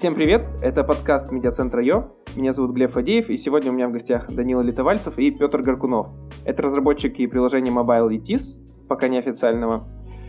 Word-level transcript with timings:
Всем 0.00 0.14
привет, 0.14 0.48
это 0.62 0.82
подкаст 0.82 1.30
Медиацентра 1.30 1.84
Йо. 1.84 2.04
Меня 2.34 2.54
зовут 2.54 2.70
Глеб 2.70 2.92
Фадеев, 2.92 3.28
и 3.28 3.36
сегодня 3.36 3.70
у 3.70 3.74
меня 3.74 3.86
в 3.86 3.92
гостях 3.92 4.32
Данила 4.32 4.62
Литовальцев 4.62 5.18
и 5.18 5.30
Петр 5.30 5.60
Горкунов. 5.60 6.08
Это 6.46 6.62
разработчики 6.62 7.26
приложения 7.26 7.70
Mobile 7.70 8.08
ETIS, 8.08 8.86
пока 8.88 9.08
неофициального. 9.08 9.86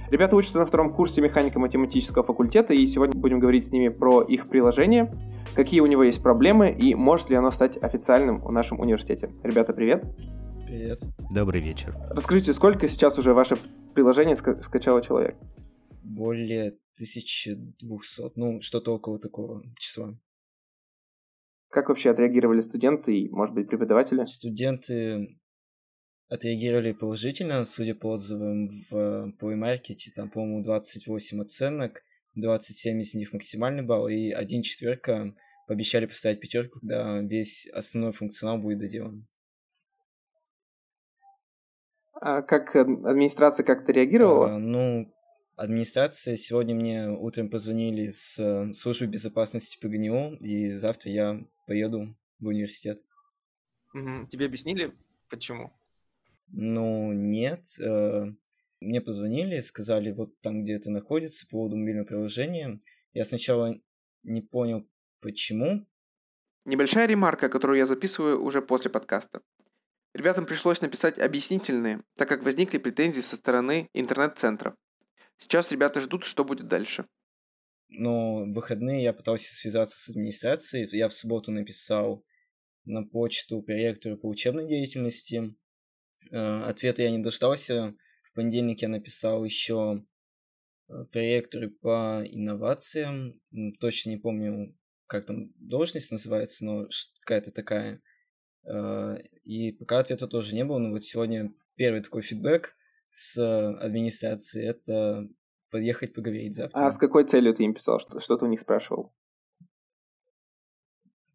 Ребята 0.10 0.36
учатся 0.36 0.60
на 0.60 0.66
втором 0.66 0.94
курсе 0.94 1.22
механико-математического 1.22 2.22
факультета, 2.22 2.74
и 2.74 2.86
сегодня 2.86 3.18
будем 3.18 3.40
говорить 3.40 3.66
с 3.66 3.72
ними 3.72 3.88
про 3.88 4.22
их 4.22 4.50
приложение, 4.50 5.10
какие 5.56 5.80
у 5.80 5.86
него 5.86 6.04
есть 6.04 6.22
проблемы 6.22 6.70
и 6.70 6.94
может 6.94 7.30
ли 7.30 7.38
оно 7.38 7.50
стать 7.50 7.82
официальным 7.82 8.42
в 8.42 8.52
нашем 8.52 8.78
университете. 8.82 9.30
Ребята, 9.42 9.72
привет! 9.72 10.04
Привет. 10.66 11.00
Добрый 11.34 11.62
вечер. 11.62 11.96
Расскажите, 12.10 12.52
сколько 12.52 12.90
сейчас 12.90 13.18
уже 13.18 13.34
ваше 13.34 13.56
приложение 13.94 14.36
ска- 14.36 14.62
скачало 14.64 15.02
человек? 15.02 15.38
Более 16.02 16.80
1200, 16.96 18.32
ну, 18.36 18.60
что-то 18.62 18.94
около 18.96 19.20
такого 19.20 19.64
числа. 19.78 20.18
Как 21.70 21.90
вообще 21.90 22.12
отреагировали 22.12 22.62
студенты 22.62 23.18
и, 23.18 23.30
может 23.30 23.56
быть, 23.56 23.70
преподаватели? 23.70 24.24
Студенты 24.26 25.40
отреагировали 26.30 26.92
положительно, 26.92 27.64
судя 27.66 27.96
по 27.96 28.14
отзывам 28.14 28.70
в 28.90 29.34
Market, 29.42 29.98
там, 30.16 30.30
по-моему, 30.30 30.64
28 30.64 31.42
оценок, 31.42 32.04
27 32.36 33.02
из 33.02 33.16
них 33.16 33.34
максимальный 33.34 33.84
балл, 33.84 34.08
и 34.08 34.32
один 34.32 34.62
четверка 34.62 35.34
пообещали 35.68 36.06
поставить 36.06 36.40
пятерку, 36.40 36.80
когда 36.80 37.20
весь 37.22 37.68
основной 37.68 38.12
функционал 38.12 38.58
будет 38.58 38.80
доделан. 38.80 39.28
А 42.14 42.42
как 42.42 42.76
администрация 42.76 43.66
как-то 43.66 43.92
реагировала? 43.92 44.56
А, 44.56 44.60
ну, 44.60 45.12
администрация 45.62 46.36
сегодня 46.36 46.74
мне 46.74 47.10
утром 47.10 47.50
позвонили 47.50 48.10
с 48.10 48.40
э, 48.40 48.74
службы 48.74 49.06
безопасности 49.06 49.78
ПГНИУ, 49.80 50.38
и 50.38 50.72
завтра 50.72 51.12
я 51.12 51.40
поеду 51.68 52.18
в 52.40 52.48
университет. 52.48 53.00
Угу. 53.94 54.28
Тебе 54.28 54.48
объяснили, 54.48 54.92
почему? 55.30 55.72
Ну, 56.48 57.14
нет. 57.14 57.66
Э, 57.80 58.26
мне 58.80 59.02
позвонили, 59.02 59.60
сказали, 59.60 60.12
вот 60.12 60.40
там, 60.42 60.64
где 60.64 60.74
это 60.74 60.90
находится, 60.90 61.46
по 61.46 61.52
поводу 61.52 61.78
мобильного 61.78 62.08
приложения. 62.08 62.80
Я 63.14 63.24
сначала 63.24 63.80
не 64.24 64.42
понял, 64.42 64.90
почему. 65.22 65.86
Небольшая 66.66 67.06
ремарка, 67.06 67.50
которую 67.50 67.78
я 67.78 67.86
записываю 67.86 68.44
уже 68.44 68.64
после 68.64 68.90
подкаста. 68.90 69.42
Ребятам 70.14 70.46
пришлось 70.46 70.82
написать 70.82 71.20
объяснительные, 71.20 72.04
так 72.18 72.28
как 72.28 72.44
возникли 72.44 72.80
претензии 72.80 73.22
со 73.22 73.36
стороны 73.36 73.90
интернет-центра. 73.94 74.76
Сейчас 75.42 75.72
ребята 75.72 76.02
ждут, 76.02 76.24
что 76.24 76.46
будет 76.46 76.68
дальше. 76.68 77.08
Но 77.90 78.46
в 78.46 78.54
выходные 78.54 79.04
я 79.04 79.12
пытался 79.12 79.54
связаться 79.56 80.00
с 80.00 80.10
администрацией. 80.10 80.88
Я 80.96 81.10
в 81.10 81.14
субботу 81.14 81.52
написал 81.52 82.24
на 82.86 83.04
почту 83.04 83.62
проректору 83.64 84.18
по 84.18 84.28
учебной 84.28 84.68
деятельности. 84.68 85.56
Э, 86.32 86.62
ответа 86.66 87.02
я 87.02 87.10
не 87.10 87.24
дождался. 87.24 87.96
В 88.24 88.34
понедельник 88.34 88.84
я 88.84 88.88
написал 88.88 89.44
еще 89.44 90.06
э, 90.88 91.06
проректору 91.12 91.72
по 91.72 92.24
инновациям. 92.24 93.42
Точно 93.80 94.12
не 94.12 94.18
помню, 94.18 94.78
как 95.08 95.26
там 95.26 95.52
должность 95.56 96.12
называется, 96.12 96.66
но 96.66 96.88
какая-то 97.22 97.52
такая. 97.52 98.00
Э, 98.64 99.18
и 99.44 99.72
пока 99.72 100.00
ответа 100.00 100.28
тоже 100.28 100.54
не 100.54 100.64
было, 100.64 100.78
но 100.78 100.92
вот 100.92 101.04
сегодня 101.04 101.52
первый 101.76 102.02
такой 102.02 102.22
фидбэк 102.22 102.76
с 103.12 103.38
администрацией, 103.78 104.68
это 104.68 105.28
подъехать 105.70 106.14
поговорить 106.14 106.56
завтра. 106.56 106.88
А 106.88 106.92
с 106.92 106.98
какой 106.98 107.28
целью 107.28 107.54
ты 107.54 107.64
им 107.64 107.74
писал? 107.74 108.00
Что, 108.00 108.20
что 108.20 108.38
ты 108.38 108.46
у 108.46 108.48
них 108.48 108.62
спрашивал? 108.62 109.14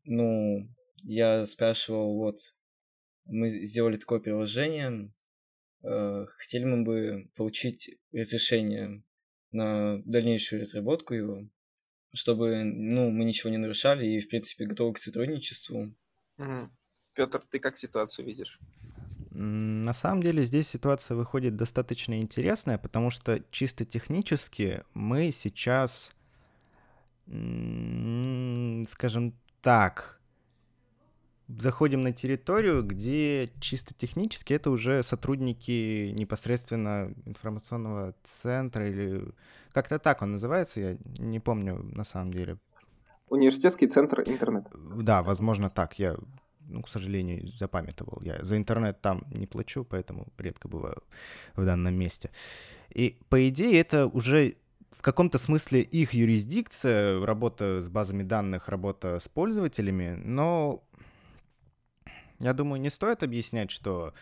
Ну, 0.04 0.68
я 1.02 1.46
спрашивал, 1.46 2.16
вот, 2.16 2.38
мы 3.24 3.48
сделали 3.48 3.96
такое 3.96 4.20
приложение, 4.20 5.12
э, 5.82 6.26
хотели 6.26 6.64
мы 6.64 6.84
бы 6.84 7.30
получить 7.34 7.98
разрешение 8.12 9.02
на 9.50 10.00
дальнейшую 10.04 10.60
разработку 10.60 11.14
его, 11.14 11.48
чтобы, 12.14 12.62
ну, 12.62 13.10
мы 13.10 13.24
ничего 13.24 13.50
не 13.50 13.58
нарушали 13.58 14.06
и, 14.06 14.20
в 14.20 14.28
принципе, 14.28 14.66
готовы 14.66 14.94
к 14.94 14.98
сотрудничеству. 14.98 15.94
Угу. 16.38 16.70
Петр, 17.14 17.42
ты 17.50 17.58
как 17.58 17.76
ситуацию 17.76 18.26
видишь? 18.26 18.60
На 19.38 19.92
самом 19.92 20.22
деле 20.22 20.42
здесь 20.42 20.66
ситуация 20.66 21.14
выходит 21.14 21.56
достаточно 21.56 22.18
интересная, 22.18 22.78
потому 22.78 23.10
что 23.10 23.38
чисто 23.50 23.84
технически 23.84 24.82
мы 24.94 25.30
сейчас, 25.30 26.10
скажем 27.26 29.34
так, 29.60 30.22
заходим 31.48 32.00
на 32.00 32.12
территорию, 32.12 32.82
где 32.82 33.50
чисто 33.60 33.92
технически 33.92 34.54
это 34.54 34.70
уже 34.70 35.02
сотрудники 35.02 36.14
непосредственно 36.16 37.12
информационного 37.26 38.14
центра 38.22 38.88
или 38.88 39.22
как-то 39.72 39.98
так 39.98 40.22
он 40.22 40.32
называется, 40.32 40.80
я 40.80 40.96
не 41.18 41.40
помню 41.40 41.82
на 41.94 42.04
самом 42.04 42.32
деле. 42.32 42.56
Университетский 43.28 43.86
центр 43.86 44.22
интернет. 44.22 44.64
Да, 44.74 45.22
возможно 45.22 45.68
так. 45.68 45.98
Я 45.98 46.16
ну, 46.68 46.82
к 46.82 46.88
сожалению, 46.88 47.48
запамятовал. 47.58 48.20
Я 48.22 48.38
за 48.42 48.56
интернет 48.56 49.00
там 49.00 49.24
не 49.30 49.46
плачу, 49.46 49.84
поэтому 49.84 50.26
редко 50.38 50.68
бываю 50.68 51.02
в 51.54 51.64
данном 51.64 51.94
месте. 51.94 52.30
И, 52.90 53.18
по 53.28 53.48
идее, 53.48 53.80
это 53.80 54.06
уже 54.06 54.56
в 54.90 55.02
каком-то 55.02 55.38
смысле 55.38 55.82
их 55.82 56.14
юрисдикция, 56.14 57.24
работа 57.24 57.82
с 57.82 57.88
базами 57.88 58.22
данных, 58.22 58.68
работа 58.68 59.18
с 59.20 59.28
пользователями, 59.28 60.14
но 60.24 60.82
я 62.38 62.52
думаю, 62.52 62.80
не 62.80 62.90
стоит 62.90 63.22
объяснять, 63.22 63.70
что, 63.70 64.14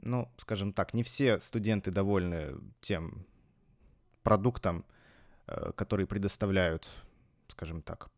ну, 0.00 0.30
скажем 0.38 0.72
так, 0.72 0.94
не 0.94 1.02
все 1.02 1.40
студенты 1.40 1.90
довольны 1.90 2.54
тем 2.80 3.26
продуктом, 4.22 4.84
э, 5.46 5.72
который 5.74 6.06
предоставляют, 6.06 6.88
скажем 7.48 7.82
так, 7.82 8.10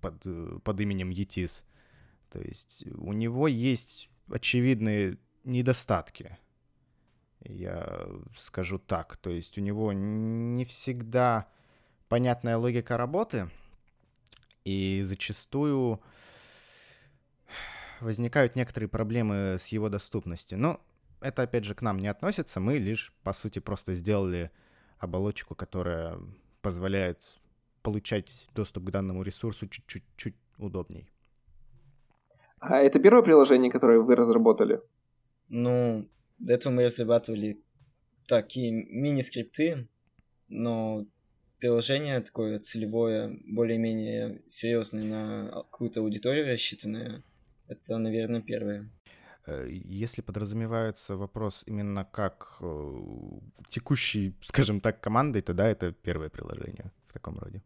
под, 0.00 0.26
э, 0.26 0.58
под 0.62 0.80
именем 0.80 1.10
ETIS. 1.10 1.64
То 2.34 2.40
есть 2.40 2.84
у 2.96 3.12
него 3.12 3.46
есть 3.46 4.10
очевидные 4.28 5.18
недостатки. 5.44 6.36
Я 7.38 8.08
скажу 8.36 8.80
так. 8.80 9.16
То 9.18 9.30
есть 9.30 9.56
у 9.56 9.60
него 9.60 9.92
не 9.92 10.64
всегда 10.64 11.46
понятная 12.08 12.56
логика 12.56 12.96
работы, 12.96 13.50
и 14.64 15.02
зачастую 15.04 16.02
возникают 18.00 18.56
некоторые 18.56 18.88
проблемы 18.88 19.56
с 19.60 19.68
его 19.68 19.88
доступностью. 19.88 20.58
Но 20.58 20.80
это, 21.20 21.42
опять 21.42 21.64
же, 21.64 21.76
к 21.76 21.82
нам 21.82 22.00
не 22.00 22.08
относится. 22.08 22.58
Мы 22.58 22.78
лишь, 22.78 23.12
по 23.22 23.32
сути, 23.32 23.60
просто 23.60 23.94
сделали 23.94 24.50
оболочку, 24.98 25.54
которая 25.54 26.18
позволяет 26.62 27.38
получать 27.82 28.48
доступ 28.56 28.86
к 28.86 28.90
данному 28.90 29.22
ресурсу 29.22 29.68
чуть-чуть 29.68 30.34
удобней. 30.58 31.13
А 32.66 32.80
это 32.80 32.98
первое 32.98 33.22
приложение, 33.22 33.70
которое 33.70 34.00
вы 34.00 34.14
разработали? 34.14 34.80
Ну, 35.48 36.08
до 36.38 36.54
этого 36.54 36.72
мы 36.72 36.84
разрабатывали 36.84 37.60
такие 38.26 38.72
мини-скрипты, 38.72 39.86
но 40.48 41.06
приложение 41.60 42.20
такое 42.20 42.58
целевое, 42.58 43.38
более-менее 43.46 44.42
серьезное 44.46 45.04
на 45.04 45.50
какую-то 45.50 46.00
аудиторию 46.00 46.46
рассчитанное, 46.46 47.22
это, 47.68 47.98
наверное, 47.98 48.40
первое. 48.40 48.90
Э, 49.46 49.66
если 49.68 50.22
подразумевается 50.22 51.16
вопрос 51.16 51.64
именно 51.66 52.04
как 52.04 52.56
э, 52.60 53.00
текущей, 53.68 54.34
скажем 54.42 54.80
так, 54.80 55.00
командой, 55.00 55.42
то 55.42 55.52
да, 55.52 55.68
это 55.68 55.92
первое 55.92 56.30
приложение 56.30 56.90
в 57.08 57.12
таком 57.12 57.38
роде. 57.38 57.62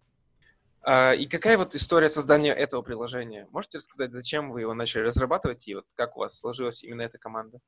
А, 0.91 1.13
и 1.13 1.27
какая 1.27 1.59
вот 1.59 1.75
история 1.75 2.09
создания 2.09 2.55
этого 2.55 2.81
приложения? 2.81 3.47
Можете 3.51 3.77
рассказать, 3.77 4.11
зачем 4.11 4.51
вы 4.51 4.63
его 4.63 4.73
начали 4.73 5.03
разрабатывать 5.03 5.69
и 5.69 5.75
вот 5.75 5.85
как 5.95 6.17
у 6.17 6.21
вас 6.21 6.39
сложилась 6.39 6.83
именно 6.83 7.03
эта 7.03 7.19
команда? 7.19 7.61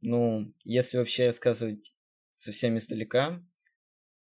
Ну, 0.00 0.52
если 0.64 0.98
вообще 0.98 1.26
рассказывать 1.26 1.94
совсем 2.32 2.76
издалека, 2.76 3.40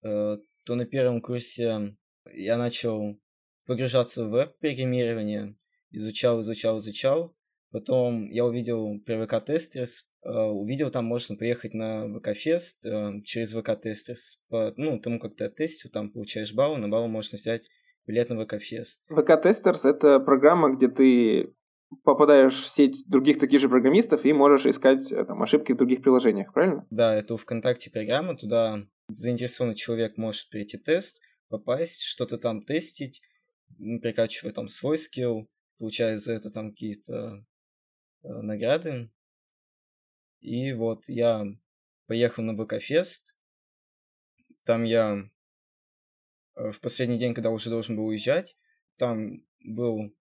э, 0.03 0.39
то 0.65 0.75
на 0.75 0.85
первом 0.85 1.23
курсе 1.23 1.97
я 2.25 2.57
начал 2.57 3.21
погружаться 3.67 4.25
в 4.25 4.31
веб-программирование, 4.31 5.57
изучал, 5.93 6.41
изучал, 6.41 6.81
изучал. 6.81 7.37
Потом 7.71 8.29
я 8.31 8.47
увидел 8.47 8.97
э, 8.97 9.87
увидел 10.23 10.91
там 10.91 11.05
можно 11.07 11.37
приехать 11.37 11.75
на 11.75 12.07
ВК-фест 12.07 12.87
э, 12.87 13.23
через 13.25 13.55
ВК 13.55 13.71
Testers, 13.71 14.41
по, 14.49 14.73
ну, 14.77 14.99
тому 14.99 15.19
как 15.19 15.37
ты 15.37 15.45
оттестил, 15.45 15.91
там 15.91 16.11
получаешь 16.11 16.53
баллы, 16.53 16.79
на 16.79 16.89
баллы 16.89 17.09
можно 17.09 17.37
взять 17.37 17.69
билет 18.07 18.29
на 18.29 18.45
ВК-фест. 18.45 19.07
ВК 19.09 19.31
Testers— 19.45 19.81
это 19.85 20.21
программа, 20.21 20.75
где 20.77 20.89
ты 20.89 21.55
попадаешь 22.05 22.63
в 22.63 22.69
сеть 22.69 23.05
других 23.09 23.39
таких 23.39 23.61
же 23.61 23.69
программистов 23.69 24.25
и 24.25 24.33
можешь 24.33 24.67
искать 24.67 25.11
э, 25.11 25.25
там, 25.25 25.43
ошибки 25.43 25.73
в 25.73 25.77
других 25.77 26.03
приложениях, 26.03 26.53
правильно? 26.53 26.87
Да, 26.91 27.15
это 27.15 27.35
у 27.35 27.37
ВКонтакте 27.37 27.91
программа, 27.91 28.37
туда 28.37 28.79
заинтересованный 29.09 29.75
человек 29.75 30.17
может 30.17 30.51
прийти 30.51 30.79
тест, 30.79 31.23
попасть, 31.49 32.03
что-то 32.03 32.39
там 32.39 32.63
тестить, 32.63 33.23
прикачивая 33.79 34.53
там 34.53 34.69
свой 34.69 34.99
скилл, 34.99 35.49
получая 35.79 36.19
за 36.19 36.33
это 36.35 36.51
там 36.51 36.71
какие-то 36.71 37.45
э, 38.23 38.29
награды. 38.29 39.11
И 40.41 40.73
вот 40.73 41.09
я 41.09 41.45
поехал 42.07 42.43
на 42.43 42.55
БК-фест. 42.55 43.37
Там 44.65 44.85
я 44.85 45.31
э, 46.57 46.71
в 46.71 46.81
последний 46.81 47.19
день, 47.19 47.35
когда 47.35 47.51
уже 47.51 47.71
должен 47.71 47.97
был 47.97 48.07
уезжать, 48.07 48.57
там 48.97 49.45
был 49.65 50.15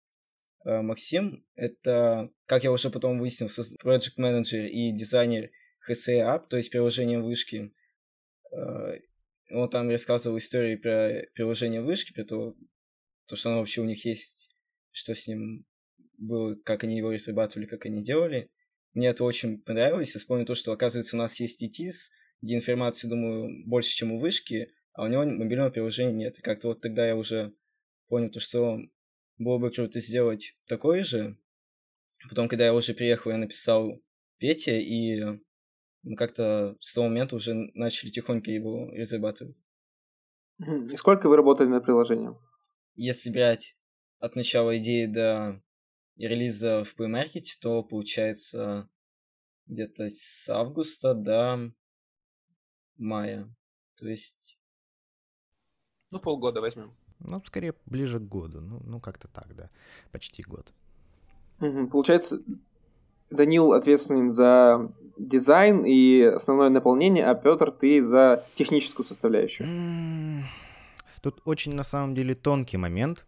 э, 0.65 0.81
Максим. 0.81 1.45
Это, 1.55 2.29
как 2.45 2.63
я 2.63 2.71
уже 2.71 2.89
потом 2.89 3.19
выяснил, 3.19 3.47
project 3.47 4.13
менеджер 4.17 4.65
и 4.65 4.91
дизайнер 4.91 5.49
HSA 5.89 6.19
App, 6.19 6.47
то 6.49 6.57
есть 6.57 6.71
приложение 6.71 7.21
вышки. 7.21 7.73
Э, 8.51 8.99
он 9.51 9.69
там 9.69 9.89
рассказывал 9.89 10.37
истории 10.37 10.75
про 10.75 11.23
приложение 11.33 11.81
вышки, 11.81 12.13
про 12.13 12.23
то, 12.23 12.55
то, 13.25 13.35
что 13.35 13.49
оно 13.49 13.59
вообще 13.59 13.81
у 13.81 13.85
них 13.85 14.05
есть, 14.05 14.55
что 14.91 15.15
с 15.15 15.27
ним 15.27 15.65
было, 16.17 16.55
как 16.55 16.83
они 16.83 16.97
его 16.97 17.11
разрабатывали, 17.11 17.65
как 17.65 17.85
они 17.85 18.03
делали. 18.03 18.49
Мне 18.99 19.07
это 19.07 19.23
очень 19.23 19.61
понравилось. 19.61 20.13
Я 20.13 20.19
вспомнил 20.19 20.45
то, 20.45 20.55
что, 20.55 20.73
оказывается, 20.73 21.15
у 21.15 21.19
нас 21.19 21.39
есть 21.39 21.63
ETIS, 21.63 22.11
где 22.41 22.55
информации, 22.55 23.07
думаю, 23.07 23.65
больше, 23.65 23.95
чем 23.95 24.11
у 24.11 24.19
вышки, 24.19 24.73
а 24.91 25.05
у 25.05 25.07
него 25.07 25.23
мобильного 25.23 25.69
приложения 25.69 26.11
нет. 26.11 26.37
И 26.37 26.41
как-то 26.41 26.67
вот 26.67 26.81
тогда 26.81 27.07
я 27.07 27.15
уже 27.15 27.53
понял 28.09 28.29
то, 28.29 28.41
что 28.41 28.77
было 29.37 29.57
бы 29.57 29.71
круто 29.71 30.01
сделать 30.01 30.57
такое 30.67 31.05
же. 31.05 31.37
Потом, 32.27 32.49
когда 32.49 32.65
я 32.65 32.73
уже 32.73 32.93
приехал, 32.93 33.31
я 33.31 33.37
написал 33.37 34.01
Пете, 34.37 34.81
и 34.81 35.23
мы 36.03 36.17
как-то 36.17 36.75
с 36.81 36.93
того 36.93 37.07
момента 37.07 37.37
уже 37.37 37.53
начали 37.75 38.09
тихонько 38.09 38.51
его 38.51 38.91
разрабатывать. 38.91 39.61
И 40.59 40.97
сколько 40.97 41.29
вы 41.29 41.37
работали 41.37 41.69
над 41.69 41.85
приложением? 41.85 42.37
Если 42.95 43.29
брать 43.29 43.77
от 44.19 44.35
начала 44.35 44.77
идеи 44.77 45.05
до 45.05 45.63
релиза 46.27 46.83
в 46.83 46.95
Play 46.95 47.23
Market, 47.23 47.45
то 47.61 47.83
получается 47.83 48.89
где-то 49.67 50.09
с 50.09 50.49
августа 50.49 51.13
до 51.13 51.71
мая. 52.97 53.47
То 53.95 54.07
есть... 54.07 54.57
Ну, 56.11 56.19
полгода 56.19 56.59
возьмем. 56.61 56.91
Ну, 57.19 57.41
скорее, 57.45 57.75
ближе 57.85 58.19
к 58.19 58.23
году. 58.23 58.61
Ну, 58.61 58.81
ну 58.83 58.99
как-то 58.99 59.27
так, 59.27 59.55
да. 59.55 59.69
Почти 60.11 60.41
год. 60.43 60.73
Угу. 61.59 61.87
Получается, 61.87 62.41
Данил 63.29 63.73
ответственен 63.73 64.31
за 64.31 64.91
дизайн 65.17 65.85
и 65.85 66.21
основное 66.21 66.69
наполнение, 66.69 67.25
а 67.25 67.35
Петр, 67.35 67.71
ты 67.71 68.03
за 68.03 68.45
техническую 68.55 69.05
составляющую. 69.05 70.45
Тут 71.21 71.41
очень, 71.45 71.73
на 71.75 71.83
самом 71.83 72.15
деле, 72.15 72.33
тонкий 72.33 72.77
момент, 72.77 73.25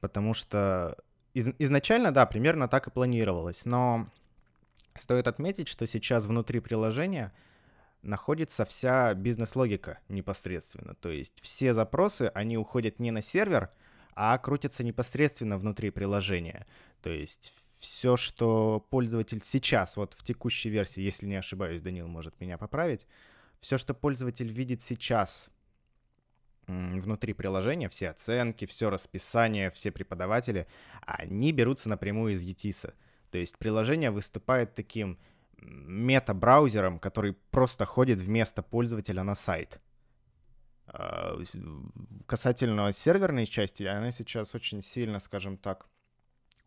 потому 0.00 0.32
что 0.32 0.96
из, 1.34 1.48
изначально, 1.58 2.12
да, 2.12 2.26
примерно 2.26 2.68
так 2.68 2.86
и 2.86 2.90
планировалось, 2.90 3.64
но 3.64 4.08
стоит 4.94 5.26
отметить, 5.26 5.68
что 5.68 5.86
сейчас 5.86 6.26
внутри 6.26 6.60
приложения 6.60 7.32
находится 8.02 8.64
вся 8.64 9.14
бизнес-логика 9.14 10.00
непосредственно. 10.08 10.94
То 10.94 11.10
есть 11.10 11.40
все 11.40 11.72
запросы, 11.72 12.30
они 12.34 12.58
уходят 12.58 12.98
не 12.98 13.10
на 13.10 13.22
сервер, 13.22 13.70
а 14.14 14.36
крутятся 14.38 14.84
непосредственно 14.84 15.56
внутри 15.56 15.90
приложения. 15.90 16.66
То 17.00 17.10
есть 17.10 17.52
все, 17.78 18.16
что 18.16 18.86
пользователь 18.90 19.42
сейчас, 19.42 19.96
вот 19.96 20.14
в 20.14 20.24
текущей 20.24 20.68
версии, 20.68 21.00
если 21.00 21.26
не 21.26 21.36
ошибаюсь, 21.36 21.80
Данил 21.80 22.08
может 22.08 22.38
меня 22.40 22.58
поправить, 22.58 23.06
все, 23.60 23.78
что 23.78 23.94
пользователь 23.94 24.50
видит 24.52 24.82
сейчас 24.82 25.48
внутри 27.00 27.32
приложения, 27.32 27.88
все 27.88 28.10
оценки, 28.10 28.64
все 28.64 28.90
расписание, 28.90 29.70
все 29.70 29.90
преподаватели, 29.90 30.66
они 31.02 31.52
берутся 31.52 31.88
напрямую 31.88 32.34
из 32.34 32.44
ETIS. 32.44 32.92
То 33.30 33.38
есть 33.38 33.58
приложение 33.58 34.10
выступает 34.10 34.74
таким 34.74 35.18
мета-браузером, 35.58 36.98
который 36.98 37.34
просто 37.50 37.84
ходит 37.84 38.18
вместо 38.18 38.62
пользователя 38.62 39.22
на 39.22 39.34
сайт. 39.34 39.80
А, 40.86 41.38
касательно 42.26 42.92
серверной 42.92 43.46
части, 43.46 43.84
она 43.84 44.10
сейчас 44.10 44.54
очень 44.54 44.82
сильно, 44.82 45.18
скажем 45.18 45.56
так, 45.56 45.86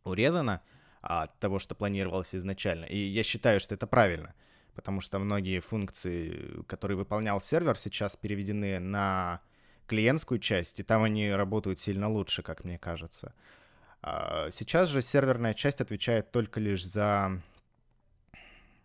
урезана 0.04 0.62
от 1.02 1.38
того, 1.40 1.60
что 1.60 1.75
планировалось 1.75 2.34
изначально. 2.34 2.86
И 2.86 2.98
я 2.98 3.24
считаю, 3.24 3.60
что 3.60 3.75
это 3.75 3.86
правильно, 3.86 4.34
потому 4.74 5.02
что 5.02 5.19
многие 5.19 5.60
функции, 5.60 6.63
которые 6.68 6.98
выполнял 6.98 7.40
сервер, 7.40 7.78
сейчас 7.78 8.16
переведены 8.16 8.80
на 8.80 9.42
клиентскую 9.87 10.39
часть, 10.39 10.79
и 10.79 10.83
там 10.83 11.03
они 11.03 11.31
работают 11.31 11.79
сильно 11.79 12.09
лучше, 12.09 12.41
как 12.43 12.63
мне 12.63 12.77
кажется. 12.77 13.33
А, 14.01 14.49
сейчас 14.51 14.89
же 14.89 15.01
серверная 15.01 15.53
часть 15.53 15.81
отвечает 15.81 16.31
только 16.31 16.59
лишь 16.59 16.85
за 16.85 17.41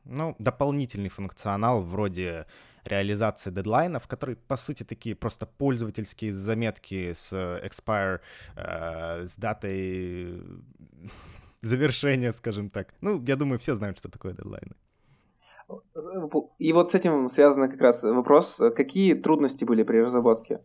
ну, 0.05 0.35
дополнительный 0.39 1.09
функционал 1.09 1.83
вроде 1.83 2.47
реализации 2.85 3.51
дедлайнов, 3.51 4.09
которые, 4.09 4.37
по 4.37 4.57
сути, 4.57 4.83
такие 4.83 5.15
просто 5.15 5.47
пользовательские 5.47 6.33
заметки 6.33 7.13
с 7.13 7.33
expire, 7.33 8.21
э, 8.57 9.27
с 9.27 9.37
датой 9.37 10.43
завершения, 11.61 12.33
скажем 12.33 12.71
так. 12.71 12.95
Ну, 13.01 13.23
я 13.27 13.37
думаю, 13.37 13.59
все 13.59 13.75
знают, 13.75 13.99
что 13.99 14.11
такое 14.11 14.33
дедлайны. 14.33 14.75
И 16.59 16.73
вот 16.73 16.91
с 16.91 16.95
этим 16.95 17.29
связан 17.29 17.71
как 17.71 17.81
раз 17.81 18.03
вопрос, 18.03 18.61
какие 18.75 19.15
трудности 19.15 19.65
были 19.65 19.85
при 19.85 19.99
разработке 19.99 20.61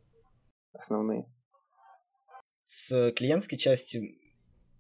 основные? 0.78 1.26
С 2.62 3.12
клиентской 3.12 3.58
части 3.58 4.20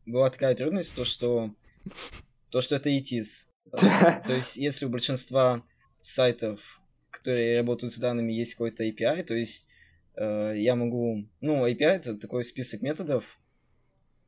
была 0.05 0.29
такая 0.29 0.55
трудность, 0.55 0.95
то 0.95 1.03
что, 1.03 1.53
то, 2.49 2.61
что 2.61 2.75
это 2.75 2.89
ETIS. 2.89 3.47
То 3.71 4.33
есть, 4.33 4.57
если 4.57 4.85
у 4.85 4.89
большинства 4.89 5.63
сайтов, 6.01 6.81
которые 7.09 7.59
работают 7.59 7.93
с 7.93 7.99
данными, 7.99 8.31
есть 8.31 8.55
какой-то 8.55 8.83
API, 8.85 9.23
то 9.23 9.33
есть 9.33 9.69
э, 10.15 10.53
я 10.55 10.75
могу... 10.75 11.27
Ну, 11.41 11.65
API— 11.65 11.77
это 11.85 12.15
такой 12.15 12.43
список 12.43 12.81
методов, 12.81 13.39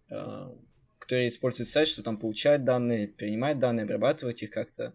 э, 0.09 0.49
которые 0.97 1.27
используют 1.27 1.69
сайт, 1.69 1.87
чтобы 1.87 2.05
там 2.05 2.17
получать 2.17 2.63
данные, 2.63 3.07
принимать 3.07 3.59
данные, 3.59 3.83
обрабатывать 3.83 4.41
их 4.41 4.49
как-то, 4.49 4.93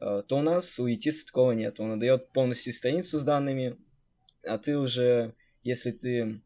э, 0.00 0.22
то 0.26 0.38
у 0.38 0.42
нас 0.42 0.78
у 0.78 0.88
ETIS 0.88 1.26
такого 1.26 1.52
нет. 1.52 1.80
Он 1.80 1.92
отдает 1.92 2.32
полностью 2.32 2.72
страницу 2.72 3.18
с 3.18 3.24
данными, 3.24 3.76
а 4.46 4.58
ты 4.58 4.76
уже, 4.76 5.34
если 5.70 5.92
ты 5.92 6.42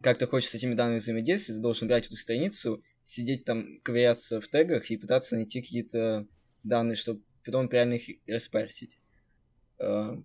как-то 0.00 0.26
хочешь 0.26 0.50
с 0.50 0.54
этими 0.54 0.74
данными 0.74 0.98
взаимодействовать, 0.98 1.58
ты 1.58 1.62
должен 1.62 1.88
брать 1.88 2.06
эту 2.06 2.16
страницу, 2.16 2.82
сидеть 3.02 3.44
там, 3.44 3.80
ковыряться 3.80 4.40
в 4.40 4.48
тегах 4.48 4.90
и 4.90 4.96
пытаться 4.96 5.36
найти 5.36 5.60
какие-то 5.60 6.26
данные, 6.62 6.96
чтобы 6.96 7.22
потом 7.44 7.68
реально 7.68 7.94
их 7.94 8.18
распарсить. 8.26 8.98
Э, 9.78 10.16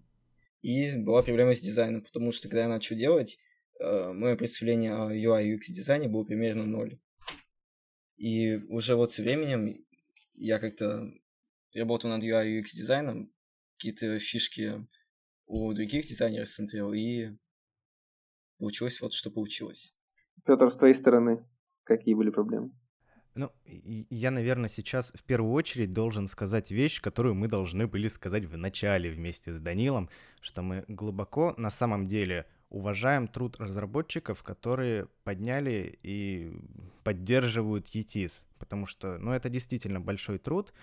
и 0.61 0.97
была 0.97 1.23
проблема 1.23 1.53
с 1.53 1.61
дизайном, 1.61 2.01
потому 2.01 2.31
что 2.31 2.47
когда 2.47 2.63
я 2.63 2.67
начал 2.67 2.95
делать, 2.95 3.39
э, 3.79 4.11
мое 4.13 4.35
представление 4.35 4.93
о 4.93 5.11
UI 5.11 5.55
UX 5.55 5.61
дизайне 5.69 6.07
было 6.07 6.23
примерно 6.23 6.65
ноль. 6.65 6.99
И 8.17 8.57
уже 8.69 8.95
вот 8.95 9.11
со 9.11 9.23
временем 9.23 9.85
я 10.35 10.59
как-то 10.59 11.11
работал 11.73 12.09
над 12.09 12.23
UI 12.23 12.59
UX 12.59 12.65
дизайном, 12.75 13.33
какие-то 13.77 14.19
фишки 14.19 14.85
у 15.49 15.73
других 15.73 16.05
дизайнеров 16.05 16.47
смотрел, 16.47 16.93
и 16.93 17.31
получилось 18.59 19.01
вот 19.01 19.13
что 19.13 19.31
получилось. 19.31 19.95
Петр, 20.45 20.69
с 20.69 20.75
твоей 20.75 20.93
стороны, 20.93 21.45
какие 21.83 22.13
были 22.13 22.29
проблемы? 22.29 22.71
Ну, 23.35 23.51
я, 23.65 24.31
наверное, 24.31 24.69
сейчас 24.69 25.13
в 25.15 25.23
первую 25.23 25.53
очередь 25.53 25.93
должен 25.93 26.27
сказать 26.27 26.71
вещь, 26.71 26.99
которую 26.99 27.35
мы 27.35 27.47
должны 27.47 27.87
были 27.87 28.07
сказать 28.07 28.45
в 28.45 28.57
начале 28.57 29.11
вместе 29.11 29.53
с 29.53 29.59
Данилом, 29.59 30.09
что 30.41 30.61
мы 30.61 30.83
глубоко 30.87 31.53
на 31.57 31.69
самом 31.69 32.07
деле 32.07 32.45
уважаем 32.69 33.27
труд 33.27 33.57
разработчиков, 33.59 34.43
которые 34.43 35.07
подняли 35.23 35.99
и 36.03 36.51
поддерживают 37.03 37.87
ETIS, 37.87 38.43
потому 38.57 38.85
что, 38.85 39.17
ну, 39.17 39.31
это 39.31 39.49
действительно 39.49 40.01
большой 40.01 40.37
труд, 40.37 40.73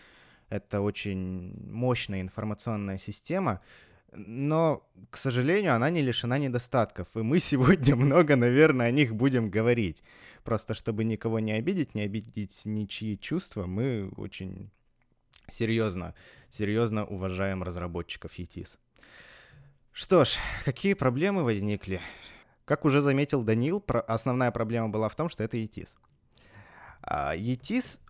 это 0.48 0.80
очень 0.80 1.54
мощная 1.70 2.20
информационная 2.20 2.98
система, 2.98 3.60
но, 4.16 4.88
к 5.10 5.16
сожалению, 5.16 5.74
она 5.74 5.90
не 5.90 6.02
лишена 6.02 6.38
недостатков, 6.38 7.08
и 7.14 7.22
мы 7.22 7.38
сегодня 7.40 7.96
много, 7.96 8.36
наверное, 8.36 8.86
о 8.86 8.90
них 8.90 9.14
будем 9.14 9.50
говорить. 9.50 10.02
Просто 10.44 10.74
чтобы 10.74 11.04
никого 11.04 11.38
не 11.40 11.52
обидеть, 11.52 11.94
не 11.94 12.02
обидеть 12.02 12.62
ничьи 12.64 13.18
чувства, 13.18 13.66
мы 13.66 14.10
очень 14.16 14.70
серьезно, 15.48 16.14
серьезно 16.50 17.04
уважаем 17.04 17.62
разработчиков 17.62 18.38
ETIS. 18.38 18.78
Что 19.92 20.24
ж, 20.24 20.36
какие 20.64 20.94
проблемы 20.94 21.44
возникли? 21.44 22.00
Как 22.64 22.84
уже 22.84 23.00
заметил 23.00 23.42
Данил, 23.42 23.84
основная 24.08 24.50
проблема 24.50 24.88
была 24.88 25.08
в 25.08 25.16
том, 25.16 25.28
что 25.28 25.44
это 25.44 25.56
ETIS. 25.56 25.96
ETIS 27.02 28.00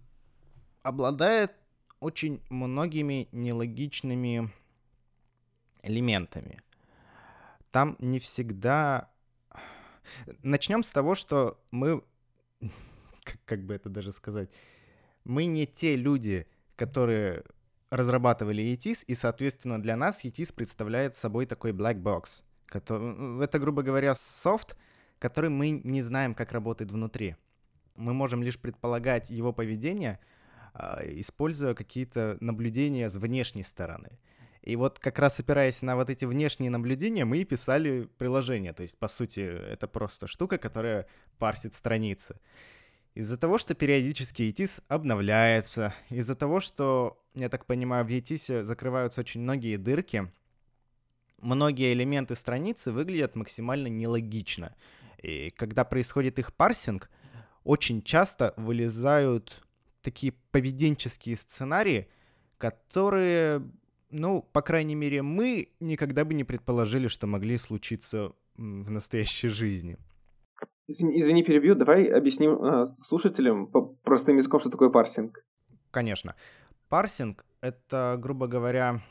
а, 0.83 0.89
обладает 0.89 1.53
очень 2.01 2.43
многими 2.49 3.29
нелогичными 3.33 4.51
элементами. 5.87 6.61
Там 7.71 7.97
не 7.99 8.19
всегда... 8.19 9.11
Начнем 10.43 10.83
с 10.83 10.90
того, 10.90 11.14
что 11.14 11.61
мы 11.71 12.02
как, 13.45 13.64
бы 13.64 13.75
это 13.75 13.88
даже 13.88 14.12
сказать, 14.12 14.50
мы 15.25 15.47
не 15.47 15.66
те 15.66 15.97
люди, 15.97 16.47
которые 16.76 17.45
разрабатывали 17.90 18.62
ETIS, 18.62 19.05
и, 19.07 19.14
соответственно, 19.14 19.81
для 19.81 19.97
нас 19.97 20.25
ETIS 20.25 20.55
представляет 20.55 21.14
собой 21.14 21.47
такой 21.47 21.73
black 21.73 22.00
box. 22.02 22.43
Который, 22.66 23.45
это, 23.45 23.59
грубо 23.59 23.83
говоря, 23.83 24.14
софт, 24.14 24.76
который 25.19 25.50
мы 25.50 25.71
не 25.71 26.02
знаем, 26.02 26.35
как 26.35 26.52
работает 26.52 26.90
внутри. 26.90 27.37
Мы 27.95 28.12
можем 28.12 28.43
лишь 28.43 28.59
предполагать 28.59 29.31
его 29.31 29.52
поведение, 29.52 30.19
а, 30.75 31.00
используя 31.05 31.75
какие-то 31.75 32.37
наблюдения 32.40 33.09
с 33.09 33.16
внешней 33.16 33.62
стороны. 33.62 34.19
И 34.67 34.75
вот 34.75 34.99
как 34.99 35.21
раз 35.21 35.39
опираясь 35.39 35.81
на 35.81 35.95
вот 35.95 36.11
эти 36.11 36.25
внешние 36.25 36.71
наблюдения, 36.71 37.25
мы 37.25 37.39
и 37.39 37.45
писали 37.45 38.09
приложение. 38.19 38.73
То 38.73 38.83
есть, 38.83 38.99
по 38.99 39.07
сути, 39.07 39.39
это 39.39 39.87
просто 39.87 40.27
штука, 40.27 40.59
которая 40.59 41.07
парсит 41.39 41.73
страницы. 41.73 42.41
Из-за 43.15 43.39
того, 43.39 43.59
что 43.59 43.75
периодически 43.75 44.43
ETIS 44.43 44.83
обновляется, 44.89 45.95
из-за 46.11 46.35
того, 46.35 46.61
что, 46.61 47.25
я 47.35 47.49
так 47.49 47.65
понимаю, 47.65 48.05
в 48.05 48.09
ETIS 48.09 48.65
закрываются 48.65 49.21
очень 49.21 49.41
многие 49.41 49.77
дырки, 49.77 50.33
многие 51.39 51.93
элементы 51.93 52.35
страницы 52.35 52.91
выглядят 52.91 53.37
максимально 53.37 53.87
нелогично. 53.87 54.75
И 55.23 55.51
когда 55.51 55.85
происходит 55.85 56.41
их 56.41 56.53
парсинг, 56.53 57.09
очень 57.63 58.03
часто 58.03 58.53
вылезают 58.57 59.65
такие 60.03 60.33
поведенческие 60.51 61.37
сценарии, 61.37 62.09
которые 62.59 63.63
ну, 64.11 64.43
по 64.53 64.63
крайней 64.63 64.95
мере, 64.95 65.23
мы 65.23 65.69
никогда 65.81 66.25
бы 66.25 66.35
не 66.35 66.45
предположили, 66.45 67.09
что 67.09 67.27
могли 67.27 67.59
случиться 67.59 68.33
в 68.57 68.91
настоящей 68.91 69.49
жизни. 69.49 69.97
Извини, 70.89 71.21
извини 71.21 71.43
перебью, 71.43 71.75
давай 71.75 72.07
объясним 72.07 72.63
э, 72.65 72.87
слушателям 73.05 73.67
по 73.67 73.83
простым 73.83 74.37
языком, 74.37 74.61
что 74.61 74.71
такое 74.71 74.89
парсинг. 74.89 75.45
Конечно. 75.91 76.37
Парсинг— 76.89 77.45
это, 77.61 78.17
грубо 78.19 78.47
говоря, 78.47 79.03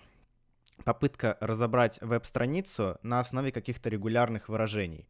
попытка 0.85 1.37
разобрать 1.41 1.99
веб-страницу 2.01 2.97
на 3.03 3.19
основе 3.19 3.51
каких-то 3.51 3.89
регулярных 3.89 4.47
выражений. 4.47 5.05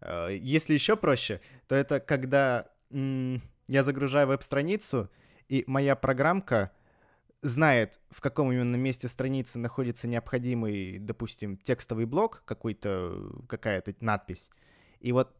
Э, 0.00 0.28
если 0.30 0.72
еще 0.72 0.96
проще, 0.96 1.42
то 1.68 1.74
это 1.74 2.00
когда 2.00 2.70
м- 2.90 3.42
я 3.68 3.84
загружаю 3.84 4.28
веб-страницу, 4.28 5.10
и 5.48 5.64
моя 5.66 5.94
программка— 5.94 6.72
знает, 7.42 8.00
в 8.10 8.20
каком 8.20 8.52
именно 8.52 8.76
месте 8.76 9.08
страницы 9.08 9.58
находится 9.58 10.08
необходимый, 10.08 10.98
допустим, 10.98 11.56
текстовый 11.56 12.06
блок, 12.06 12.42
какой-то, 12.44 13.30
какая-то 13.48 13.94
надпись. 14.00 14.50
И 15.00 15.12
вот 15.12 15.34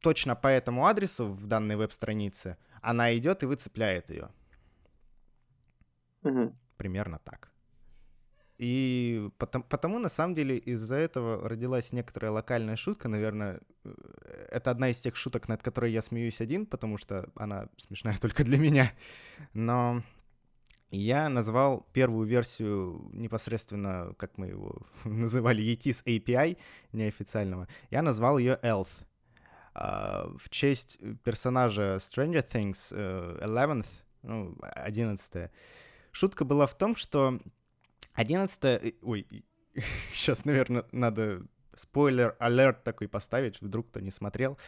точно 0.00 0.36
по 0.36 0.48
этому 0.48 0.86
адресу 0.86 1.26
в 1.26 1.46
данной 1.46 1.76
веб-странице 1.76 2.56
она 2.82 3.16
идет 3.16 3.42
и 3.42 3.46
выцепляет 3.46 4.10
ее. 4.10 4.30
Угу. 6.22 6.54
Примерно 6.76 7.18
так. 7.18 7.50
И 8.58 9.30
потому, 9.38 9.64
потому, 9.64 9.98
на 9.98 10.08
самом 10.08 10.34
деле, 10.34 10.56
из-за 10.56 10.96
этого 10.96 11.48
родилась 11.48 11.92
некоторая 11.92 12.30
локальная 12.30 12.76
шутка. 12.76 13.08
Наверное, 13.08 13.60
э, 13.84 13.94
это 14.50 14.70
одна 14.70 14.90
из 14.90 15.00
тех 15.00 15.16
шуток, 15.16 15.48
над 15.48 15.62
которой 15.62 15.90
я 15.90 16.02
смеюсь 16.02 16.40
один, 16.40 16.66
потому 16.66 16.96
что 16.96 17.28
она 17.34 17.68
смешная 17.78 18.16
только 18.20 18.44
для 18.44 18.58
меня. 18.58 18.92
Но 19.54 20.02
я 20.96 21.28
назвал 21.28 21.86
первую 21.92 22.26
версию 22.26 23.08
непосредственно, 23.12 24.14
как 24.16 24.38
мы 24.38 24.48
его 24.48 24.86
называли, 25.04 25.62
ETIS 25.64 26.04
API 26.04 26.58
неофициального, 26.92 27.68
я 27.90 28.02
назвал 28.02 28.38
ее 28.38 28.58
Else. 28.62 29.04
Uh, 29.76 30.38
в 30.38 30.50
честь 30.50 31.00
персонажа 31.24 31.96
Stranger 31.96 32.46
Things 32.48 32.92
uh, 32.92 33.40
11 33.40 33.84
ну, 34.22 34.56
11 34.62 35.50
Шутка 36.12 36.44
была 36.44 36.68
в 36.68 36.78
том, 36.78 36.94
что 36.94 37.40
11 38.12 38.64
э, 38.64 38.92
Ой, 39.02 39.26
сейчас, 40.12 40.44
наверное, 40.44 40.84
надо 40.92 41.42
спойлер-алерт 41.74 42.84
такой 42.84 43.08
поставить, 43.08 43.60
вдруг 43.60 43.88
кто 43.88 43.98
не 43.98 44.12
смотрел. 44.12 44.58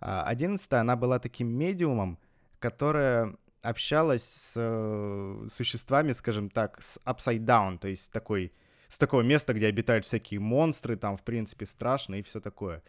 Uh, 0.00 0.22
11 0.22 0.72
она 0.74 0.94
была 0.94 1.18
таким 1.18 1.48
медиумом, 1.48 2.16
которая 2.60 3.36
общалась 3.62 4.24
с 4.24 4.54
э, 4.56 5.46
существами, 5.48 6.12
скажем 6.12 6.50
так, 6.50 6.82
с 6.82 6.98
upside 7.04 7.44
down, 7.44 7.78
то 7.78 7.88
есть 7.88 8.12
такой, 8.12 8.52
с 8.88 8.98
такого 8.98 9.22
места, 9.22 9.52
где 9.52 9.66
обитают 9.66 10.04
всякие 10.04 10.40
монстры, 10.40 10.96
там, 10.96 11.16
в 11.16 11.22
принципе, 11.22 11.66
страшно 11.66 12.16
и 12.16 12.22
все 12.22 12.40
такое. 12.40 12.82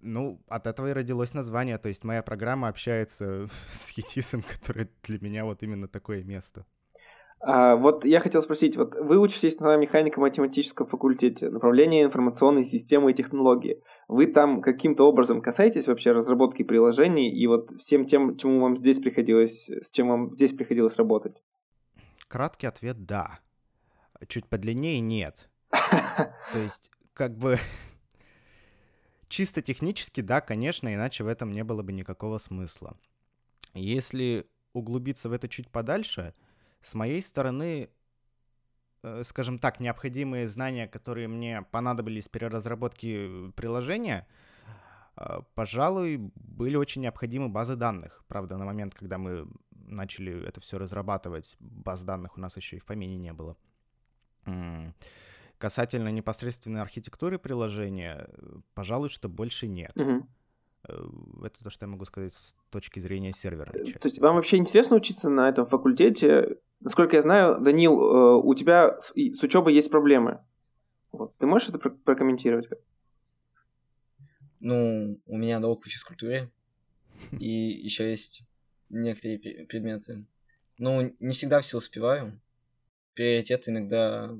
Ну, 0.00 0.40
от 0.48 0.66
этого 0.66 0.90
и 0.90 0.92
родилось 0.92 1.34
название, 1.34 1.78
то 1.78 1.88
есть 1.88 2.04
моя 2.04 2.22
программа 2.22 2.68
общается 2.68 3.48
с 3.72 3.90
Хитисом, 3.90 4.42
который 4.54 4.88
для 5.02 5.18
меня 5.20 5.44
вот 5.44 5.62
именно 5.62 5.88
такое 5.88 6.24
место. 6.24 6.64
А, 7.44 7.74
вот 7.74 8.04
я 8.04 8.20
хотел 8.20 8.40
спросить, 8.40 8.76
вот 8.76 8.94
вы 8.94 9.18
учитесь 9.18 9.58
на 9.58 9.76
механико-математическом 9.76 10.86
факультете, 10.86 11.50
направление 11.50 12.04
информационной 12.04 12.64
системы 12.64 13.10
и 13.10 13.14
технологии. 13.14 13.82
Вы 14.06 14.26
там 14.26 14.62
каким-то 14.62 15.08
образом 15.08 15.42
касаетесь 15.42 15.88
вообще 15.88 16.12
разработки 16.12 16.62
приложений 16.62 17.32
и 17.32 17.46
вот 17.48 17.72
всем 17.80 18.06
тем, 18.06 18.36
чему 18.36 18.60
вам 18.60 18.76
здесь 18.76 19.00
приходилось, 19.00 19.68
с 19.68 19.90
чем 19.90 20.08
вам 20.08 20.32
здесь 20.32 20.52
приходилось 20.52 20.94
работать? 20.96 21.42
Краткий 22.28 22.68
ответ– 22.68 23.04
да. 23.06 23.40
Чуть 24.28 24.46
подлиннее– 24.46 25.00
нет. 25.00 25.50
То 26.52 26.60
есть, 26.60 26.92
как 27.12 27.36
бы, 27.36 27.58
чисто 29.26 29.62
технически, 29.62 30.20
да, 30.20 30.40
конечно, 30.40 30.94
иначе 30.94 31.24
в 31.24 31.26
этом 31.26 31.50
не 31.50 31.64
было 31.64 31.82
бы 31.82 31.92
никакого 31.92 32.38
смысла. 32.38 32.96
Если 33.74 34.46
углубиться 34.74 35.28
в 35.28 35.32
это 35.32 35.48
чуть 35.48 35.68
подальше– 35.68 36.34
с 36.82 36.94
моей 36.94 37.22
стороны, 37.22 37.90
э, 39.02 39.22
скажем 39.24 39.58
так, 39.58 39.80
необходимые 39.80 40.48
знания, 40.48 40.86
которые 40.86 41.28
мне 41.28 41.62
понадобились 41.70 42.28
при 42.28 42.44
разработке 42.44 43.50
приложения, 43.56 44.26
э, 45.16 45.40
пожалуй, 45.54 46.30
были 46.34 46.76
очень 46.76 47.02
необходимы 47.02 47.48
базы 47.48 47.76
данных. 47.76 48.24
Правда, 48.28 48.56
на 48.56 48.64
момент, 48.64 48.94
когда 48.94 49.18
мы 49.18 49.46
начали 49.70 50.46
это 50.46 50.60
все 50.60 50.78
разрабатывать, 50.78 51.56
баз 51.60 52.02
данных 52.02 52.36
у 52.36 52.40
нас 52.40 52.56
еще 52.56 52.76
и 52.76 52.80
в 52.80 52.86
помине 52.86 53.16
не 53.16 53.32
было. 53.32 53.56
Касательно 55.58 56.08
непосредственной 56.08 56.80
архитектуры 56.80 57.38
приложения, 57.38 58.28
пожалуй, 58.74 59.10
что 59.10 59.28
больше 59.28 59.68
нет. 59.68 59.92
Угу. 59.94 60.26
Это 61.44 61.62
то, 61.62 61.70
что 61.70 61.86
я 61.86 61.90
могу 61.92 62.04
сказать 62.04 62.32
с 62.32 62.56
точки 62.70 62.98
зрения 62.98 63.30
сервера. 63.30 63.70
То 63.70 64.08
есть 64.08 64.18
вам 64.18 64.34
вообще 64.34 64.56
интересно 64.56 64.96
учиться 64.96 65.28
на 65.28 65.48
этом 65.48 65.66
факультете? 65.66 66.58
Насколько 66.82 67.16
я 67.16 67.22
знаю, 67.22 67.60
Данил, 67.60 67.92
э, 67.92 68.36
у 68.42 68.54
тебя 68.54 68.98
с, 69.00 69.12
учебой 69.14 69.74
есть 69.74 69.90
проблемы. 69.90 70.40
Вот. 71.12 71.36
Ты 71.38 71.46
можешь 71.46 71.68
это 71.68 71.78
прокомментировать? 71.78 72.68
Ну, 74.58 75.20
у 75.26 75.36
меня 75.36 75.60
наука 75.60 75.82
по 75.82 75.88
физкультуре, 75.88 76.50
и 77.38 77.48
еще 77.48 78.10
есть 78.10 78.42
некоторые 78.88 79.66
предметы. 79.66 80.26
Ну, 80.78 81.14
не 81.20 81.32
всегда 81.32 81.60
все 81.60 81.78
успеваю. 81.78 82.40
Приоритеты 83.14 83.70
иногда 83.70 84.36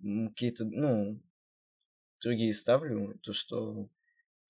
какие-то, 0.00 0.64
ну, 0.64 1.20
другие 2.20 2.54
ставлю. 2.54 3.18
То, 3.22 3.32
что 3.32 3.88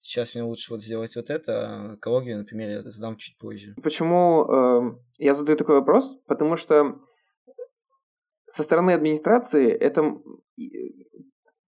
сейчас 0.05 0.35
мне 0.35 0.45
лучше 0.45 0.73
вот 0.73 0.83
сделать 0.83 1.17
вот 1.17 1.31
это, 1.31 1.53
а 1.53 1.95
экологию, 1.97 2.39
например, 2.39 2.69
я 2.69 2.83
сдам 2.83 3.17
чуть 3.17 3.39
позже. 3.39 3.75
Почему 3.83 4.45
э, 4.45 4.99
я 5.19 5.35
задаю 5.35 5.57
такой 5.57 5.77
вопрос? 5.77 6.17
Потому 6.27 6.57
что 6.57 7.01
со 8.47 8.63
стороны 8.63 8.93
администрации 8.93 9.71
это... 9.71 10.03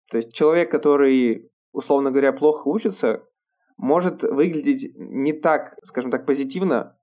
То 0.10 0.18
есть 0.18 0.34
человек, 0.34 0.72
который, 0.72 1.52
условно 1.72 2.12
говоря, 2.12 2.34
плохо 2.34 2.68
учится, 2.68 3.24
может 3.78 4.24
выглядеть 4.24 4.94
не 4.96 5.34
так, 5.34 5.78
скажем 5.84 6.12
так, 6.12 6.26
позитивно, 6.26 6.98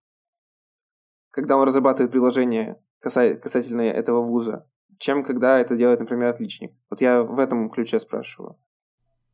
когда 1.31 1.57
он 1.57 1.67
разрабатывает 1.67 2.11
приложение 2.11 2.83
касательно 3.01 3.83
этого 3.83 4.23
вуза, 4.23 4.69
чем 4.99 5.25
когда 5.25 5.59
это 5.59 5.77
делает, 5.77 6.01
например, 6.01 6.29
отличник. 6.29 6.73
Вот 6.91 7.01
я 7.01 7.23
в 7.23 7.39
этом 7.39 7.71
ключе 7.71 8.01
спрашиваю 8.01 8.59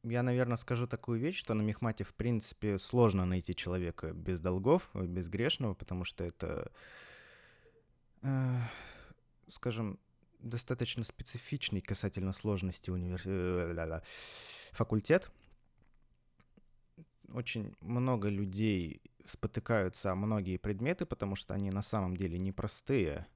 я, 0.05 0.23
наверное, 0.23 0.57
скажу 0.57 0.87
такую 0.87 1.19
вещь, 1.19 1.39
что 1.39 1.55
на 1.55 1.63
Мехмате, 1.63 2.05
в 2.05 2.15
принципе, 2.15 2.79
сложно 2.79 3.25
найти 3.25 3.55
человека 3.55 4.13
без 4.13 4.41
долгов, 4.41 4.91
безгрешного, 4.95 5.75
потому 5.75 6.05
что 6.05 6.25
это, 6.25 6.71
э, 8.23 8.59
скажем, 9.49 9.99
достаточно 10.41 11.05
специфичный 11.05 11.81
касательно 11.81 12.33
сложности 12.33 12.91
универ... 12.91 13.23
Э, 13.25 14.01
факультет. 14.73 15.31
Очень 17.33 17.75
много 17.81 18.29
людей 18.29 19.01
спотыкаются 19.25 20.13
о 20.13 20.15
многие 20.15 20.59
предметы, 20.59 21.07
потому 21.07 21.35
что 21.35 21.55
они 21.55 21.71
на 21.71 21.83
самом 21.83 22.17
деле 22.17 22.39
непростые. 22.39 23.27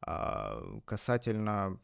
А 0.00 0.80
касательно 0.86 1.78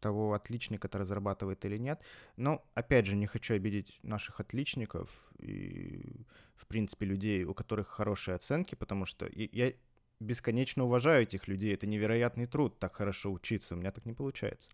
того, 0.00 0.32
отличник 0.32 0.84
это 0.84 0.98
разрабатывает 0.98 1.64
или 1.64 1.76
нет. 1.76 2.02
Но, 2.36 2.64
опять 2.74 3.06
же, 3.06 3.16
не 3.16 3.26
хочу 3.26 3.54
обидеть 3.54 3.98
наших 4.02 4.40
отличников 4.40 5.08
и, 5.38 6.24
в 6.56 6.66
принципе, 6.66 7.06
людей, 7.06 7.44
у 7.44 7.54
которых 7.54 7.88
хорошие 7.88 8.34
оценки, 8.34 8.74
потому 8.74 9.04
что 9.04 9.28
я 9.32 9.72
бесконечно 10.20 10.84
уважаю 10.84 11.22
этих 11.22 11.48
людей. 11.48 11.74
Это 11.74 11.86
невероятный 11.86 12.46
труд 12.46 12.78
так 12.78 12.96
хорошо 12.96 13.32
учиться. 13.32 13.74
У 13.74 13.78
меня 13.78 13.90
так 13.90 14.06
не 14.06 14.12
получается. 14.12 14.70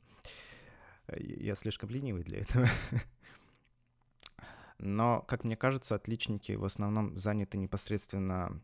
Я 1.16 1.54
слишком 1.54 1.90
ленивый 1.90 2.22
для 2.22 2.38
этого. 2.40 2.68
Но, 4.78 5.22
как 5.22 5.44
мне 5.44 5.56
кажется, 5.56 5.94
отличники 5.94 6.52
в 6.52 6.64
основном 6.64 7.16
заняты 7.18 7.58
непосредственно 7.58 8.60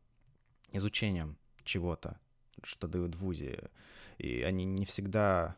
изучением 0.72 1.36
чего-то, 1.64 2.18
что 2.62 2.88
дают 2.88 3.14
в 3.14 3.18
ВУЗе. 3.18 3.70
И 4.18 4.42
они 4.42 4.64
не 4.64 4.84
всегда 4.84 5.56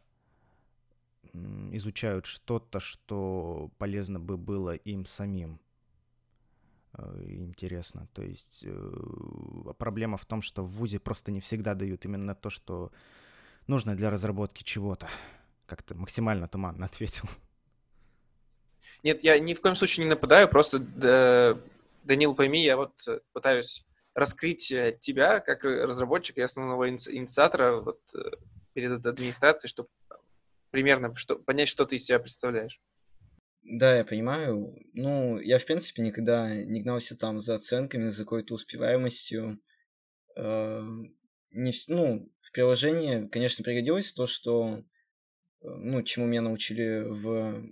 изучают 1.32 2.26
что-то, 2.26 2.80
что 2.80 3.70
полезно 3.78 4.20
бы 4.20 4.36
было 4.36 4.74
им 4.74 5.06
самим. 5.06 5.60
Э, 6.94 7.24
интересно. 7.26 8.08
То 8.12 8.22
есть 8.22 8.62
э, 8.64 9.72
проблема 9.78 10.16
в 10.16 10.26
том, 10.26 10.42
что 10.42 10.62
в 10.62 10.70
ВУЗе 10.70 11.00
просто 11.00 11.30
не 11.32 11.40
всегда 11.40 11.74
дают 11.74 12.04
именно 12.04 12.34
то, 12.34 12.50
что 12.50 12.92
нужно 13.66 13.96
для 13.96 14.10
разработки 14.10 14.62
чего-то. 14.62 15.08
Как-то 15.66 15.94
максимально 15.94 16.48
туманно 16.48 16.86
ответил. 16.86 17.28
Нет, 19.02 19.24
я 19.24 19.38
ни 19.38 19.54
в 19.54 19.60
коем 19.60 19.74
случае 19.74 20.04
не 20.04 20.10
нападаю, 20.10 20.48
просто, 20.48 20.78
да, 20.78 21.58
Данил, 22.04 22.34
пойми, 22.34 22.62
я 22.62 22.76
вот 22.76 22.94
пытаюсь 23.32 23.84
раскрыть 24.14 24.70
э, 24.70 24.96
тебя 25.00 25.40
как 25.40 25.64
разработчика 25.64 26.40
и 26.40 26.44
основного 26.44 26.88
инициатора 26.88 27.80
вот, 27.80 28.00
перед 28.74 29.04
администрацией, 29.04 29.70
чтобы 29.70 29.88
примерно 30.72 31.14
что, 31.14 31.36
понять, 31.36 31.68
что 31.68 31.84
ты 31.84 31.96
из 31.96 32.06
себя 32.06 32.18
представляешь. 32.18 32.80
Да, 33.62 33.96
я 33.96 34.04
понимаю. 34.04 34.76
Ну, 34.92 35.38
я, 35.38 35.58
в 35.58 35.64
принципе, 35.64 36.02
никогда 36.02 36.52
не 36.52 36.82
гнался 36.82 37.16
там 37.16 37.38
за 37.38 37.54
оценками, 37.54 38.08
за 38.08 38.24
какой-то 38.24 38.54
успеваемостью. 38.54 39.60
Э, 40.36 40.82
не 41.52 41.72
ну, 41.88 42.32
в 42.38 42.52
приложении, 42.52 43.28
конечно, 43.28 43.62
пригодилось 43.62 44.12
то, 44.12 44.26
что, 44.26 44.78
э, 45.60 45.68
ну, 45.68 46.02
чему 46.02 46.26
меня 46.26 46.42
научили 46.42 47.04
в 47.06 47.64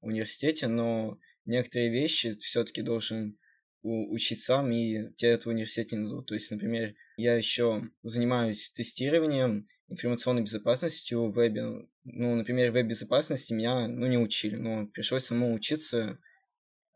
университете, 0.00 0.68
но 0.68 1.18
некоторые 1.46 1.90
вещи 1.90 2.32
ты 2.32 2.40
все-таки 2.40 2.82
должен 2.82 3.38
учить 3.82 4.40
сам, 4.40 4.70
и 4.72 5.14
тебе 5.14 5.30
это 5.30 5.48
в 5.48 5.52
университете 5.52 5.96
не 5.96 6.04
дадут. 6.04 6.26
То 6.26 6.34
есть, 6.34 6.50
например, 6.50 6.94
я 7.16 7.36
еще 7.36 7.84
занимаюсь 8.02 8.70
тестированием, 8.70 9.66
информационной 9.88 10.42
безопасностью 10.42 11.30
в 11.30 11.34
вебе. 11.34 11.88
Ну, 12.04 12.36
например, 12.36 12.72
веб-безопасности 12.72 13.52
меня, 13.52 13.88
ну, 13.88 14.06
не 14.06 14.18
учили, 14.18 14.56
но 14.56 14.86
пришлось 14.86 15.24
самому 15.24 15.54
учиться, 15.54 16.18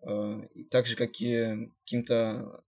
э, 0.07 0.41
так 0.71 0.87
же, 0.87 0.97
как 0.97 1.21
и 1.21 1.69
каким-то 1.85 2.65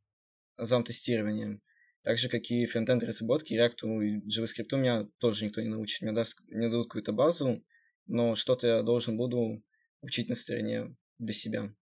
азам 0.56 0.84
тестированием. 0.84 1.62
Так 2.02 2.18
же, 2.18 2.28
как 2.28 2.50
и 2.50 2.66
фронтенд 2.66 3.02
разработки, 3.02 3.54
React 3.54 4.02
и 4.02 4.20
JavaScript 4.28 4.76
меня 4.76 5.08
тоже 5.18 5.46
никто 5.46 5.62
не 5.62 5.68
научит. 5.68 6.02
Мне, 6.02 6.12
даст, 6.12 6.40
мне 6.48 6.68
дадут 6.68 6.88
какую-то 6.88 7.12
базу, 7.12 7.64
но 8.06 8.34
что-то 8.34 8.66
я 8.66 8.82
должен 8.82 9.16
буду 9.16 9.62
учить 10.02 10.28
на 10.28 10.34
стороне 10.34 10.94
для 11.18 11.32
себя. 11.32 11.74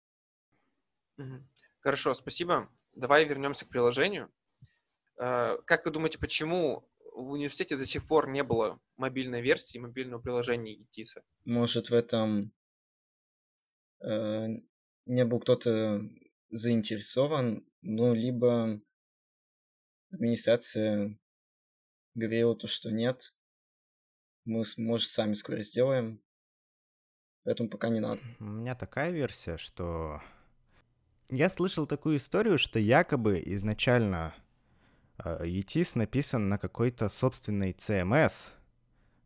Хорошо, 1.81 2.13
спасибо. 2.15 2.71
Давай 2.95 3.25
вернемся 3.25 3.65
к 3.65 3.71
приложению. 3.71 4.31
Э, 5.19 5.57
как 5.65 5.87
вы 5.87 5.91
думаете, 5.91 6.19
почему 6.19 6.90
в 7.23 7.31
университете 7.31 7.77
до 7.77 7.85
сих 7.85 8.07
пор 8.07 8.29
не 8.29 8.43
было 8.43 8.81
мобильной 8.97 9.41
версии, 9.41 9.79
мобильного 9.79 10.21
приложения 10.21 10.77
ETIS. 10.77 11.23
Может, 11.45 11.91
в 11.91 11.95
этом 11.95 12.53
э, 14.01 14.47
не 15.07 15.25
был 15.25 15.41
кто-то 15.41 16.03
заинтересован, 16.51 17.65
ну, 17.83 18.15
либо 18.15 18.81
администрация 20.11 21.19
говорила 22.15 22.57
то, 22.57 22.67
что 22.67 22.91
нет, 22.91 23.35
мы, 24.45 24.65
может, 24.77 25.11
сами 25.11 25.35
скоро 25.35 25.61
сделаем, 25.61 26.23
поэтому 27.45 27.69
пока 27.69 27.89
не 27.89 28.01
надо. 28.01 28.21
У 28.39 28.45
меня 28.45 28.75
такая 28.75 29.11
версия, 29.11 29.57
что... 29.57 30.21
Я 31.29 31.49
слышал 31.49 31.87
такую 31.87 32.17
историю, 32.17 32.59
что 32.59 32.81
якобы 32.81 33.41
изначально 33.47 34.35
ETIS 35.25 35.93
написан 35.95 36.49
на 36.49 36.59
какой-то 36.59 37.09
собственной 37.09 37.73
CMS, 37.73 38.49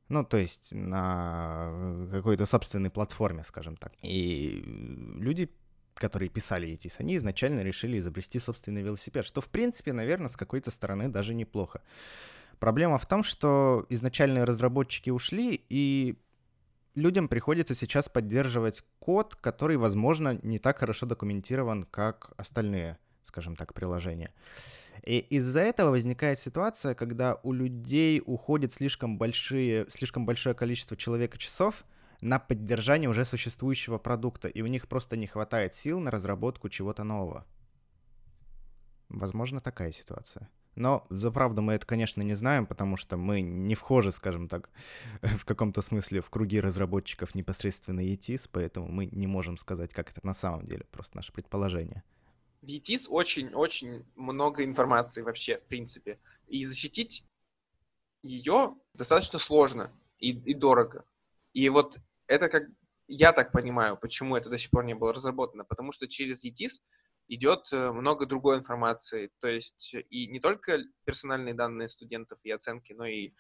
ну, 0.08 0.24
то 0.24 0.36
есть 0.36 0.72
на 0.72 2.08
какой-то 2.12 2.46
собственной 2.46 2.90
платформе, 2.90 3.44
скажем 3.44 3.76
так. 3.76 3.92
И 4.02 4.62
люди, 5.18 5.50
которые 5.94 6.28
писали 6.28 6.68
ETIS, 6.68 6.96
они 6.98 7.16
изначально 7.16 7.60
решили 7.60 7.98
изобрести 7.98 8.38
собственный 8.38 8.82
велосипед, 8.82 9.24
что, 9.24 9.40
в 9.40 9.48
принципе, 9.48 9.92
наверное, 9.92 10.28
с 10.28 10.36
какой-то 10.36 10.70
стороны 10.70 11.08
даже 11.08 11.34
неплохо. 11.34 11.82
Проблема 12.58 12.98
в 12.98 13.06
том, 13.06 13.22
что 13.22 13.86
изначальные 13.88 14.44
разработчики 14.44 15.10
ушли, 15.10 15.60
и 15.68 16.16
людям 16.94 17.28
приходится 17.28 17.74
сейчас 17.74 18.08
поддерживать 18.08 18.84
код, 18.98 19.34
который, 19.36 19.76
возможно, 19.76 20.38
не 20.42 20.58
так 20.58 20.78
хорошо 20.78 21.06
документирован, 21.06 21.84
как 21.84 22.32
остальные, 22.36 22.98
скажем 23.22 23.56
так, 23.56 23.74
приложения. 23.74 24.32
И 25.02 25.18
из-за 25.18 25.60
этого 25.60 25.90
возникает 25.90 26.38
ситуация, 26.38 26.94
когда 26.94 27.40
у 27.42 27.52
людей 27.52 28.22
уходит 28.24 28.72
слишком, 28.72 29.18
большие, 29.18 29.86
слишком 29.88 30.24
большое 30.26 30.54
количество 30.54 30.96
человека 30.96 31.36
часов 31.38 31.84
на 32.20 32.38
поддержание 32.38 33.10
уже 33.10 33.24
существующего 33.24 33.98
продукта, 33.98 34.48
и 34.48 34.62
у 34.62 34.66
них 34.66 34.88
просто 34.88 35.16
не 35.16 35.26
хватает 35.26 35.74
сил 35.74 36.00
на 36.00 36.10
разработку 36.10 36.68
чего-то 36.68 37.04
нового. 37.04 37.44
Возможно, 39.08 39.60
такая 39.60 39.92
ситуация. 39.92 40.48
Но 40.74 41.06
за 41.08 41.30
правду 41.30 41.62
мы 41.62 41.74
это, 41.74 41.86
конечно, 41.86 42.22
не 42.22 42.34
знаем, 42.34 42.66
потому 42.66 42.96
что 42.96 43.16
мы 43.16 43.42
не 43.42 43.74
вхожи, 43.74 44.10
скажем 44.10 44.48
так, 44.48 44.70
в 45.22 45.44
каком-то 45.44 45.82
смысле 45.82 46.20
в 46.20 46.30
круги 46.30 46.60
разработчиков 46.60 47.34
непосредственно 47.34 48.00
ETIS, 48.00 48.48
поэтому 48.50 48.88
мы 48.88 49.06
не 49.06 49.26
можем 49.26 49.56
сказать, 49.56 49.92
как 49.92 50.10
это 50.10 50.24
на 50.26 50.34
самом 50.34 50.64
деле, 50.64 50.84
просто 50.90 51.16
наше 51.16 51.32
предположение 51.32 52.02
ETIS 52.66 53.08
очень-очень 53.08 54.04
много 54.14 54.64
информации 54.64 55.22
вообще, 55.22 55.58
в 55.58 55.66
принципе. 55.66 56.18
И 56.46 56.64
защитить 56.64 57.24
ее 58.22 58.76
достаточно 58.94 59.38
сложно 59.38 59.92
и, 60.18 60.30
и 60.30 60.54
дорого. 60.54 61.04
И 61.52 61.68
вот 61.68 61.98
это 62.26 62.48
как 62.48 62.64
я 63.06 63.32
так 63.32 63.52
понимаю, 63.52 63.96
почему 63.96 64.36
это 64.36 64.48
до 64.48 64.58
сих 64.58 64.70
пор 64.70 64.84
не 64.84 64.94
было 64.94 65.12
разработано, 65.12 65.64
потому 65.64 65.92
что 65.92 66.08
через 66.08 66.44
ETIS 66.44 66.80
идет 67.28 67.68
э, 67.72 67.92
много 67.92 68.26
другой 68.26 68.58
информации, 68.58 69.30
то 69.40 69.48
есть 69.48 69.94
и 70.10 70.26
не 70.26 70.40
только 70.40 70.78
персональные 71.04 71.54
данные 71.54 71.88
студентов 71.88 72.38
и 72.42 72.50
оценки, 72.50 72.92
но 72.92 73.04
и 73.04 73.32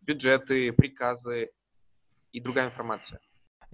бюджеты, 0.00 0.72
приказы 0.72 1.52
и 2.32 2.40
другая 2.40 2.66
информация. 2.66 3.20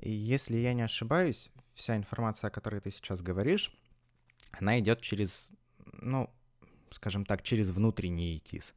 Если 0.01 0.57
я 0.57 0.75
не 0.75 0.83
ошибаюсь, 0.83 1.51
вся 1.75 1.97
информация, 1.97 2.49
о 2.49 2.51
которой 2.51 2.81
ты 2.81 2.91
сейчас 2.91 3.21
говоришь, 3.21 3.73
она 4.53 4.79
идет 4.79 5.01
через, 5.01 5.49
ну, 6.01 6.31
скажем 6.91 7.25
так, 7.25 7.43
через 7.43 7.71
внутренний 7.71 8.37
ETIS, 8.37 8.75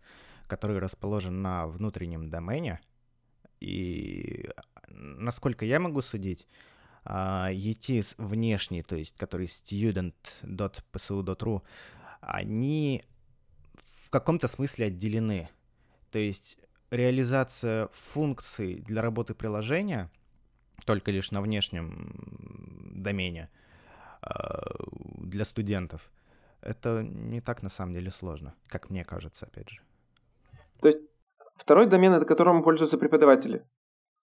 который 0.47 0.79
расположен 0.79 1.41
на 1.41 1.67
внутреннем 1.67 2.29
домене. 2.29 2.79
И 3.59 4.49
насколько 4.89 5.65
я 5.65 5.77
могу 5.79 6.01
судить, 6.01 6.47
ETIS 7.03 8.15
а, 8.17 8.23
внешний, 8.23 8.83
то 8.83 8.95
есть 8.95 9.17
который 9.17 9.47
student.psu.ru, 9.47 11.61
они 12.21 13.03
в 13.85 14.09
каком-то 14.09 14.47
смысле 14.47 14.85
отделены. 14.87 15.49
То 16.11 16.19
есть 16.19 16.57
реализация 16.91 17.89
функций 17.93 18.75
для 18.75 19.01
работы 19.01 19.33
приложения 19.33 20.11
только 20.85 21.11
лишь 21.11 21.31
на 21.31 21.41
внешнем 21.41 22.93
домене— 22.93 23.49
а, 23.55 23.60
для 24.23 25.45
студентов. 25.45 26.11
Это 26.61 27.01
не 27.03 27.41
так 27.41 27.63
на 27.63 27.69
самом 27.69 27.93
деле 27.93 28.11
сложно, 28.11 28.55
как 28.67 28.89
мне 28.89 29.03
кажется, 29.03 29.47
опять 29.47 29.69
же. 29.69 29.81
То 30.79 30.87
есть 30.87 30.99
второй 31.55 31.89
домен, 31.89 32.13
это 32.13 32.25
которым 32.25 32.63
пользуются 32.63 32.97
преподаватели? 32.97 33.65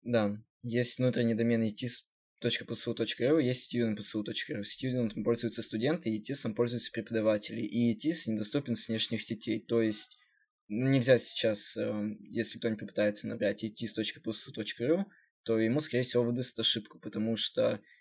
Да, 0.03 0.38
есть 0.63 0.99
внутренний 0.99 1.34
домен 1.34 1.63
etis.psu.ru, 1.63 3.41
есть 3.41 3.73
student.psu.ru. 3.73 4.62
Student 4.63 5.23
пользуются 5.23 5.62
студенты, 5.62 6.15
ETIS 6.15 6.53
пользуются 6.53 6.91
преподаватели. 6.91 7.62
И 7.62 7.95
ETIS 7.95 8.31
недоступен 8.31 8.75
с 8.75 8.89
внешних 8.89 9.23
сетей, 9.23 9.62
то 9.62 9.81
есть 9.81 10.19
нельзя 10.67 11.17
сейчас, 11.17 11.77
эм, 11.77 12.17
если 12.19 12.58
кто-нибудь 12.60 12.81
попытается 12.81 13.27
набрать 13.27 13.63
etis.psu.ru, 13.63 15.05
то 15.43 15.60
ему, 15.60 15.79
скорее 15.79 16.03
всего, 16.03 16.23
выдаст 16.23 16.60
ошибку, 16.60 16.99
потому 16.99 17.38
что 17.38 17.63
Э, 17.73 17.94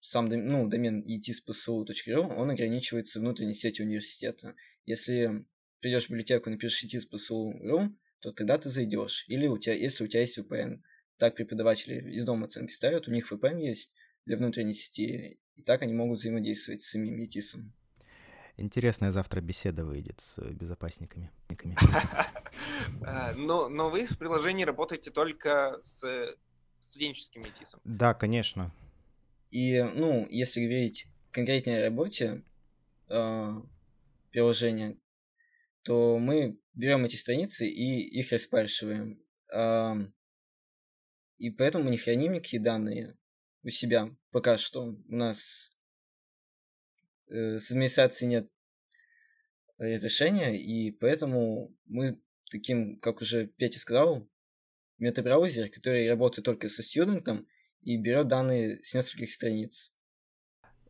сам 0.00 0.28
ну, 0.28 0.68
домен 0.68 1.04
etspsu.ru, 1.06 2.34
он 2.36 2.50
ограничивается 2.50 3.20
внутренней 3.20 3.54
сетью 3.54 3.86
университета. 3.86 4.54
Если 4.84 5.44
придешь 5.80 6.06
в 6.06 6.10
библиотеку 6.10 6.48
и 6.48 6.52
напишешь 6.52 6.84
etspsu.ru, 6.84 7.94
то 8.20 8.32
тогда 8.32 8.58
ты 8.58 8.68
зайдешь. 8.68 9.24
Или 9.28 9.46
у 9.46 9.58
тебя, 9.58 9.74
если 9.74 10.04
у 10.04 10.08
тебя 10.08 10.20
есть 10.20 10.38
VPN. 10.38 10.80
так 11.18 11.34
преподаватели 11.34 12.12
из 12.12 12.24
дома 12.24 12.46
оценки 12.46 12.72
ставят, 12.72 13.08
у 13.08 13.12
них 13.12 13.32
VPN 13.32 13.60
есть 13.60 13.94
для 14.24 14.36
внутренней 14.36 14.72
сети, 14.72 15.38
и 15.56 15.62
так 15.62 15.82
они 15.82 15.92
могут 15.92 16.18
взаимодействовать 16.18 16.80
с 16.80 16.90
самим 16.90 17.20
ETIS. 17.20 17.60
Интересная 18.56 19.12
завтра 19.12 19.40
беседа 19.40 19.84
выйдет 19.84 20.20
с 20.20 20.38
безопасниками. 20.38 21.30
А, 23.02 23.32
но, 23.34 23.68
но 23.68 23.88
вы 23.88 24.06
в 24.06 24.18
приложении 24.18 24.64
работаете 24.64 25.10
только 25.10 25.78
с 25.82 26.36
студенческим 26.80 27.42
ETIS. 27.42 27.78
Да, 27.84 28.14
конечно. 28.14 28.72
И, 29.50 29.82
ну, 29.94 30.26
если 30.28 30.64
говорить 30.64 31.06
конкретнее 31.30 31.80
о 31.80 31.84
работе 31.84 32.44
э, 33.08 33.52
приложения, 34.30 34.98
то 35.82 36.18
мы 36.18 36.58
берем 36.74 37.04
эти 37.04 37.16
страницы 37.16 37.66
и 37.66 38.00
их 38.20 38.30
распаршиваем. 38.32 39.22
Э, 39.52 39.94
и 41.38 41.50
поэтому 41.50 41.84
мы 41.84 41.90
не 41.90 41.98
храним 41.98 42.32
никакие 42.34 42.62
данные 42.62 43.16
у 43.62 43.70
себя 43.70 44.14
пока 44.30 44.58
что. 44.58 44.96
У 45.08 45.16
нас 45.16 45.70
э, 47.28 47.58
с 47.58 47.70
администрацией 47.70 48.30
нет 48.30 48.50
разрешения, 49.78 50.60
и 50.60 50.90
поэтому 50.90 51.74
мы 51.86 52.20
таким, 52.50 52.98
как 52.98 53.20
уже 53.20 53.46
Петя 53.46 53.78
сказал, 53.78 54.28
метабраузер, 54.98 55.70
который 55.70 56.08
работает 56.08 56.44
только 56.44 56.68
со 56.68 56.82
студентом 56.82 57.46
и 57.82 57.96
берет 57.96 58.28
данные 58.28 58.78
с 58.82 58.94
нескольких 58.94 59.30
страниц. 59.30 59.94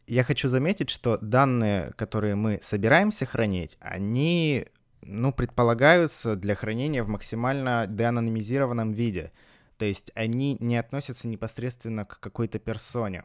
Я 0.07 0.25
хочу 0.25 0.49
заметить, 0.49 0.91
что 0.91 1.19
данные, 1.19 1.93
которые 1.97 2.35
мы 2.35 2.61
собираемся 2.63 3.27
хранить, 3.27 3.77
они 3.81 4.67
ну, 5.03 5.33
предполагаются 5.33 6.35
для 6.35 6.55
хранения 6.55 7.03
в 7.03 7.09
максимально 7.09 7.87
деанонимизированном 7.87 8.93
виде. 8.93 9.33
То 9.77 9.85
есть 9.85 10.11
они 10.15 10.57
не 10.61 10.77
относятся 10.77 11.29
непосредственно 11.29 12.05
к 12.05 12.21
какой-то 12.21 12.59
персоне. 12.59 13.25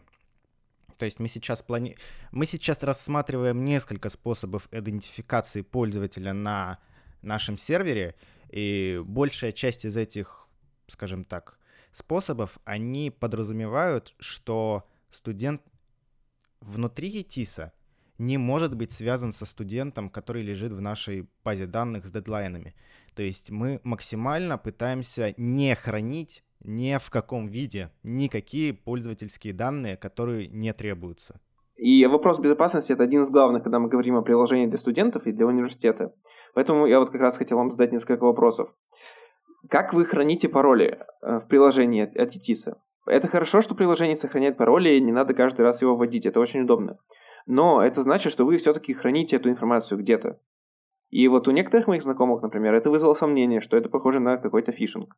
То 0.97 1.05
есть 1.05 1.19
мы 1.19 1.27
сейчас, 1.27 1.63
плани... 1.63 1.97
мы 2.31 2.45
сейчас 2.45 2.83
рассматриваем 2.83 3.65
несколько 3.65 4.09
способов 4.09 4.67
идентификации 4.71 5.61
пользователя 5.61 6.33
на 6.33 6.79
нашем 7.21 7.57
сервере, 7.57 8.15
и 8.49 9.01
большая 9.03 9.51
часть 9.51 9.85
из 9.85 9.97
этих, 9.97 10.47
скажем 10.87 11.23
так, 11.23 11.57
способов, 11.93 12.57
они 12.65 13.11
подразумевают, 13.11 14.13
что 14.19 14.83
студент 15.11 15.61
внутри 16.59 17.21
ETISа 17.21 17.71
не 18.17 18.37
может 18.37 18.75
быть 18.75 18.91
связан 18.91 19.31
со 19.31 19.45
студентом, 19.45 20.09
который 20.09 20.43
лежит 20.43 20.71
в 20.71 20.81
нашей 20.81 21.27
базе 21.43 21.65
данных 21.65 22.05
с 22.05 22.11
дедлайнами. 22.11 22.75
То 23.15 23.23
есть 23.23 23.51
мы 23.51 23.79
максимально 23.83 24.57
пытаемся 24.57 25.33
не 25.37 25.75
хранить 25.75 26.43
ни 26.63 26.97
в 26.97 27.09
каком 27.09 27.47
виде 27.47 27.91
никакие 28.03 28.73
пользовательские 28.73 29.53
данные, 29.53 29.97
которые 29.97 30.47
не 30.47 30.73
требуются. 30.73 31.39
И 31.75 32.05
вопрос 32.05 32.39
безопасности— 32.39 32.91
это 32.93 33.03
один 33.03 33.23
из 33.23 33.29
главных, 33.29 33.63
когда 33.63 33.79
мы 33.79 33.89
говорим 33.89 34.15
о 34.15 34.21
приложении 34.21 34.67
для 34.67 34.77
студентов 34.77 35.25
и 35.25 35.31
для 35.31 35.45
университета. 35.45 36.13
Поэтому 36.53 36.85
я 36.85 36.99
вот 36.99 37.09
как 37.09 37.19
раз 37.19 37.35
хотел 37.35 37.57
вам 37.57 37.71
задать 37.71 37.91
несколько 37.91 38.23
вопросов. 38.23 38.73
Как 39.69 39.93
вы 39.93 40.05
храните 40.05 40.49
пароли 40.49 40.99
э, 41.21 41.39
в 41.39 41.47
приложении 41.47 42.03
от 42.03 42.35
ETIS? 42.35 42.75
Это 43.05 43.27
хорошо, 43.27 43.61
что 43.61 43.75
приложение 43.75 44.17
сохраняет 44.17 44.57
пароли, 44.57 44.89
и 44.89 45.01
не 45.01 45.11
надо 45.11 45.33
каждый 45.33 45.61
раз 45.61 45.81
его 45.81 45.95
вводить, 45.95 46.25
это 46.25 46.39
очень 46.39 46.61
удобно. 46.61 46.97
Но 47.45 47.83
это 47.83 48.01
значит, 48.01 48.31
что 48.31 48.45
вы 48.45 48.57
все-таки 48.57 48.93
храните 48.93 49.35
эту 49.35 49.49
информацию 49.49 49.97
где-то. 49.97 50.39
И 51.09 51.27
вот 51.27 51.47
у 51.47 51.51
некоторых 51.51 51.87
моих 51.87 52.03
знакомых, 52.03 52.41
например, 52.41 52.73
это 52.73 52.89
вызвало 52.89 53.13
сомнение, 53.13 53.61
что 53.61 53.77
это 53.77 53.89
похоже 53.89 54.19
на 54.19 54.37
какой-то 54.37 54.71
фишинг. 54.71 55.15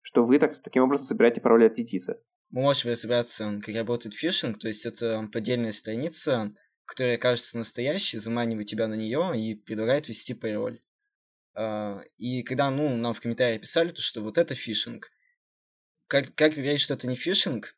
Что 0.00 0.24
вы 0.24 0.38
так, 0.38 0.52
таким 0.62 0.84
образом 0.84 1.06
собираете 1.06 1.40
пароли 1.40 1.66
от 1.66 1.78
ETIS. 1.78 2.16
Мы 2.50 2.62
можем 2.62 2.90
разобраться, 2.90 3.60
как 3.62 3.74
работает 3.74 4.14
фишинг, 4.14 4.58
то 4.58 4.68
есть 4.68 4.86
это 4.86 5.28
поддельная 5.32 5.70
страница, 5.70 6.52
которая 6.86 7.18
кажется 7.18 7.58
настоящей, 7.58 8.18
заманивает 8.18 8.66
тебя 8.66 8.88
на 8.88 8.94
нее 8.94 9.32
и 9.36 9.54
предлагает 9.54 10.08
ввести 10.08 10.34
пароль. 10.34 10.80
А, 11.58 12.00
и 12.18 12.44
когда, 12.44 12.70
ну, 12.70 12.96
нам 12.96 13.14
в 13.14 13.20
комментариях 13.20 13.62
писали, 13.62 13.88
то, 13.88 14.00
что 14.00 14.20
вот 14.20 14.38
это 14.38 14.54
фишинг, 14.54 15.10
как, 16.06 16.32
как 16.36 16.54
проверить, 16.54 16.80
что 16.80 16.94
это 16.94 17.08
не 17.08 17.16
фишинг? 17.16 17.76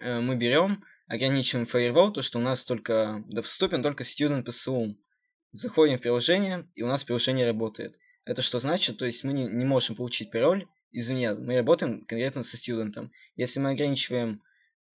Э, 0.00 0.20
мы 0.20 0.36
берем, 0.36 0.82
ограничиваем 1.06 1.66
firewall, 1.66 2.12
то, 2.12 2.22
что 2.22 2.38
у 2.38 2.42
нас 2.42 2.64
только 2.64 3.22
доступен 3.28 3.82
только 3.82 4.04
student 4.04 4.44
PSU. 4.44 4.96
Заходим 5.52 5.98
в 5.98 6.00
приложение, 6.00 6.66
и 6.74 6.82
у 6.82 6.86
нас 6.86 7.04
приложение 7.04 7.46
работает. 7.46 7.98
Это 8.24 8.40
что 8.40 8.58
значит? 8.58 8.96
То 8.96 9.04
есть 9.04 9.22
мы 9.22 9.34
не, 9.34 9.44
не 9.44 9.66
можем 9.66 9.96
получить 9.96 10.30
пароль 10.30 10.66
извне, 10.90 11.34
мы 11.34 11.58
работаем 11.58 12.06
конкретно 12.06 12.42
со 12.42 12.56
студентом. 12.56 13.12
Если 13.36 13.60
мы 13.60 13.72
ограничиваем 13.72 14.42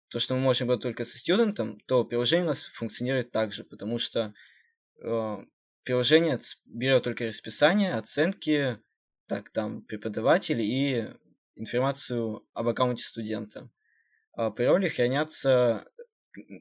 то, 0.07 0.17
что 0.17 0.33
мы 0.33 0.41
можем 0.41 0.67
работать 0.67 0.83
только 0.83 1.03
со 1.03 1.19
студентом, 1.19 1.79
то 1.81 2.03
приложение 2.05 2.45
у 2.45 2.47
нас 2.47 2.63
функционирует 2.63 3.31
так 3.31 3.53
же, 3.53 3.63
потому 3.63 3.99
что 3.99 4.33
э, 5.03 5.37
приложение 5.83 6.39
берет 6.65 7.03
только 7.03 7.27
расписание, 7.27 7.93
оценки, 7.93 8.79
так, 9.27 9.49
там, 9.51 9.81
преподаватель 9.83 10.61
и 10.61 11.07
информацию 11.55 12.47
об 12.53 12.67
аккаунте 12.67 13.03
студента. 13.03 13.69
А 14.33 14.51
пароли 14.51 14.87
хранятся 14.87 15.85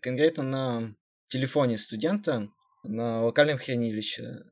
конкретно 0.02 0.42
на 0.42 0.96
телефоне 1.28 1.78
студента, 1.78 2.50
на 2.82 3.22
локальном 3.22 3.58
хранилище. 3.58 4.44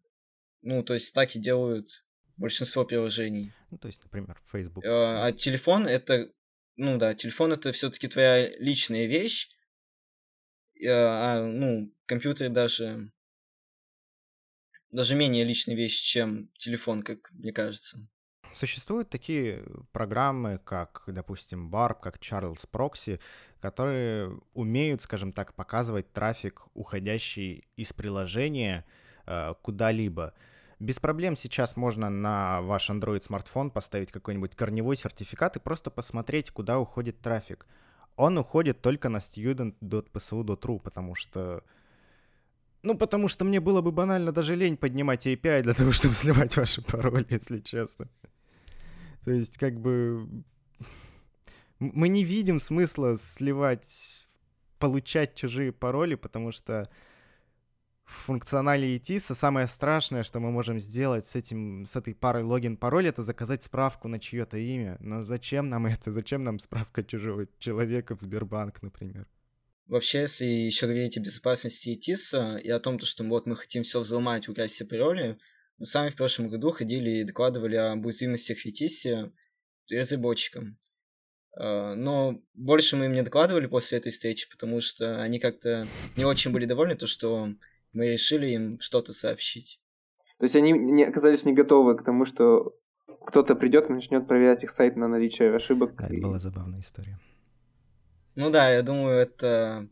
Ну, 0.63 0.83
то 0.83 0.95
есть 0.95 1.15
так 1.15 1.35
и 1.35 1.39
делают 1.39 2.05
большинство 2.37 2.85
приложений. 2.85 3.53
Ну, 3.71 3.79
то 3.79 3.89
есть, 3.89 4.03
например, 4.03 4.41
Facebook. 4.45 4.85
А, 4.85 5.27
а 5.27 5.33
телефон 5.33 5.87
это, 5.87 6.31
ну 6.77 6.99
да, 6.99 7.15
телефон 7.15 7.53
это 7.53 7.73
все-таки 7.73 8.09
твоя 8.09 8.49
личная 8.59 9.07
вещь. 9.07 9.51
А, 10.87 11.43
ну, 11.43 11.93
компьютер 12.07 12.51
даже 12.51 13.11
даже 14.91 15.15
менее 15.15 15.45
личная 15.45 15.75
вещь, 15.75 16.01
чем 16.03 16.49
телефон, 16.59 17.03
как 17.03 17.31
мне 17.33 17.53
кажется. 17.53 18.07
Существуют 18.55 19.11
такие 19.11 19.65
программы, 19.93 20.59
как, 20.65 21.03
допустим, 21.07 21.71
Barb, 21.71 22.01
как 22.01 22.17
Charles 22.17 22.67
Proxy, 22.73 23.21
которые 23.61 24.41
умеют, 24.55 25.03
скажем 25.03 25.33
так, 25.33 25.55
показывать 25.55 26.11
трафик, 26.13 26.63
уходящий 26.73 27.69
из 27.77 27.93
приложения 27.93 28.87
э, 29.27 29.53
куда-либо. 29.61 30.33
Без 30.79 30.99
проблем 31.01 31.37
сейчас 31.37 31.77
можно 31.77 32.09
на 32.09 32.63
ваш 32.63 32.89
Android 32.89 33.23
смартфон 33.23 33.71
поставить 33.71 34.11
какой-нибудь 34.11 34.57
корневой 34.57 34.97
сертификат 34.97 35.57
и 35.57 35.61
просто 35.61 35.91
посмотреть, 35.91 36.51
куда 36.51 36.79
уходит 36.79 37.21
трафик. 37.21 37.67
Он 38.17 38.39
уходит 38.39 38.81
только 38.81 39.11
на 39.11 39.19
student.psu.ru, 39.19 40.81
потому 40.81 41.15
что... 41.15 41.63
Ну, 42.83 42.97
потому 42.97 43.29
что 43.29 43.45
мне 43.45 43.61
было 43.61 43.81
бы 43.81 43.93
банально 43.93 44.33
даже 44.33 44.55
лень 44.55 44.77
поднимать 44.77 45.27
API 45.27 45.63
для 45.63 45.73
того, 45.73 45.93
чтобы 45.93 46.15
сливать 46.15 46.57
ваши 46.57 46.83
пароли, 46.83 47.27
если 47.31 47.61
честно. 47.61 48.09
То 49.25 49.33
есть, 49.33 49.59
как 49.59 49.81
бы, 49.81 50.29
мы 51.79 52.09
не 52.09 52.25
видим 52.25 52.59
смысла 52.59 53.17
сливать, 53.17 54.29
получать 54.79 55.35
чужие 55.35 55.73
пароли, 55.73 56.15
потому 56.15 56.53
что 56.53 56.89
в 58.05 58.13
функционале 58.13 58.97
ETIS 58.97 59.35
самое 59.35 59.67
страшное, 59.67 60.23
что 60.23 60.39
мы 60.39 60.53
можем 60.53 60.79
сделать 60.79 61.27
с, 61.27 61.35
этим, 61.35 61.87
с 61.87 61.97
этой 61.97 62.15
парой 62.15 62.45
логин-пароль, 62.45 63.09
это 63.09 63.23
заказать 63.23 63.65
справку 63.65 64.07
на 64.07 64.21
чье-то 64.21 64.57
имя. 64.59 64.97
Но 65.01 65.23
зачем 65.23 65.69
нам 65.69 65.87
это? 65.87 66.13
Зачем 66.13 66.45
нам 66.45 66.61
справка 66.61 67.03
чужого 67.03 67.49
человека 67.59 68.15
в 68.17 68.21
Сбербанк, 68.21 68.81
например? 68.81 69.27
Вообще, 69.87 70.21
если 70.21 70.45
еще 70.45 70.87
говорить 70.87 71.17
о 71.17 71.21
безопасности 71.21 71.91
ETIS 71.91 72.61
и 72.61 72.71
о 72.71 72.81
том, 72.81 72.99
что 72.99 73.23
вот 73.25 73.47
мы 73.47 73.55
хотим 73.55 73.85
все 73.85 74.01
взломать, 74.01 74.49
украсть 74.49 74.75
все 74.75 74.85
пароли, 74.85 75.39
мы 75.79 75.85
сами 75.85 76.11
в 76.11 76.17
прошлом 76.17 76.49
году 76.49 76.71
ходили 76.71 77.11
и 77.11 77.25
докладывали 77.25 77.77
об 77.77 78.05
уязвимостях 78.05 78.59
в 78.59 78.67
ETIS 78.67 79.31
разработчикам. 79.91 80.79
А, 81.57 81.95
но 81.95 82.41
больше 82.55 82.97
мы 82.97 83.07
им 83.07 83.13
не 83.13 83.23
докладывали 83.23 83.67
после 83.67 83.99
этой 83.99 84.11
встречи, 84.11 84.51
потому 84.51 84.81
что 84.81 85.23
они 85.23 85.39
как-то 85.39 85.87
не 86.17 86.25
очень 86.25 86.53
были 86.53 86.65
довольны, 86.65 86.97
то, 86.97 87.07
что 87.07 87.49
мы 87.93 88.13
решили 88.13 88.49
им 88.49 88.79
что-то 88.81 89.13
сообщить. 89.13 89.81
То 90.39 90.45
есть 90.45 90.57
они 90.57 90.73
не 90.73 91.05
оказались 91.05 91.45
не 91.45 91.55
готовы 91.55 91.97
к 91.97 92.05
тому, 92.05 92.27
что 92.27 92.77
кто-то 93.27 93.55
придет 93.55 93.89
и 93.89 93.93
начнет 93.93 94.27
проверять 94.27 94.65
их 94.65 94.71
сайт 94.71 94.97
на 94.97 95.09
наличие 95.09 95.55
ошибок. 95.55 95.95
Да, 95.97 96.07
это 96.07 96.17
была 96.17 96.39
забавная 96.39 96.81
история. 96.81 97.19
Ну 98.37 98.51
да, 98.51 98.71
я 98.71 98.83
думаю, 98.83 99.19
это 99.19 99.89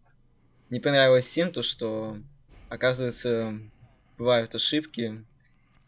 не 0.68 0.78
понравилось 0.78 1.36
им, 1.38 1.50
то, 1.50 1.62
что, 1.62 2.18
оказывается, 2.68 3.58
бывают 4.18 4.54
ошибки, 4.54 5.26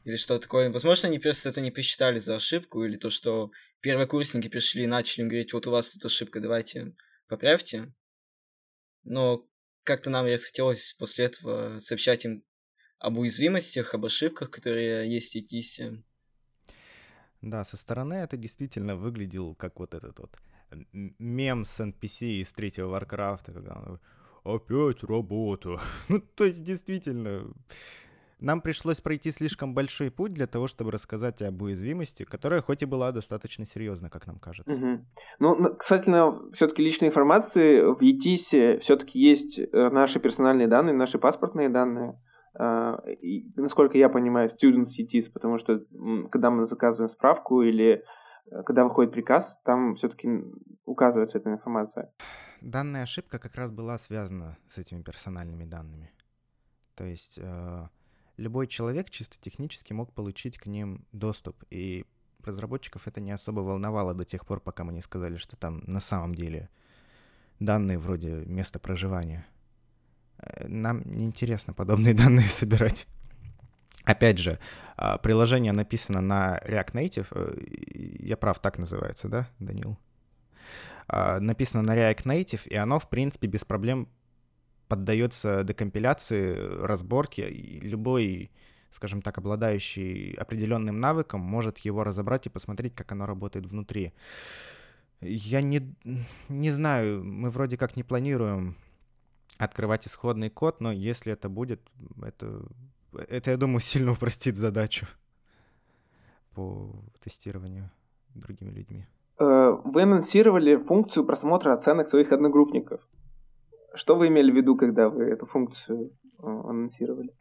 или 0.04 0.16
что 0.16 0.38
такое. 0.38 0.70
Возможно, 0.70 1.08
они 1.08 1.18
просто 1.18 1.50
это 1.50 1.60
не 1.60 1.70
посчитали 1.70 2.18
за 2.18 2.36
ошибку, 2.36 2.82
или 2.82 2.96
то, 2.96 3.10
что 3.10 3.50
первокурсники 3.82 4.48
пришли 4.48 4.84
и 4.84 4.86
начали 4.86 5.22
им 5.22 5.28
говорить, 5.28 5.52
вот 5.52 5.66
у 5.66 5.70
вас 5.70 5.90
тут 5.90 6.06
ошибка, 6.06 6.40
давайте 6.40 6.94
поправьте. 7.28 7.92
Но 9.04 9.46
как-то 9.82 10.08
нам 10.08 10.24
расхотелось 10.24 10.94
после 10.94 11.26
этого 11.26 11.78
сообщать 11.78 12.24
им 12.24 12.42
об 12.98 13.18
уязвимостях, 13.18 13.92
об 13.92 14.06
ошибках, 14.06 14.50
которые 14.50 15.12
есть 15.12 15.34
в 15.34 15.36
ETIS. 15.36 16.02
Да, 17.42 17.64
со 17.64 17.76
стороны 17.76 18.14
это 18.14 18.38
действительно 18.38 18.96
выглядел 18.96 19.54
как 19.54 19.78
вот 19.78 19.92
этот 19.92 20.18
вот 20.18 20.38
мем 20.92 21.64
с 21.64 21.80
NPC 21.80 22.40
из 22.40 22.52
третьего 22.52 22.88
Варкрафта, 22.88 23.52
когда 23.52 23.74
он 23.74 24.00
опять 24.44 25.02
работа. 25.02 25.78
ну, 26.08 26.20
то 26.34 26.44
есть, 26.44 26.62
действительно, 26.62 27.46
нам 28.40 28.60
пришлось 28.60 29.00
пройти 29.00 29.30
слишком 29.30 29.74
большой 29.74 30.10
путь 30.10 30.34
для 30.34 30.46
того, 30.46 30.66
чтобы 30.66 30.90
рассказать 30.90 31.40
об 31.42 31.62
уязвимости, 31.62 32.24
которая 32.24 32.60
хоть 32.60 32.82
и 32.82 32.86
была 32.86 33.12
достаточно 33.12 33.64
серьезна, 33.64 34.10
как 34.10 34.26
нам 34.26 34.38
кажется. 34.38 34.74
Угу. 34.74 35.04
Ну, 35.38 35.74
кстати, 35.76 36.10
все-таки 36.54 36.82
личной 36.82 37.08
информации 37.08 37.80
в 37.80 38.00
ETIS 38.02 38.80
все-таки 38.80 39.18
есть 39.18 39.58
э, 39.58 39.90
наши 39.90 40.20
персональные 40.20 40.68
данные, 40.68 40.94
наши 40.94 41.18
паспортные 41.18 41.68
данные. 41.68 42.20
А, 42.58 42.98
и, 43.20 43.46
насколько 43.56 43.98
я 43.98 44.08
понимаю, 44.08 44.48
students 44.50 44.98
ETIS, 44.98 45.30
потому 45.32 45.58
что 45.58 45.80
когда 46.30 46.50
мы 46.50 46.66
заказываем 46.66 47.10
справку 47.10 47.62
или 47.62 48.02
когда 48.64 48.84
выходит 48.84 49.12
приказ, 49.12 49.58
там 49.64 49.96
все-таки 49.96 50.28
указывается 50.84 51.38
эта 51.38 51.50
информация. 51.50 52.12
Данная 52.60 53.02
ошибка 53.02 53.38
как 53.38 53.54
раз 53.56 53.70
была 53.70 53.98
связана 53.98 54.56
с 54.68 54.78
этими 54.78 55.02
персональными 55.02 55.64
данными. 55.64 56.10
То 56.94 57.04
есть 57.04 57.38
э, 57.42 57.88
любой 58.36 58.66
человек 58.66 59.10
чисто 59.10 59.36
технически 59.40 59.92
мог 59.92 60.12
получить 60.12 60.58
к 60.58 60.66
ним 60.66 61.04
доступ, 61.12 61.62
и 61.70 62.06
разработчиков 62.42 63.06
это 63.06 63.20
не 63.20 63.32
особо 63.32 63.60
волновало 63.60 64.14
до 64.14 64.24
тех 64.24 64.46
пор, 64.46 64.60
пока 64.60 64.84
мы 64.84 64.92
не 64.92 65.02
сказали, 65.02 65.36
что 65.36 65.56
там 65.56 65.80
на 65.86 66.00
самом 66.00 66.34
деле 66.34 66.70
данные 67.58 67.98
вроде 67.98 68.44
места 68.46 68.78
проживания. 68.78 69.46
Э, 70.38 70.66
нам 70.68 71.02
неинтересно 71.04 71.72
подобные 71.72 72.14
данные 72.22 72.46
собирать. 72.46 73.06
Опять 74.06 74.38
же, 74.38 74.60
а, 74.96 75.18
приложение 75.18 75.72
написано 75.72 76.20
на 76.20 76.58
React 76.64 76.92
Native. 76.92 77.26
Э, 77.32 77.58
я 78.20 78.36
прав, 78.36 78.60
так 78.60 78.78
называется, 78.78 79.28
да, 79.28 79.48
Данил? 79.58 79.98
А, 81.08 81.40
написано 81.40 81.82
на 81.82 81.96
React 81.96 82.22
Native, 82.22 82.68
и 82.68 82.76
оно, 82.76 83.00
в 83.00 83.08
принципе, 83.10 83.48
без 83.48 83.64
проблем 83.64 84.08
поддается 84.86 85.64
декомпиляции, 85.64 86.54
разборке, 86.84 87.50
и 87.50 87.80
любой, 87.80 88.52
скажем 88.92 89.22
так, 89.22 89.38
обладающий 89.38 90.34
определенным 90.34 91.00
навыком 91.00 91.40
может 91.40 91.78
его 91.78 92.04
разобрать 92.04 92.46
и 92.46 92.50
посмотреть, 92.50 92.94
как 92.94 93.10
оно 93.10 93.26
работает 93.26 93.66
внутри. 93.66 94.12
Я 95.20 95.62
не, 95.62 95.96
не 96.48 96.70
знаю, 96.70 97.24
мы 97.24 97.50
вроде 97.50 97.76
как 97.76 97.96
не 97.96 98.04
планируем 98.04 98.76
открывать 99.58 100.06
исходный 100.06 100.50
код, 100.50 100.80
но 100.80 100.92
если 100.92 101.32
это 101.32 101.48
будет, 101.48 101.80
это, 102.22 102.62
это 103.28 103.50
я 103.50 103.56
думаю, 103.56 103.80
сильно 103.80 104.12
упростит 104.12 104.56
задачу 104.56 105.06
по 106.54 107.04
тестированию 107.22 107.90
другими 108.34 108.70
людьми. 108.70 109.06
Э, 109.38 109.76
вы 109.84 110.02
анонсировали 110.02 110.76
функцию 110.76 111.24
просмотра 111.24 111.74
оценок 111.74 112.08
своих 112.08 112.32
одногруппников. 112.32 113.00
Что 113.94 114.16
вы 114.16 114.28
имели 114.28 114.50
в 114.50 114.56
виду, 114.56 114.76
когда 114.76 115.08
вы 115.08 115.24
эту 115.24 115.46
функцию 115.46 116.12
э, 116.38 116.46
анонсировали? 116.46 117.34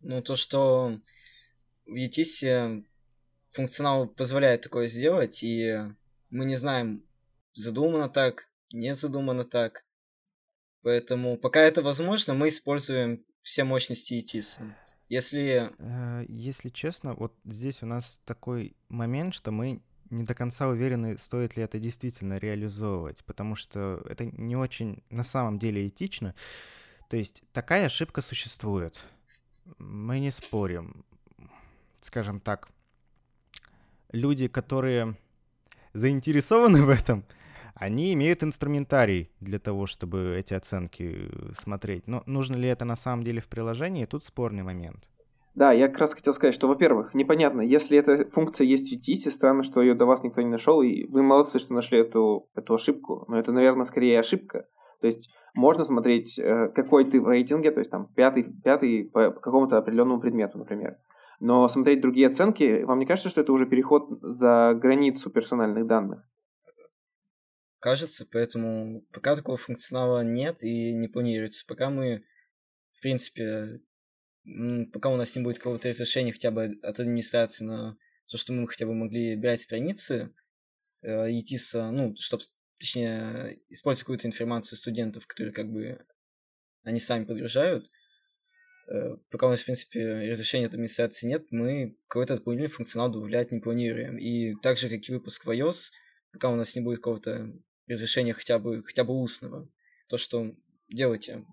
Ну, 0.00 0.22
то, 0.22 0.36
что 0.36 0.98
в 1.86 1.94
ETS 1.94 2.84
функционал 3.50 4.08
позволяет 4.08 4.62
такое 4.62 4.88
сделать, 4.88 5.42
и 5.42 5.78
мы 6.30 6.44
не 6.44 6.56
знаем, 6.56 7.04
задумано 7.54 8.08
так, 8.08 8.48
не 8.72 8.94
задумано 8.94 9.44
так. 9.44 9.84
Поэтому 10.82 11.36
пока 11.36 11.60
это 11.60 11.82
возможно, 11.82 12.34
мы 12.34 12.48
используем 12.48 13.24
все 13.42 13.64
мощности 13.64 14.14
ETS. 14.14 14.62
Если... 15.12 15.70
Э, 15.78 16.24
если 16.26 16.70
честно, 16.70 17.12
вот 17.12 17.34
здесь 17.44 17.82
у 17.82 17.86
нас 17.86 18.18
такой 18.24 18.74
момент, 18.88 19.34
что 19.34 19.50
мы 19.50 19.82
не 20.08 20.24
до 20.24 20.34
конца 20.34 20.68
уверены, 20.68 21.18
стоит 21.18 21.54
ли 21.54 21.62
это 21.62 21.78
действительно 21.78 22.38
реализовывать, 22.38 23.22
потому 23.26 23.54
что 23.54 24.02
это 24.08 24.24
не 24.24 24.56
очень 24.56 25.02
на 25.10 25.22
самом 25.22 25.58
деле 25.58 25.86
этично. 25.86 26.34
То 27.10 27.18
есть 27.18 27.42
такая 27.52 27.84
ошибка 27.84 28.22
существует. 28.22 29.04
Мы 29.76 30.18
не 30.18 30.30
спорим. 30.30 31.04
Скажем 32.00 32.40
так, 32.40 32.70
люди, 34.12 34.48
которые 34.48 35.18
заинтересованы 35.92 36.80
в 36.80 36.88
этом, 36.88 37.26
они 37.74 38.12
имеют 38.14 38.42
инструментарий 38.42 39.30
для 39.40 39.58
того, 39.58 39.86
чтобы 39.86 40.36
эти 40.38 40.54
оценки 40.54 41.30
смотреть. 41.54 42.06
Но 42.06 42.22
нужно 42.26 42.56
ли 42.56 42.68
это 42.68 42.84
на 42.84 42.96
самом 42.96 43.24
деле 43.24 43.40
в 43.40 43.48
приложении, 43.48 44.04
тут 44.04 44.24
спорный 44.24 44.62
момент. 44.62 45.10
Да, 45.54 45.72
я 45.72 45.88
как 45.88 45.98
раз 45.98 46.14
хотел 46.14 46.32
сказать, 46.32 46.54
что, 46.54 46.66
во-первых, 46.66 47.12
непонятно, 47.12 47.60
если 47.60 47.98
эта 47.98 48.28
функция 48.30 48.66
есть 48.66 48.90
в 48.90 48.94
TTS, 48.94 49.30
странно, 49.30 49.62
что 49.62 49.82
ее 49.82 49.94
до 49.94 50.06
вас 50.06 50.22
никто 50.22 50.40
не 50.40 50.48
нашел, 50.48 50.80
и 50.80 51.04
вы 51.06 51.22
молодцы, 51.22 51.58
что 51.58 51.74
нашли 51.74 51.98
эту, 51.98 52.48
эту 52.54 52.74
ошибку, 52.74 53.26
но 53.28 53.38
это, 53.38 53.52
наверное, 53.52 53.84
скорее 53.84 54.20
ошибка. 54.20 54.66
То 55.02 55.06
есть 55.06 55.28
можно 55.54 55.84
смотреть, 55.84 56.38
э, 56.38 56.68
какой 56.74 57.04
ты 57.04 57.20
в 57.20 57.28
рейтинге, 57.28 57.70
то 57.70 57.80
есть 57.80 57.90
там 57.90 58.08
пятый, 58.14 58.44
пятый 58.64 59.10
по 59.12 59.30
какому-то 59.30 59.76
определенному 59.76 60.20
предмету, 60.20 60.56
например. 60.56 60.96
Но 61.38 61.68
смотреть 61.68 62.00
другие 62.00 62.28
оценки, 62.28 62.84
вам 62.84 63.00
не 63.00 63.06
кажется, 63.06 63.28
что 63.28 63.42
это 63.42 63.52
уже 63.52 63.66
переход 63.66 64.08
за 64.22 64.78
границу 64.80 65.28
персональных 65.28 65.86
данных? 65.86 66.22
Кажется, 67.82 68.24
поэтому 68.30 69.04
пока 69.12 69.34
такого 69.34 69.56
функционала 69.56 70.22
нет 70.22 70.62
и 70.62 70.94
не 70.94 71.08
планируется. 71.08 71.66
Пока 71.66 71.90
мы, 71.90 72.22
в 72.92 73.00
принципе, 73.00 73.80
пока 74.92 75.08
у 75.08 75.16
нас 75.16 75.34
не 75.34 75.42
будет 75.42 75.58
какого-то 75.58 75.88
разрешения 75.88 76.30
хотя 76.30 76.52
бы 76.52 76.78
от 76.80 77.00
администрации 77.00 77.64
на 77.64 77.98
то, 78.28 78.38
что 78.38 78.52
мы 78.52 78.68
хотя 78.68 78.86
бы 78.86 78.94
могли 78.94 79.34
брать 79.34 79.60
страницы 79.60 80.32
э, 81.00 81.28
ETIS, 81.28 81.90
ну, 81.90 82.14
чтобы, 82.20 82.44
точнее, 82.78 83.58
использовать 83.68 84.04
какую-то 84.04 84.28
информацию 84.28 84.78
студентов, 84.78 85.26
которые 85.26 85.52
как 85.52 85.68
бы 85.68 86.06
они 86.84 87.00
сами 87.00 87.24
подгружают, 87.24 87.90
э, 88.92 89.16
пока 89.28 89.48
у 89.48 89.50
нас, 89.50 89.62
в 89.62 89.64
принципе, 89.64 90.30
разрешения 90.30 90.66
от 90.66 90.74
администрации 90.74 91.26
нет, 91.26 91.46
мы 91.50 91.98
какой-то 92.06 92.36
дополнительный 92.36 92.70
функционал 92.70 93.10
добавлять 93.10 93.50
не 93.50 93.58
планируем. 93.58 94.18
И 94.18 94.54
так 94.62 94.78
же, 94.78 94.88
как 94.88 95.08
и 95.08 95.12
выпуск 95.12 95.44
в 95.44 95.50
iOS, 95.50 95.90
пока 96.32 96.48
у 96.48 96.54
нас 96.54 96.76
не 96.76 96.82
будет 96.82 96.98
какого-то 96.98 97.52
разрешения 97.88 98.32
хотя 98.32 98.58
бы, 98.58 98.82
хотя 98.82 99.04
бы 99.04 99.14
устного, 99.14 99.68
то, 100.08 100.16
что 100.16 100.54
делайте, 100.88 101.44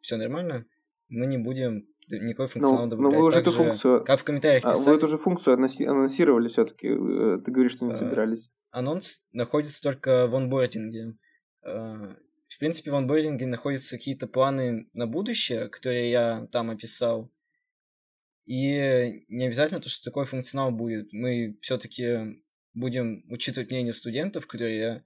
все 0.00 0.16
нормально, 0.16 0.66
мы 1.08 1.26
не 1.26 1.38
будем 1.38 1.86
никакой 2.08 2.48
функционал 2.48 2.84
ну, 2.84 2.90
добавлять. 2.90 3.14
Но 3.14 3.20
вы 3.20 3.26
уже 3.26 3.38
эту 3.38 3.52
функцию... 3.52 4.04
Как 4.04 4.20
в 4.20 4.24
комментариях 4.24 4.62
писали. 4.62 4.88
А, 4.88 4.90
вы 4.90 4.96
эту 4.96 5.08
же 5.08 5.18
функцию 5.18 5.54
анонсировали 5.54 6.48
все-таки. 6.48 6.88
Э, 6.88 7.38
ты 7.44 7.50
говоришь, 7.50 7.72
что 7.72 7.84
не 7.84 7.92
а, 7.92 7.94
собирались. 7.94 8.50
Анонс 8.70 9.24
находится 9.32 9.82
только 9.82 10.26
в 10.26 10.34
онбординге. 10.34 11.16
А, 11.62 12.16
в 12.48 12.58
принципе, 12.58 12.90
в 12.90 12.96
онбординге 12.96 13.46
находятся 13.46 13.96
какие-то 13.96 14.26
планы 14.26 14.88
на 14.92 15.06
будущее, 15.06 15.68
которые 15.68 16.10
я 16.10 16.48
там 16.50 16.70
описал. 16.70 17.30
И 18.44 19.24
не 19.28 19.46
обязательно 19.46 19.80
то, 19.80 19.88
что 19.88 20.04
такой 20.04 20.24
функционал 20.24 20.72
будет. 20.72 21.12
Мы 21.12 21.56
все-таки 21.60 22.42
будем 22.74 23.24
учитывать 23.30 23.70
мнение 23.70 23.92
студентов, 23.92 24.46
которые 24.46 25.04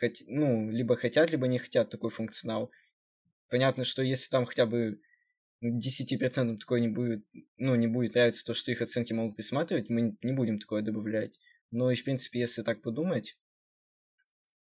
хот... 0.00 0.12
ну, 0.26 0.70
либо 0.70 0.96
хотят, 0.96 1.30
либо 1.30 1.46
не 1.46 1.58
хотят 1.58 1.90
такой 1.90 2.10
функционал. 2.10 2.70
Понятно, 3.48 3.84
что 3.84 4.02
если 4.02 4.30
там 4.30 4.46
хотя 4.46 4.66
бы 4.66 5.00
10% 5.64 6.58
такое 6.58 6.80
не 6.80 6.88
будет, 6.88 7.24
ну, 7.56 7.74
не 7.74 7.86
будет 7.86 8.14
нравиться 8.14 8.44
то, 8.44 8.54
что 8.54 8.70
их 8.70 8.82
оценки 8.82 9.12
могут 9.12 9.36
присматривать, 9.36 9.88
мы 9.88 10.16
не 10.22 10.32
будем 10.32 10.58
такое 10.58 10.82
добавлять. 10.82 11.38
Но 11.70 11.90
и, 11.90 11.94
в 11.94 12.04
принципе, 12.04 12.40
если 12.40 12.62
так 12.62 12.82
подумать, 12.82 13.38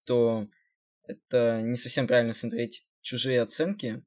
то 0.06 0.50
это 1.04 1.62
не 1.62 1.76
совсем 1.76 2.08
правильно 2.08 2.34
смотреть 2.34 2.88
чужие 3.02 3.42
оценки. 3.42 4.04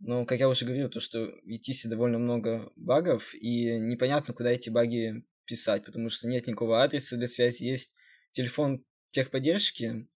Но, 0.00 0.24
как 0.24 0.38
я 0.38 0.48
уже 0.48 0.64
говорил, 0.64 0.88
то, 0.88 1.00
что 1.00 1.26
в 1.26 1.48
ETC 1.48 1.88
довольно 1.88 2.18
много 2.18 2.72
багов, 2.76 3.34
и 3.34 3.78
непонятно, 3.78 4.32
куда 4.32 4.50
эти 4.50 4.70
баги 4.70 5.24
писать, 5.44 5.84
потому 5.84 6.08
что 6.08 6.28
нет 6.28 6.46
никакого 6.46 6.82
адреса 6.82 7.16
для 7.16 7.26
связи, 7.26 7.64
есть 7.64 7.96
телефон 8.32 8.84
техподдержки, 9.10 10.08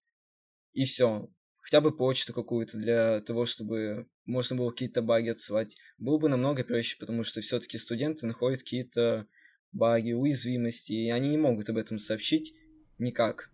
и 0.73 0.85
все 0.85 1.29
хотя 1.63 1.79
бы 1.81 1.95
почту 1.95 2.33
какую-то 2.33 2.77
для 2.77 3.21
того, 3.21 3.45
чтобы 3.45 4.07
можно 4.25 4.55
было 4.55 4.69
какие-то 4.69 5.01
баги 5.01 5.29
отсылать. 5.29 5.77
Было 5.97 6.17
бы 6.17 6.29
намного 6.29 6.63
проще, 6.63 6.97
потому 6.99 7.23
что 7.23 7.41
все-таки 7.41 7.77
студенты 7.77 8.27
находят 8.27 8.59
какие-то 8.59 9.27
баги, 9.71 10.11
уязвимости, 10.11 10.93
и 10.93 11.09
они 11.09 11.29
не 11.29 11.37
могут 11.37 11.69
об 11.69 11.77
этом 11.77 11.97
сообщить 11.97 12.53
никак. 12.99 13.49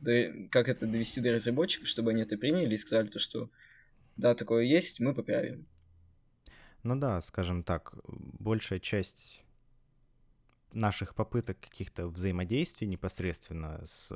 Да, 0.00 0.12
как 0.50 0.68
это 0.68 0.86
довести 0.86 1.20
до 1.20 1.32
разработчиков, 1.32 1.88
чтобы 1.88 2.12
они 2.12 2.22
это 2.22 2.38
приняли 2.38 2.74
и 2.74 2.78
сказали 2.78 3.08
то, 3.08 3.18
что 3.18 3.50
да, 4.16 4.34
такое 4.34 4.64
есть, 4.64 5.00
мы 5.00 5.12
поправим. 5.12 5.66
Ну 6.84 6.94
да, 6.96 7.20
скажем 7.20 7.64
так, 7.64 7.94
большая 8.06 8.78
часть 8.78 9.42
наших 10.72 11.16
попыток 11.16 11.58
каких-то 11.60 12.06
взаимодействий 12.06 12.86
непосредственно 12.86 13.82
с 13.84 14.12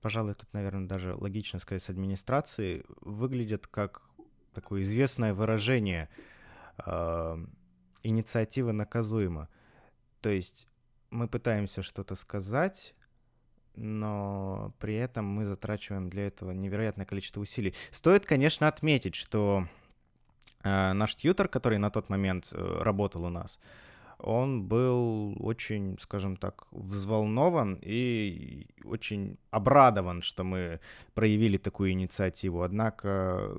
пожалуй, 0.00 0.34
тут, 0.34 0.52
наверное, 0.52 0.86
даже 0.86 1.14
логично 1.14 1.58
сказать, 1.58 1.82
с 1.82 1.90
администрацией, 1.90 2.84
выглядят 3.00 3.66
как 3.66 4.02
такое 4.54 4.82
известное 4.82 5.34
выражение 5.34 6.08
э, 6.84 7.36
инициатива 8.02 8.72
наказуема. 8.72 9.48
То 10.20 10.30
есть 10.30 10.68
мы 11.10 11.28
пытаемся 11.28 11.82
что-то 11.82 12.14
сказать, 12.14 12.94
но 13.74 14.74
при 14.78 14.94
этом 14.94 15.26
мы 15.26 15.46
затрачиваем 15.46 16.08
для 16.08 16.26
этого 16.26 16.52
невероятное 16.52 17.06
количество 17.06 17.40
усилий. 17.40 17.74
Стоит, 17.90 18.24
конечно, 18.24 18.68
отметить, 18.68 19.14
что 19.14 19.68
э, 20.62 20.92
наш 20.92 21.16
тьютер, 21.16 21.48
который 21.48 21.78
на 21.78 21.90
тот 21.90 22.08
момент 22.08 22.50
э, 22.52 22.78
работал 22.80 23.24
у 23.24 23.28
нас, 23.28 23.58
он 24.18 24.64
был 24.64 25.36
очень, 25.40 25.96
скажем 26.00 26.36
так, 26.36 26.66
взволнован 26.70 27.78
и 27.82 28.66
очень 28.84 29.38
обрадован, 29.50 30.22
что 30.22 30.44
мы 30.44 30.80
проявили 31.14 31.56
такую 31.56 31.92
инициативу. 31.92 32.62
Однако, 32.62 33.50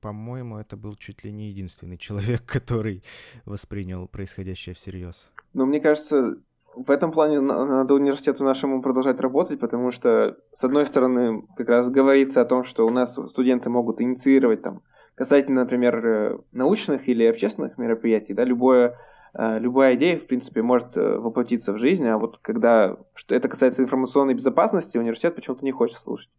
по-моему, 0.00 0.58
это 0.58 0.76
был 0.76 0.94
чуть 0.96 1.24
ли 1.24 1.32
не 1.32 1.48
единственный 1.48 1.98
человек, 1.98 2.42
который 2.46 3.02
воспринял 3.44 4.06
происходящее 4.08 4.74
всерьез. 4.74 5.30
Ну, 5.54 5.66
мне 5.66 5.80
кажется, 5.80 6.36
в 6.74 6.90
этом 6.90 7.12
плане 7.12 7.40
надо 7.40 7.94
университету 7.94 8.44
нашему 8.44 8.82
продолжать 8.82 9.20
работать, 9.20 9.60
потому 9.60 9.90
что, 9.90 10.36
с 10.54 10.64
одной 10.64 10.86
стороны, 10.86 11.42
как 11.56 11.68
раз 11.68 11.90
говорится 11.90 12.40
о 12.40 12.46
том, 12.46 12.64
что 12.64 12.86
у 12.86 12.90
нас 12.90 13.18
студенты 13.28 13.68
могут 13.68 14.00
инициировать 14.00 14.62
там 14.62 14.82
касательно, 15.14 15.62
например, 15.62 16.06
э, 16.06 16.38
научных 16.52 17.08
или 17.08 17.24
общественных 17.24 17.76
мероприятий, 17.78 18.34
да, 18.34 18.44
любое, 18.44 18.96
любая 19.34 19.94
идея, 19.96 20.18
в 20.18 20.26
принципе, 20.26 20.62
может 20.62 20.96
э, 20.96 21.18
воплотиться 21.18 21.72
в 21.72 21.78
жизнь, 21.78 22.06
а 22.06 22.18
вот 22.18 22.38
когда 22.38 22.96
что 23.14 23.34
это 23.34 23.48
касается 23.48 23.82
информационной 23.82 24.34
безопасности, 24.34 24.98
университет 24.98 25.34
почему-то 25.34 25.64
не 25.64 25.72
хочет 25.72 25.98
слушать. 25.98 26.30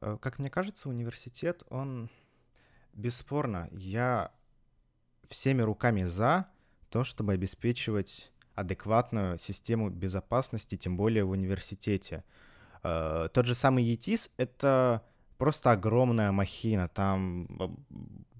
Как 0.00 0.40
мне 0.40 0.50
кажется, 0.50 0.88
университет, 0.88 1.62
он 1.70 2.10
бесспорно, 2.92 3.68
я 3.70 4.32
всеми 5.28 5.62
руками 5.62 6.02
за 6.02 6.46
то, 6.90 7.04
чтобы 7.04 7.32
обеспечивать 7.32 8.32
адекватную 8.54 9.38
систему 9.38 9.90
безопасности, 9.90 10.76
тем 10.76 10.96
более 10.96 11.24
в 11.24 11.30
университете. 11.30 12.24
Э, 12.82 13.28
тот 13.32 13.46
же 13.46 13.54
самый 13.54 13.84
ETIS— 13.84 14.30
это 14.36 15.02
просто 15.38 15.72
огромная 15.72 16.32
махина. 16.32 16.88
Там 16.88 17.48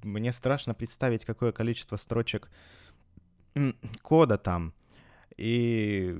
мне 0.03 0.33
страшно 0.33 0.75
представить, 0.75 1.25
какое 1.25 1.53
количество 1.53 1.97
строчек 1.97 2.51
кода 4.03 4.39
там. 4.39 4.75
И 5.37 6.17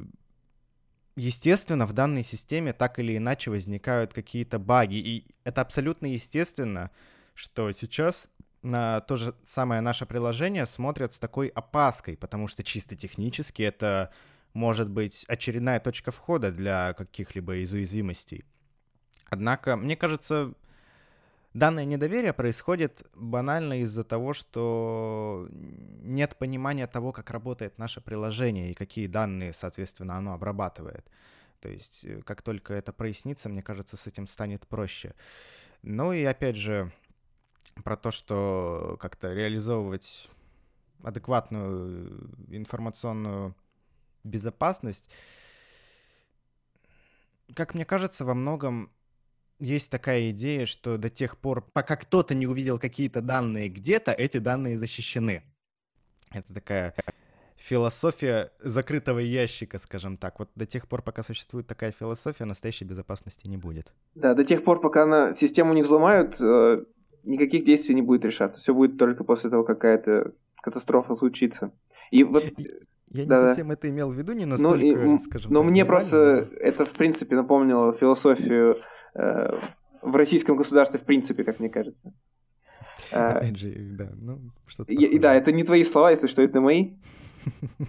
естественно, 1.17 1.87
в 1.87 1.93
данной 1.93 2.23
системе 2.23 2.73
так 2.73 2.99
или 2.99 3.17
иначе 3.17 3.51
возникают 3.51 4.13
какие-то 4.13 4.59
баги. 4.59 4.97
И 4.97 5.27
это 5.45 5.61
абсолютно 5.61 6.07
естественно, 6.07 6.91
что 7.35 7.71
сейчас 7.73 8.29
на 8.63 9.01
то 9.01 9.17
же 9.17 9.35
самое 9.45 9.81
наше 9.81 10.07
приложение 10.07 10.67
смотрят 10.67 11.13
с 11.13 11.19
такой 11.19 11.49
опаской, 11.49 12.17
потому 12.17 12.49
что 12.49 12.63
чисто 12.63 12.97
технически 12.97 13.63
это 13.63 14.13
может 14.55 14.89
быть 14.89 15.25
очередная 15.29 15.81
точка 15.81 16.13
входа 16.13 16.53
для 16.53 16.93
каких-либо 16.95 17.57
из 17.57 17.73
уязвимостей. 17.73 18.45
Однако, 19.29 19.77
мне 19.77 19.97
кажется, 19.97 20.53
данное 21.55 21.85
недоверие 21.85 22.33
происходит 22.33 23.03
банально 23.15 23.81
из-за 23.83 24.05
того, 24.05 24.35
что 24.35 25.49
нет 25.51 26.37
понимания 26.37 26.87
того, 26.87 27.13
как 27.13 27.31
работает 27.31 27.79
наше 27.79 28.01
приложение 28.01 28.71
и 28.71 28.75
какие 28.75 29.07
данные, 29.07 29.53
соответственно, 29.53 30.17
оно 30.17 30.33
обрабатывает. 30.33 31.07
То 31.61 31.69
есть, 31.69 32.05
э, 32.05 32.23
как 32.23 32.43
только 32.43 32.75
это 32.75 32.93
прояснится, 32.93 33.49
мне 33.49 33.63
кажется, 33.63 33.97
с 33.97 34.07
этим 34.07 34.27
станет 34.27 34.67
проще. 34.67 35.15
Ну 35.83 36.13
и 36.13 36.25
опять 36.25 36.57
же, 36.57 36.93
про 37.85 37.97
то, 37.97 38.11
что 38.11 38.97
как-то 39.01 39.33
реализовывать 39.33 40.29
адекватную 41.03 42.31
информационную 42.49 43.57
безопасность, 44.25 45.11
как 47.55 47.75
мне 47.75 47.85
кажется, 47.85 48.25
во 48.25 48.35
многом 48.35 48.91
есть 49.59 49.91
такая 49.91 50.31
идея, 50.31 50.67
что 50.67 50.99
до 50.99 51.09
тех 51.09 51.39
пор, 51.39 51.65
пока 51.73 51.97
кто-то 51.97 52.35
не 52.35 52.47
увидел 52.47 52.79
какие-то 52.79 53.23
данные 53.23 53.69
где-то, 53.69 54.13
эти 54.13 54.39
данные 54.39 54.79
защищены. 54.79 55.43
Это 56.31 56.55
такая 56.55 56.95
философия 57.57 58.51
закрытого 58.61 59.21
ящика, 59.21 59.79
скажем 59.79 60.17
так. 60.17 60.39
Вот 60.39 60.51
до 60.55 60.67
тех 60.67 60.89
пор, 60.89 61.03
пока 61.03 61.23
существует 61.23 61.67
такая 61.67 61.93
философия, 61.93 62.45
настоящей 62.45 62.85
безопасности 62.85 63.47
не 63.47 63.57
будет. 63.57 63.93
Да, 64.15 64.35
до 64.35 64.45
тех 64.45 64.65
пор, 64.65 64.81
пока 64.81 65.07
на 65.07 65.33
систему 65.33 65.73
не 65.75 65.83
взломают, 65.83 66.41
э, 66.41 66.85
никаких 67.23 67.65
действий 67.65 67.95
не 67.95 68.03
будет 68.03 68.25
решаться. 68.25 68.61
Все 68.61 68.75
будет 68.75 68.99
только 68.99 69.25
после 69.25 69.51
того, 69.51 69.65
какая-то 69.65 70.33
катастрофа 70.61 71.15
случится. 71.17 71.73
И 72.11 72.25
вот... 72.25 72.45
Я 73.15 73.27
да, 73.27 73.35
не 73.35 73.49
совсем 73.49 73.71
это 73.71 73.91
имел 73.91 74.11
в 74.11 74.15
виду, 74.15 74.33
не 74.33 74.47
ну, 74.47 74.53
настолько, 74.53 74.85
ну, 74.85 75.19
скажем 75.19 75.53
Но 75.53 75.61
так, 75.61 75.71
мне 75.71 75.85
просто 75.85 76.49
это, 76.61 76.87
в 76.87 76.93
принципе, 76.93 77.37
напомнило 77.37 77.93
философию 77.93 78.81
э, 79.15 79.59
в 80.01 80.17
российском 80.17 80.57
государстве, 80.57 80.99
в 80.99 81.05
принципе, 81.05 81.45
как 81.45 81.61
мне 81.61 81.69
кажется. 81.69 82.15
Э, 83.11 83.39
Опять 83.39 83.57
же, 83.57 83.75
да, 83.99 84.11
ну, 84.15 84.53
что-то 84.67 84.93
И 84.93 85.19
Да, 85.19 85.35
это 85.35 85.51
не 85.51 85.65
твои 85.65 85.83
слова, 85.83 86.11
если 86.13 86.27
что, 86.27 86.43
это 86.43 86.61
мои. 86.61 86.95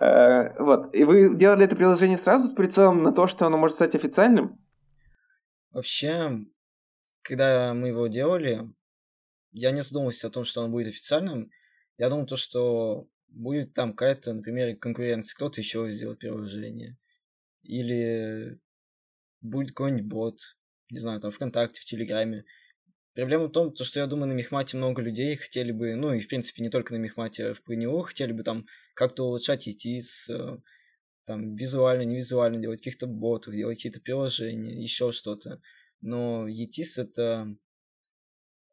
Э, 0.00 0.60
вот. 0.60 0.94
И 0.94 1.04
вы 1.04 1.36
делали 1.36 1.64
это 1.64 1.76
приложение 1.76 2.18
сразу 2.18 2.46
с 2.46 2.52
прицелом 2.52 3.02
на 3.02 3.12
то, 3.12 3.26
что 3.26 3.46
оно 3.46 3.56
может 3.56 3.76
стать 3.76 3.94
официальным? 3.94 4.58
Вообще, 5.70 6.40
когда 7.22 7.72
мы 7.74 7.88
его 7.88 8.08
делали, 8.08 8.68
я 9.52 9.70
не 9.70 9.82
задумывался 9.82 10.26
о 10.26 10.30
том, 10.30 10.44
что 10.44 10.62
он 10.62 10.70
будет 10.70 10.88
официальным. 10.88 11.50
Я 11.96 12.10
думал 12.10 12.26
то, 12.26 12.36
что 12.36 13.06
будет 13.32 13.74
там 13.74 13.92
какая-то, 13.92 14.34
например, 14.34 14.76
конкуренция, 14.76 15.34
кто-то 15.34 15.60
еще 15.60 15.88
сделает 15.90 16.18
приложение. 16.18 16.98
Или 17.62 18.58
будет 19.40 19.70
какой-нибудь 19.70 20.06
бот, 20.06 20.38
не 20.90 20.98
знаю, 20.98 21.20
там 21.20 21.30
ВКонтакте, 21.30 21.80
в 21.80 21.84
Телеграме. 21.84 22.44
Проблема 23.14 23.46
в 23.46 23.52
том, 23.52 23.74
что 23.74 24.00
я 24.00 24.06
думаю, 24.06 24.28
на 24.28 24.32
Мехмате 24.32 24.76
много 24.76 25.02
людей 25.02 25.36
хотели 25.36 25.72
бы, 25.72 25.94
ну 25.94 26.14
и 26.14 26.20
в 26.20 26.28
принципе 26.28 26.62
не 26.62 26.70
только 26.70 26.94
на 26.94 26.98
Мехмате, 26.98 27.48
а 27.48 27.54
в 27.54 27.62
ПНУ, 27.62 28.02
хотели 28.02 28.32
бы 28.32 28.42
там 28.42 28.66
как-то 28.94 29.26
улучшать 29.26 29.68
ИТИС, 29.68 30.30
э, 30.30 30.58
там 31.24 31.54
визуально, 31.54 32.02
не 32.02 32.16
визуально 32.16 32.58
делать 32.60 32.80
каких-то 32.80 33.06
ботов, 33.06 33.54
делать 33.54 33.78
какие-то 33.78 34.00
приложения, 34.00 34.82
еще 34.82 35.12
что-то 35.12 35.60
но 36.02 36.48
ETIS 36.48 37.00
это... 37.00 37.56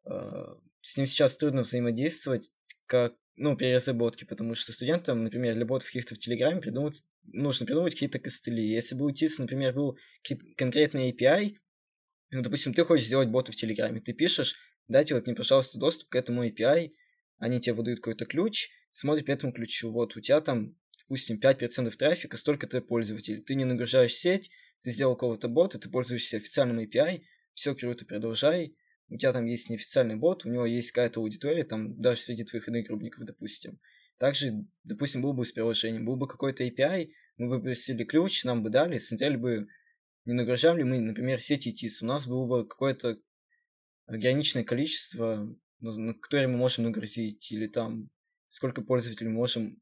Э, 0.04 0.46
с 0.82 0.96
ним 0.96 1.06
сейчас 1.06 1.36
трудно 1.36 1.62
взаимодействовать, 1.62 2.50
как, 2.86 3.14
ну, 3.40 3.56
при 3.56 3.74
разработке, 3.74 4.26
потому 4.26 4.54
что 4.54 4.70
студентам, 4.70 5.24
например, 5.24 5.54
для 5.54 5.64
ботов 5.64 5.86
каких-то 5.86 6.14
в 6.14 6.18
Телеграме 6.18 6.60
придумать, 6.60 7.04
нужно 7.22 7.64
придумать 7.64 7.94
какие-то 7.94 8.18
костыли. 8.18 8.62
Если 8.62 8.94
бы 8.94 9.06
у 9.06 9.10
ETIS, 9.10 9.36
например, 9.38 9.72
был 9.72 9.96
конкретный 10.58 11.10
API, 11.10 11.56
ну, 12.32 12.42
допустим, 12.42 12.74
ты 12.74 12.84
хочешь 12.84 13.06
сделать 13.06 13.30
бота 13.30 13.50
в 13.50 13.56
Телеграме, 13.56 14.00
ты 14.00 14.12
пишешь, 14.12 14.56
дайте 14.88 15.14
вот 15.14 15.24
мне, 15.26 15.34
пожалуйста, 15.34 15.78
доступ 15.78 16.10
к 16.10 16.16
этому 16.16 16.46
API, 16.46 16.92
они 17.38 17.60
тебе 17.60 17.72
выдают 17.72 18.00
какой-то 18.00 18.26
ключ, 18.26 18.68
смотри 18.90 19.24
по 19.24 19.30
этому 19.30 19.54
ключу, 19.54 19.90
вот 19.90 20.18
у 20.18 20.20
тебя 20.20 20.42
там, 20.42 20.76
допустим, 20.98 21.40
5% 21.40 21.90
трафика, 21.96 22.36
столько-то 22.36 22.82
пользователей, 22.82 23.40
ты 23.40 23.54
не 23.54 23.64
нагружаешь 23.64 24.14
сеть, 24.14 24.50
ты 24.80 24.90
сделал 24.90 25.16
кого-то 25.16 25.48
бота, 25.48 25.78
ты 25.78 25.88
пользуешься 25.88 26.36
официальным 26.36 26.78
API, 26.80 27.22
все 27.54 27.74
круто, 27.74 28.04
продолжай. 28.04 28.76
У 29.10 29.16
тебя 29.16 29.32
там 29.32 29.44
есть 29.44 29.68
неофициальный 29.68 30.16
бот, 30.16 30.44
у 30.44 30.48
него 30.48 30.64
есть 30.64 30.92
какая-то 30.92 31.20
аудитория, 31.20 31.64
там 31.64 32.00
даже 32.00 32.20
среди 32.20 32.44
твоих 32.44 32.68
одногруппников, 32.68 33.24
допустим. 33.24 33.80
Также, 34.18 34.64
допустим, 34.84 35.20
был 35.20 35.32
бы 35.32 35.44
с 35.44 35.52
приложением, 35.52 36.06
был 36.06 36.16
бы 36.16 36.28
какой-то 36.28 36.64
API, 36.64 37.10
мы 37.36 37.48
бы 37.48 37.62
просили 37.62 38.04
ключ, 38.04 38.44
нам 38.44 38.62
бы 38.62 38.70
дали, 38.70 38.98
смотрели 38.98 39.36
бы, 39.36 39.66
не 40.26 40.34
нагружали 40.34 40.84
мы, 40.84 41.00
например, 41.00 41.40
сеть 41.40 41.66
ETIS, 41.66 42.02
у 42.02 42.06
нас 42.06 42.26
было 42.26 42.46
бы 42.46 42.68
какое-то 42.68 43.18
ограниченное 44.06 44.64
количество, 44.64 45.56
на 45.80 46.14
которое 46.14 46.46
мы 46.46 46.56
можем 46.56 46.84
нагрузить, 46.84 47.50
или 47.50 47.66
там 47.66 48.10
сколько 48.48 48.82
пользователей 48.82 49.30
можем 49.30 49.80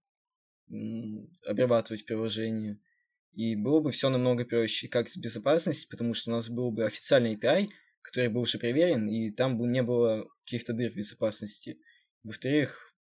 обрабатывать 1.47 2.07
приложение. 2.07 2.79
И 3.33 3.57
было 3.57 3.81
бы 3.81 3.91
все 3.91 4.09
намного 4.09 4.45
проще, 4.45 4.89
как 4.89 5.09
с 5.09 5.17
безопасностью, 5.17 5.91
потому 5.91 6.15
что 6.15 6.31
у 6.31 6.35
нас 6.35 6.49
был 6.49 6.71
бы 6.71 6.85
официальный 6.85 7.35
API, 7.35 7.69
который 8.09 8.31
был 8.31 8.41
уже 8.41 8.59
проверен, 8.59 9.07
и 9.07 9.29
там 9.29 9.59
бы 9.59 9.67
не 9.67 9.83
было 9.83 10.27
каких-то 10.45 10.73
дыр 10.73 10.91
в 10.91 10.97
безопасности. 10.97 11.79
Во-вторых, 12.23 12.95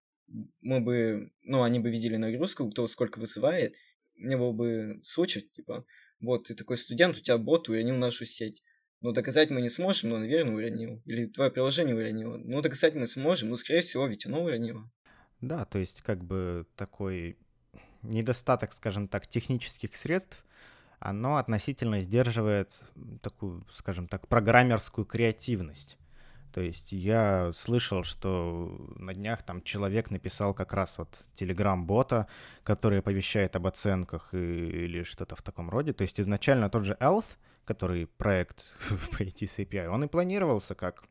мы 0.60 0.80
бы, 0.80 1.32
ну, 1.42 1.62
они 1.62 1.80
бы 1.80 1.90
видели 1.90 2.16
нагрузку, 2.16 2.70
кто 2.70 2.86
сколько 2.86 3.18
вызывает, 3.18 3.74
не 4.16 4.36
было 4.36 4.52
бы 4.52 5.00
случаев, 5.02 5.50
типа, 5.50 5.86
вот, 6.20 6.44
ты 6.44 6.54
такой 6.54 6.76
студент, 6.76 7.16
у 7.16 7.20
тебя 7.20 7.38
бот 7.38 7.70
уронил 7.70 7.96
нашу 7.96 8.26
сеть. 8.26 8.62
Но 9.00 9.12
доказать 9.12 9.48
мы 9.48 9.62
не 9.62 9.70
сможем, 9.70 10.10
но, 10.10 10.18
наверное, 10.18 10.54
уронил. 10.54 11.00
Или 11.06 11.24
твое 11.24 11.50
приложение 11.50 11.94
уронило. 11.94 12.36
Ну, 12.36 12.60
доказать 12.60 12.94
мы 12.94 13.06
сможем, 13.06 13.48
но, 13.48 13.56
скорее 13.56 13.80
всего, 13.80 14.06
ведь 14.06 14.26
оно 14.26 14.44
уронило. 14.44 14.90
Да, 15.40 15.64
то 15.64 15.78
есть, 15.78 16.02
как 16.02 16.22
бы 16.22 16.66
такой 16.76 17.38
недостаток, 18.02 18.74
скажем 18.74 19.08
так, 19.08 19.26
технических 19.26 19.96
средств, 19.96 20.44
оно 21.00 21.36
относительно 21.36 22.00
сдерживает 22.00 22.82
такую, 23.22 23.64
скажем 23.70 24.08
так, 24.08 24.26
программерскую 24.28 25.04
креативность. 25.04 25.98
То 26.52 26.60
есть 26.62 26.92
я 26.92 27.52
слышал, 27.54 28.02
что 28.04 28.74
на 28.96 29.14
днях 29.14 29.42
там 29.42 29.62
человек 29.62 30.10
написал 30.10 30.54
как 30.54 30.72
раз 30.72 30.98
вот 30.98 31.24
телеграм-бота, 31.34 32.26
который 32.64 33.00
оповещает 33.00 33.54
об 33.54 33.66
оценках 33.66 34.30
и, 34.32 34.36
или 34.36 35.02
что-то 35.02 35.36
в 35.36 35.42
таком 35.42 35.70
роде. 35.70 35.92
То 35.92 36.02
есть 36.02 36.18
изначально 36.18 36.70
тот 36.70 36.84
же 36.84 36.96
Health, 37.00 37.36
который 37.64 38.06
проект 38.06 38.76
по 39.12 39.22
ITS 39.22 39.58
API, 39.58 39.88
он 39.88 40.04
и 40.04 40.08
планировался 40.08 40.74
как 40.74 41.04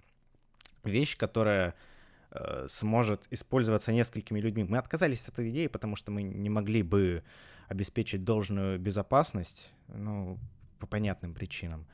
вещь, 0.83 1.15
которая 1.15 1.75
сможет 2.67 3.27
использоваться 3.31 3.91
несколькими 3.91 4.39
людьми. 4.39 4.63
Мы 4.63 4.77
отказались 4.77 5.27
от 5.27 5.33
этой 5.33 5.49
идеи, 5.49 5.67
потому 5.67 5.95
что 5.95 6.11
мы 6.11 6.23
не 6.23 6.49
могли 6.49 6.83
бы 6.83 7.23
обеспечить 7.67 8.23
должную 8.23 8.79
безопасность, 8.79 9.71
ну, 9.87 10.37
по 10.79 10.87
понятным 10.87 11.33
причинам. 11.33 11.85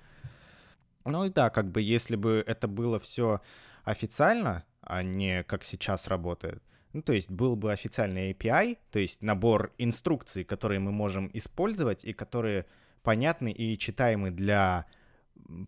Ну 1.06 1.26
и 1.26 1.30
да, 1.30 1.50
как 1.50 1.72
бы 1.72 1.82
если 1.82 2.16
бы 2.16 2.44
это 2.46 2.68
было 2.68 3.00
все 3.00 3.42
официально, 3.84 4.64
а 4.82 5.04
не 5.04 5.44
как 5.44 5.64
сейчас 5.64 6.08
работает, 6.08 6.64
ну, 6.94 7.02
то 7.02 7.14
есть 7.14 7.30
был 7.30 7.56
бы 7.56 7.72
официальный 7.72 8.32
API, 8.32 8.78
то 8.92 9.00
есть 9.00 9.24
набор 9.24 9.74
инструкций, 9.78 10.44
которые 10.44 10.80
мы 10.80 10.92
можем 10.92 11.30
использовать 11.34 12.06
и 12.06 12.14
которые 12.14 12.66
понятны 13.02 13.52
и 13.52 13.78
читаемы 13.78 14.32
для 14.32 14.86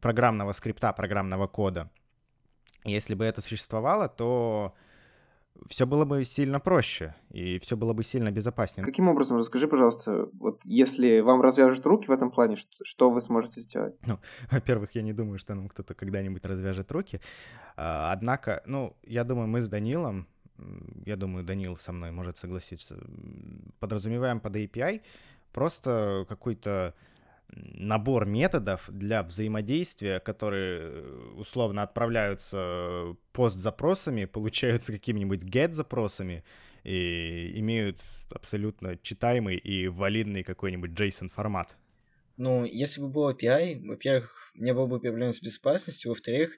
программного 0.02 0.54
скрипта, 0.54 0.94
программного 0.94 1.48
кода. 1.48 1.90
Если 2.86 3.16
бы 3.16 3.26
это 3.26 3.42
существовало, 3.42 4.08
то 4.08 4.74
все 5.68 5.86
было 5.86 6.06
бы 6.06 6.24
сильно 6.26 6.60
проще, 6.60 7.16
и 7.32 7.58
все 7.60 7.76
было 7.76 7.94
бы 7.94 8.04
сильно 8.04 8.32
безопаснее. 8.32 8.86
Каким 8.86 9.08
образом, 9.08 9.38
расскажи, 9.38 9.68
пожалуйста, 9.68 10.30
вот 10.34 10.60
если 10.64 11.22
вам 11.22 11.42
развяжут 11.42 11.86
руки 11.86 12.08
в 12.08 12.12
этом 12.12 12.30
плане, 12.30 12.56
что, 12.56 12.84
что 12.84 13.10
вы 13.10 13.22
сможете 13.22 13.62
сделать? 13.62 13.96
Ну, 14.06 14.20
во-первых, 14.52 14.96
я 14.96 15.02
не 15.02 15.14
думаю, 15.14 15.40
что 15.40 15.56
нам 15.56 15.70
кто-то 15.70 15.94
когда-нибудь 15.94 16.46
развяжет 16.46 16.92
руки. 16.92 17.20
А, 17.78 18.12
однако, 18.12 18.62
ну, 18.66 18.96
я 19.04 19.24
думаю, 19.24 19.48
мы 19.48 19.62
с 19.62 19.70
Данилом, 19.70 20.28
я 21.06 21.16
думаю, 21.16 21.44
Данил 21.44 21.78
со 21.78 21.92
мной 21.92 22.12
может 22.12 22.38
согласиться, 22.38 22.98
подразумеваем 23.80 24.40
под 24.40 24.56
API 24.56 25.02
просто 25.52 26.26
какой-то 26.28 26.94
набор 27.50 28.26
методов 28.26 28.90
для 28.92 29.24
взаимодействия, 29.24 30.20
которые 30.20 30.80
э, 30.82 31.34
условно 31.38 31.84
отправляются 31.84 33.16
пост-запросами, 33.32 34.26
получаются 34.26 34.92
какими-нибудь 34.92 35.44
get-запросами 35.44 36.44
и 36.84 37.60
имеют 37.60 38.00
абсолютно 38.30 38.98
читаемый 38.98 39.58
и 39.58 39.88
валидный 39.88 40.44
какой-нибудь 40.44 40.92
JSON-формат. 40.92 41.76
Ну, 42.38 42.66
если 42.66 43.02
бы 43.02 43.08
был 43.08 43.32
API, 43.32 43.80
во-первых, 43.86 44.52
не 44.56 44.74
было 44.74 44.88
бы 44.88 45.00
проблем 45.00 45.32
с 45.32 45.42
безопасностью, 45.42 46.12
во-вторых, 46.12 46.58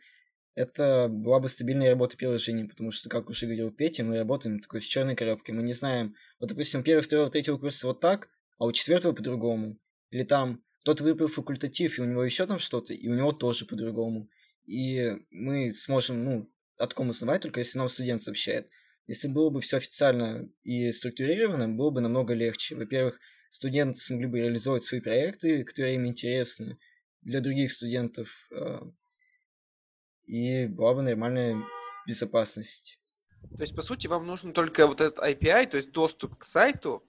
это 0.55 1.07
была 1.07 1.39
бы 1.39 1.47
стабильная 1.47 1.91
работа 1.91 2.17
приложения, 2.17 2.65
потому 2.65 2.89
что, 2.89 3.09
как 3.09 3.29
уже 3.29 3.45
говорил 3.45 3.69
Петя, 3.69 4.03
мы 4.03 4.17
работаем 4.17 4.59
такой 4.59 4.81
с 4.81 4.85
черной 4.85 5.15
коробкой. 5.15 5.53
Мы 5.53 5.61
не 5.61 5.73
знаем, 5.73 6.15
вот, 6.39 6.49
допустим, 6.49 6.81
первого, 6.81 7.03
второго, 7.03 7.29
третьего 7.29 7.59
курса 7.59 7.85
вот 7.85 7.99
так, 7.99 8.29
а 8.57 8.65
у 8.65 8.71
четвертого 8.71 9.13
по-другому. 9.13 9.77
Или 10.09 10.23
там 10.23 10.63
тот 10.87 11.01
выбрал 11.01 11.27
факультатив, 11.27 11.99
и 11.99 12.01
у 12.01 12.05
него 12.05 12.23
еще 12.23 12.45
там 12.45 12.59
что-то, 12.59 12.93
и 12.93 13.09
у 13.09 13.13
него 13.13 13.33
тоже 13.33 13.65
по-другому. 13.65 14.29
И 14.65 15.17
мы 15.31 15.69
сможем, 15.73 16.23
ну, 16.23 16.49
от 16.77 16.93
ком 16.93 17.09
узнавать, 17.09 17.41
только 17.41 17.59
если 17.59 17.77
нам 17.77 17.89
студент 17.89 18.21
сообщает. 18.21 18.69
Если 19.05 19.27
было 19.27 19.49
бы 19.49 19.59
все 19.59 19.77
официально 19.77 20.49
и 20.63 20.89
структурировано, 20.93 21.67
было 21.67 21.89
бы 21.89 21.99
намного 21.99 22.33
легче. 22.33 22.77
Во-первых, 22.77 23.19
студенты 23.49 23.99
смогли 23.99 24.27
бы 24.27 24.37
реализовать 24.39 24.83
свои 24.83 25.01
проекты, 25.01 25.65
которые 25.65 25.95
им 25.95 26.07
интересны 26.07 26.77
для 27.21 27.41
других 27.41 27.73
студентов. 27.73 28.47
А, 28.55 28.89
и 30.25 30.67
была 30.67 30.93
бы 30.93 31.01
нормальная 31.01 31.61
безопасность. 32.07 33.01
То 33.57 33.61
есть, 33.61 33.75
по 33.75 33.81
сути, 33.81 34.07
вам 34.07 34.25
нужен 34.25 34.53
только 34.53 34.87
вот 34.87 35.01
этот 35.01 35.19
API, 35.19 35.67
то 35.67 35.75
есть 35.75 35.91
доступ 35.91 36.37
к 36.37 36.45
сайту, 36.45 37.05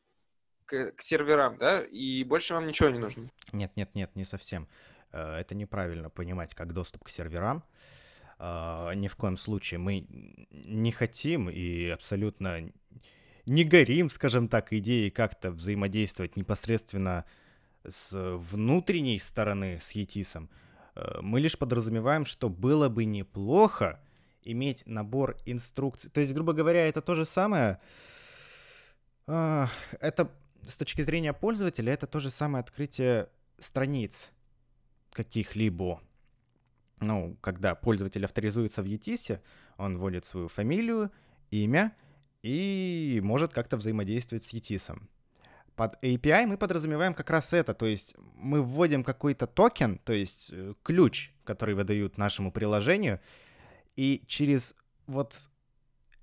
к, 0.68 0.92
к 0.92 1.02
серверам, 1.02 1.56
да, 1.58 1.80
и 1.80 2.22
больше 2.24 2.54
вам 2.54 2.66
ничего 2.66 2.90
не 2.90 2.98
нужно. 2.98 3.30
Нет, 3.52 3.72
нет, 3.76 3.94
нет, 3.94 4.14
не 4.14 4.24
совсем. 4.24 4.68
Э, 5.12 5.36
это 5.40 5.56
неправильно 5.56 6.10
понимать 6.10 6.54
как 6.54 6.72
доступ 6.72 7.04
к 7.04 7.08
серверам. 7.08 7.64
Э, 8.38 8.92
ни 8.94 9.08
в 9.08 9.16
коем 9.16 9.36
случае 9.36 9.80
мы 9.80 10.06
не 10.50 10.92
хотим 10.92 11.48
и 11.48 11.88
абсолютно 11.88 12.70
не 13.46 13.64
горим, 13.64 14.10
скажем 14.10 14.48
так, 14.48 14.72
идеей 14.74 15.10
как-то 15.10 15.50
взаимодействовать 15.50 16.36
непосредственно 16.36 17.24
с 17.88 18.10
внутренней 18.12 19.18
стороны 19.18 19.78
с. 19.80 20.50
Э, 20.94 21.20
мы 21.22 21.40
лишь 21.40 21.58
подразумеваем, 21.58 22.26
что 22.26 22.50
было 22.50 22.90
бы 22.90 23.06
неплохо 23.06 24.00
иметь 24.44 24.82
набор 24.86 25.36
инструкций. 25.46 26.10
То 26.10 26.20
есть, 26.20 26.34
грубо 26.34 26.52
говоря, 26.52 26.86
это 26.86 27.00
то 27.00 27.14
же 27.14 27.24
самое. 27.24 27.80
Это 29.26 30.30
с 30.68 30.76
точки 30.76 31.02
зрения 31.02 31.32
пользователя 31.32 31.92
это 31.92 32.06
то 32.06 32.20
же 32.20 32.30
самое 32.30 32.60
открытие 32.60 33.30
страниц 33.56 34.30
каких-либо. 35.12 36.02
Ну, 37.00 37.36
когда 37.40 37.74
пользователь 37.74 38.24
авторизуется 38.24 38.82
в 38.82 38.86
ETIS, 38.86 39.40
он 39.78 39.98
вводит 39.98 40.26
свою 40.26 40.48
фамилию, 40.48 41.10
имя 41.50 41.96
и 42.42 43.20
может 43.24 43.52
как-то 43.52 43.76
взаимодействовать 43.76 44.44
с 44.44 44.52
ETIS. 44.52 45.00
Под 45.74 46.02
API 46.04 46.46
мы 46.46 46.58
подразумеваем 46.58 47.14
как 47.14 47.30
раз 47.30 47.52
это, 47.52 47.72
то 47.72 47.86
есть 47.86 48.14
мы 48.34 48.62
вводим 48.62 49.04
какой-то 49.04 49.46
токен, 49.46 49.98
то 49.98 50.12
есть 50.12 50.50
э, 50.52 50.74
ключ, 50.82 51.32
который 51.44 51.76
выдают 51.76 52.18
нашему 52.18 52.50
приложению, 52.50 53.20
и 53.94 54.22
через 54.26 54.74
вот 55.06 55.48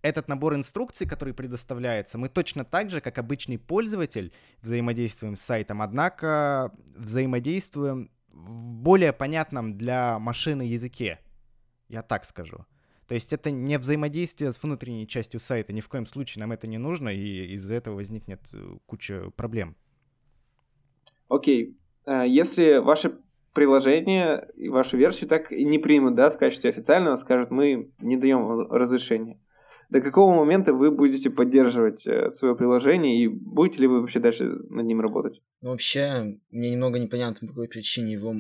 этот 0.06 0.28
набор 0.28 0.53
инструкций, 0.53 1.08
который 1.08 1.34
предоставляется, 1.34 2.20
мы 2.20 2.30
точно 2.30 2.64
так 2.64 2.91
же, 2.91 3.01
как 3.01 3.18
обычный 3.18 3.58
пользователь, 3.58 4.32
взаимодействуем 4.62 5.36
с 5.36 5.41
сайтом, 5.41 5.82
однако 5.82 6.72
взаимодействуем 6.95 8.12
в 8.32 8.76
более 8.76 9.14
понятном 9.14 9.78
для 9.78 10.20
машины 10.20 10.62
языке. 10.62 11.20
Я 11.89 12.03
так 12.03 12.26
скажу. 12.26 12.66
То 13.08 13.16
есть 13.16 13.34
это 13.34 13.49
не 13.49 13.80
взаимодействие 13.80 14.51
с 14.51 14.62
внутренней 14.62 15.08
частью 15.08 15.39
сайта, 15.39 15.74
ни 15.74 15.82
в 15.82 15.89
коем 15.89 16.06
случае 16.06 16.41
нам 16.41 16.51
это 16.51 16.68
не 16.68 16.78
нужно, 16.78 17.10
и 17.10 17.53
из-за 17.56 17.74
этого 17.74 17.95
возникнет 17.95 18.41
э, 18.53 18.78
куча 18.86 19.32
проблем. 19.36 19.76
Окей. 21.30 21.78
Okay. 22.06 22.28
Если 22.28 22.78
ваше 22.78 23.18
приложение 23.53 24.47
и 24.56 24.70
вашу 24.70 24.97
версию 24.97 25.28
так 25.28 25.49
не 25.49 25.80
примут, 25.80 26.14
да, 26.14 26.30
в 26.30 26.38
качестве 26.38 26.70
официального, 26.70 27.16
скажут, 27.16 27.49
мы 27.49 27.91
не 27.97 28.18
даем 28.18 28.72
разрешения 28.72 29.39
до 29.90 30.02
какого 30.02 30.36
момента 30.36 30.74
вы 30.74 30.92
будете 30.92 31.30
поддерживать 31.30 32.06
э, 32.06 32.32
свое 32.32 32.56
приложение 32.56 33.24
и 33.24 33.28
будете 33.28 33.80
ли 33.80 33.88
вы 33.88 34.02
вообще 34.02 34.20
дальше 34.20 34.46
над 34.46 34.86
ним 34.86 35.02
работать? 35.02 35.42
Ну, 35.62 35.70
вообще, 35.70 36.40
мне 36.50 36.72
немного 36.72 37.00
непонятно, 37.00 37.48
по 37.48 37.54
какой 37.54 37.68
причине 37.68 38.14
его 38.14 38.36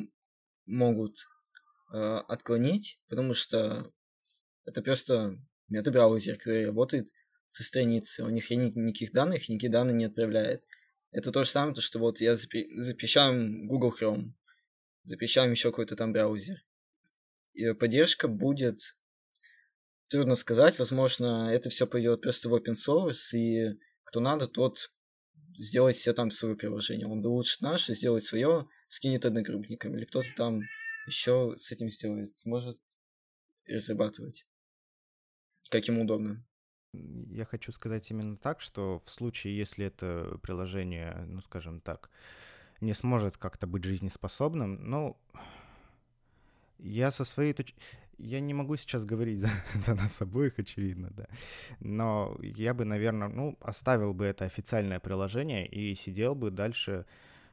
могут 0.65 1.17
э, 1.93 1.97
отклонить, 1.97 2.99
потому 3.09 3.33
что 3.33 3.91
это 4.65 4.81
просто 4.81 5.37
мета-браузер, 5.69 6.37
который 6.37 6.67
работает 6.67 7.09
со 7.47 7.63
страницы. 7.63 8.23
У 8.23 8.29
них 8.29 8.49
нет 8.49 8.75
никаких 8.75 9.11
данных, 9.11 9.47
никакие 9.49 9.71
данные 9.71 9.95
не 9.95 10.05
отправляет. 10.05 10.63
Это 11.11 11.31
то 11.31 11.43
же 11.43 11.49
самое, 11.49 11.73
то, 11.73 11.81
что 11.81 11.99
вот 11.99 12.19
я 12.19 12.33
запи- 12.33 12.67
запрещаю 12.75 13.65
Google 13.67 13.93
Chrome, 13.97 14.33
запрещаем 15.03 15.51
еще 15.51 15.69
какой-то 15.69 15.95
там 15.95 16.11
браузер. 16.11 16.57
И 17.53 17.71
поддержка 17.73 18.27
будет 18.27 18.97
Трудно 20.09 20.35
сказать, 20.35 20.77
возможно, 20.77 21.49
это 21.51 21.69
все 21.69 21.87
пойдет 21.87 22.21
просто 22.21 22.49
в 22.49 22.53
open 22.53 22.75
source, 22.75 23.35
и 23.35 23.79
кто 24.03 24.19
надо, 24.19 24.47
тот 24.47 24.91
сделает 25.57 25.95
себе 25.95 26.13
там 26.13 26.31
свое 26.31 26.55
приложение. 26.55 27.07
Он 27.07 27.25
улучшит 27.25 27.61
наше, 27.61 27.93
сделает 27.93 28.23
свое, 28.23 28.67
скинет 28.87 29.25
одногруппникам, 29.25 29.95
или 29.95 30.05
кто-то 30.05 30.27
там 30.35 30.61
еще 31.07 31.53
с 31.57 31.71
этим 31.71 31.89
сделает, 31.89 32.35
сможет 32.35 32.79
разрабатывать, 33.67 34.45
как 35.69 35.87
ему 35.87 36.03
удобно. 36.03 36.45
Я 36.93 37.45
хочу 37.45 37.71
сказать 37.71 38.09
именно 38.11 38.37
так, 38.37 38.61
что 38.61 39.01
в 39.05 39.09
случае, 39.09 39.57
если 39.57 39.87
это 39.87 40.39
приложение, 40.41 41.25
ну, 41.27 41.41
скажем 41.41 41.81
так, 41.81 42.09
не 42.79 42.93
сможет 42.93 43.37
как-то 43.37 43.67
быть 43.67 43.83
жизнеспособным, 43.83 44.89
ну, 44.89 45.17
я 46.77 47.11
со 47.11 47.25
своей 47.25 47.53
точки... 47.53 47.75
Я 48.17 48.39
не 48.39 48.53
могу 48.53 48.77
сейчас 48.77 49.05
говорить 49.05 49.39
за, 49.41 49.49
за 49.75 49.95
нас 49.95 50.21
обоих, 50.21 50.59
очевидно, 50.59 51.09
да. 51.11 51.27
Но 51.79 52.37
я 52.41 52.73
бы, 52.73 52.85
наверное, 52.85 53.27
ну, 53.27 53.57
оставил 53.61 54.13
бы 54.13 54.25
это 54.25 54.45
официальное 54.45 54.99
приложение 54.99 55.67
и 55.67 55.95
сидел 55.95 56.35
бы 56.35 56.51
дальше. 56.51 57.05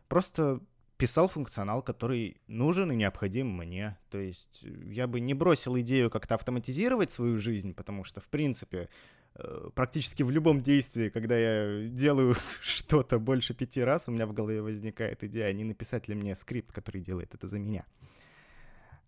Просто 0.09 0.61
писал 1.03 1.27
функционал, 1.27 1.83
который 1.83 2.37
нужен 2.47 2.93
и 2.93 2.97
необходим 2.97 3.49
мне. 3.49 3.99
То 4.09 4.19
есть 4.19 4.63
я 4.85 5.09
бы 5.09 5.19
не 5.19 5.35
бросил 5.35 5.77
идею 5.81 6.11
как-то 6.11 6.37
автоматизировать 6.37 7.11
свою 7.11 7.39
жизнь, 7.39 7.75
потому 7.75 8.05
что, 8.05 8.21
в 8.21 8.29
принципе, 8.29 8.89
э, 9.35 9.71
практически 9.75 10.23
в 10.23 10.31
любом 10.31 10.61
действии, 10.61 11.09
когда 11.09 11.37
я 11.37 11.89
делаю 11.89 12.37
что-то 12.61 13.19
больше 13.19 13.53
пяти 13.53 13.83
раз, 13.83 14.09
у 14.09 14.13
меня 14.13 14.27
в 14.27 14.33
голове 14.33 14.63
возникает 14.63 15.25
идея, 15.25 15.53
не 15.53 15.65
написать 15.65 16.07
ли 16.07 16.15
мне 16.15 16.37
скрипт, 16.37 16.73
который 16.73 17.01
делает 17.01 17.35
это 17.35 17.49
за 17.49 17.59
меня. 17.59 17.85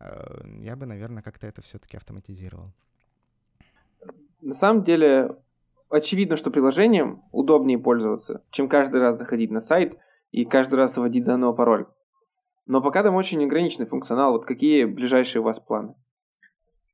Э, 0.01 0.41
я 0.61 0.77
бы, 0.77 0.87
наверное, 0.87 1.23
как-то 1.23 1.47
это 1.47 1.63
все-таки 1.63 1.97
автоматизировал. 1.97 2.73
На 4.41 4.55
самом 4.55 4.85
деле, 4.85 5.37
очевидно, 5.89 6.37
что 6.37 6.51
приложением 6.51 7.23
удобнее 7.33 7.79
пользоваться, 7.79 8.43
чем 8.51 8.69
каждый 8.69 9.01
раз 9.01 9.19
заходить 9.19 9.51
на 9.51 9.61
сайт 9.61 9.99
и 10.33 10.45
каждый 10.45 10.75
раз 10.75 10.97
вводить 10.97 11.25
заново 11.25 11.53
пароль. 11.53 11.87
Но 12.67 12.83
пока 12.83 13.03
там 13.03 13.15
очень 13.15 13.45
ограниченный 13.45 13.87
функционал. 13.87 14.33
Вот 14.33 14.47
какие 14.47 14.85
ближайшие 14.85 15.41
у 15.43 15.45
вас 15.45 15.61
планы? 15.61 15.95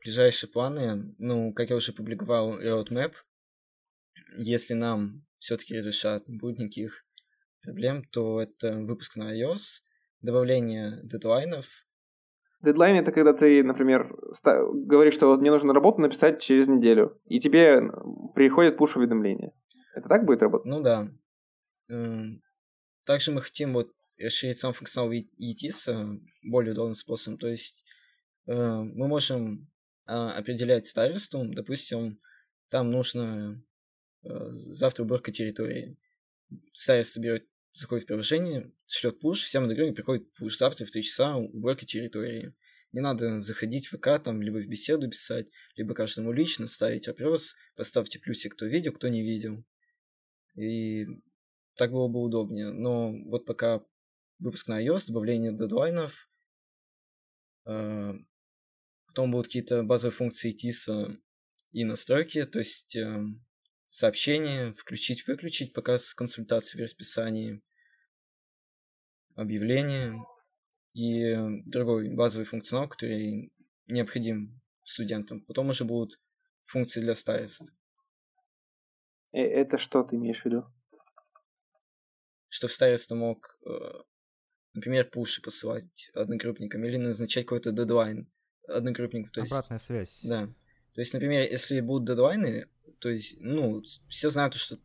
Ближайшие 0.03 0.51
планы, 0.51 1.15
ну, 1.19 1.53
как 1.53 1.71
я 1.71 1.77
уже 1.77 1.93
публиковал 1.93 2.61
roadmap, 2.61 3.13
если 4.37 4.75
нам 4.75 5.27
все-таки 5.39 5.77
разрешат, 5.77 6.27
не 6.29 6.39
будет 6.39 6.59
никаких 6.59 7.05
проблем, 7.63 8.05
то 8.05 8.41
это 8.41 8.79
выпуск 8.79 9.17
на 9.17 9.35
iOS, 9.37 9.83
добавление 10.23 11.01
дедлайнов. 11.03 11.87
Дедлайн 12.63 12.97
это 12.97 13.11
когда 13.11 13.33
ты, 13.33 13.65
например, 13.65 14.15
говоришь, 14.45 15.15
что 15.15 15.37
мне 15.37 15.51
нужно 15.51 15.73
работу 15.73 16.01
написать 16.01 16.43
через 16.43 16.69
неделю, 16.69 17.19
и 17.25 17.41
тебе 17.41 17.81
приходит 18.35 18.77
пуш-уведомление. 18.77 19.53
Это 19.95 20.09
так 20.09 20.25
будет 20.25 20.43
работать? 20.43 20.67
Ну 20.67 20.81
да. 20.83 21.09
Эм, 21.89 22.43
также 23.05 23.33
мы 23.33 23.41
хотим 23.41 23.73
вот 23.73 23.93
расширить 24.19 24.59
сам 24.59 24.73
функционал 24.73 25.13
ETIS 25.13 26.21
более 26.43 26.73
удобным 26.73 26.95
способом. 26.95 27.39
То 27.39 27.49
есть 27.49 27.85
э, 28.47 28.55
мы 28.55 29.09
можем 29.09 29.71
а, 30.07 30.33
определять 30.33 30.87
старосту, 30.87 31.45
допустим, 31.45 32.21
там 32.69 32.91
нужно 32.91 33.63
э, 34.23 34.29
завтра 34.51 35.05
уборка 35.05 35.33
территории. 35.33 35.97
Староста 36.73 37.21
берет, 37.21 37.47
заходит 37.81 38.05
в 38.05 38.07
приложение, 38.09 38.73
шлет 38.87 39.19
пуш, 39.21 39.43
всем 39.43 39.71
игроке 39.71 39.93
приходит 39.93 40.33
пуш 40.35 40.57
завтра 40.57 40.85
в 40.85 40.91
3 40.91 41.03
часа 41.03 41.37
уборка 41.37 41.85
территории. 41.85 42.55
Не 42.93 43.01
надо 43.01 43.41
заходить 43.41 43.87
в 43.87 43.97
ВК, 43.97 44.23
там, 44.23 44.43
либо 44.43 44.57
в 44.57 44.67
беседу 44.67 45.09
писать, 45.09 45.51
либо 45.77 45.95
каждому 45.95 46.33
лично 46.33 46.67
ставить 46.67 47.07
опрос, 47.09 47.55
поставьте 47.77 48.19
плюсик, 48.19 48.55
кто 48.55 48.67
видел, 48.67 48.93
кто 48.93 49.09
не 49.09 49.23
видел. 49.23 49.65
И 50.57 51.07
так 51.77 51.93
было 51.93 52.09
бы 52.09 52.21
удобнее. 52.21 52.71
Но 52.71 53.13
вот 53.27 53.47
пока 53.47 53.83
выпуск 54.41 54.69
на 54.69 54.85
iOS, 54.85 55.07
добавление 55.07 55.53
дедлайнов, 55.53 56.29
э, 57.67 58.15
потом 59.07 59.31
будут 59.31 59.47
какие-то 59.47 59.83
базовые 59.85 60.13
функции 60.13 60.53
TIS 60.53 61.17
и 61.71 61.85
настройки, 61.85 62.45
то 62.45 62.59
есть 62.59 62.97
э, 62.97 63.25
сообщения, 63.87 64.73
включить-выключить, 64.73 65.73
показ 65.73 66.15
консультации 66.15 66.79
в 66.79 66.83
расписании, 66.83 67.63
объявления 69.37 70.17
и 70.93 71.37
другой 71.67 72.15
базовый 72.15 72.47
функционал, 72.47 72.89
который 72.89 73.53
необходим 73.87 74.61
студентам. 74.83 75.41
Потом 75.43 75.69
уже 75.69 75.85
будут 75.85 76.21
функции 76.65 77.01
для 77.01 77.15
старост. 77.15 77.73
Э, 79.33 79.39
это 79.41 79.79
что 79.79 80.03
ты 80.03 80.17
имеешь 80.17 80.43
в 80.43 80.45
виду? 80.47 80.65
Чтобы 82.49 82.73
староста 82.73 83.15
мог 83.15 83.59
например, 84.75 85.09
пуши 85.09 85.43
посылать 85.43 86.11
одногруппникам 86.15 86.85
или 86.85 86.97
назначать 86.97 87.45
какой-то 87.45 87.73
дедлайн 87.73 88.31
одногруппнику. 88.69 89.31
То 89.31 89.41
есть, 89.41 89.53
Обратная 89.53 89.79
связь. 89.79 90.21
Да. 90.23 90.47
То 90.95 91.01
есть, 91.01 91.13
например, 91.15 91.43
если 91.43 91.81
будут 91.81 92.09
дедлайны, 92.09 92.67
то 92.99 93.09
есть, 93.09 93.37
ну, 93.41 93.83
все 94.09 94.31
знают, 94.31 94.55
что 94.55 94.79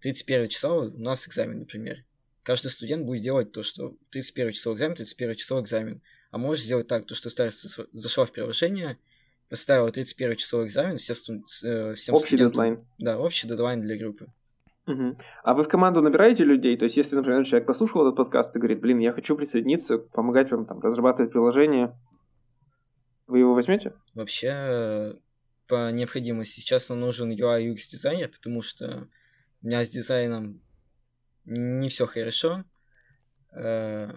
31 0.00 0.48
числа 0.48 0.76
у 0.76 0.98
нас 0.98 1.26
экзамен, 1.26 1.60
например. 1.60 2.04
Каждый 2.42 2.68
студент 2.68 3.04
будет 3.04 3.22
делать 3.22 3.52
то, 3.52 3.62
что 3.62 3.94
31 4.10 4.52
число 4.52 4.74
экзамен, 4.74 4.94
31 4.94 5.34
число 5.36 5.60
экзамен. 5.60 6.02
А 6.30 6.38
можешь 6.38 6.64
сделать 6.64 6.88
так, 6.88 7.06
то, 7.06 7.14
что 7.14 7.30
староста 7.30 7.86
зашла 7.92 8.24
в 8.24 8.32
приложение, 8.32 8.98
поставила 9.48 9.90
31 9.90 10.36
число 10.36 10.64
экзамен, 10.64 10.96
все 10.96 11.14
сту- 11.14 11.42
э, 11.64 11.94
всем 11.94 12.14
общий 12.14 12.26
студентам. 12.28 12.50
дедлайн. 12.50 12.86
Да, 12.98 13.18
общий 13.18 13.48
дедлайн 13.48 13.80
для 13.80 13.96
группы. 13.96 14.26
Угу. 14.86 15.18
А 15.44 15.54
вы 15.54 15.64
в 15.64 15.68
команду 15.68 16.00
набираете 16.00 16.44
людей? 16.44 16.76
То 16.76 16.84
есть, 16.84 16.96
если, 16.96 17.16
например, 17.16 17.44
человек 17.44 17.66
послушал 17.66 18.06
этот 18.06 18.16
подкаст 18.16 18.56
и 18.56 18.58
говорит, 18.58 18.80
блин, 18.80 18.98
я 18.98 19.12
хочу 19.12 19.36
присоединиться, 19.36 19.98
помогать 19.98 20.50
вам 20.50 20.66
там 20.66 20.80
разрабатывать 20.80 21.30
приложение, 21.30 21.94
вы 23.26 23.40
его 23.40 23.54
возьмете? 23.54 23.92
Вообще, 24.14 25.14
по 25.66 25.90
необходимости 25.92 26.60
сейчас 26.60 26.88
нам 26.88 27.00
нужен 27.00 27.30
UI 27.30 27.70
UX 27.70 27.90
дизайнер, 27.90 28.28
потому 28.28 28.62
что 28.62 29.08
у 29.62 29.66
меня 29.66 29.84
с 29.84 29.90
дизайном 29.90 30.62
не 31.48 31.88
все 31.88 32.06
хорошо. 32.06 32.64
Э, 33.54 34.12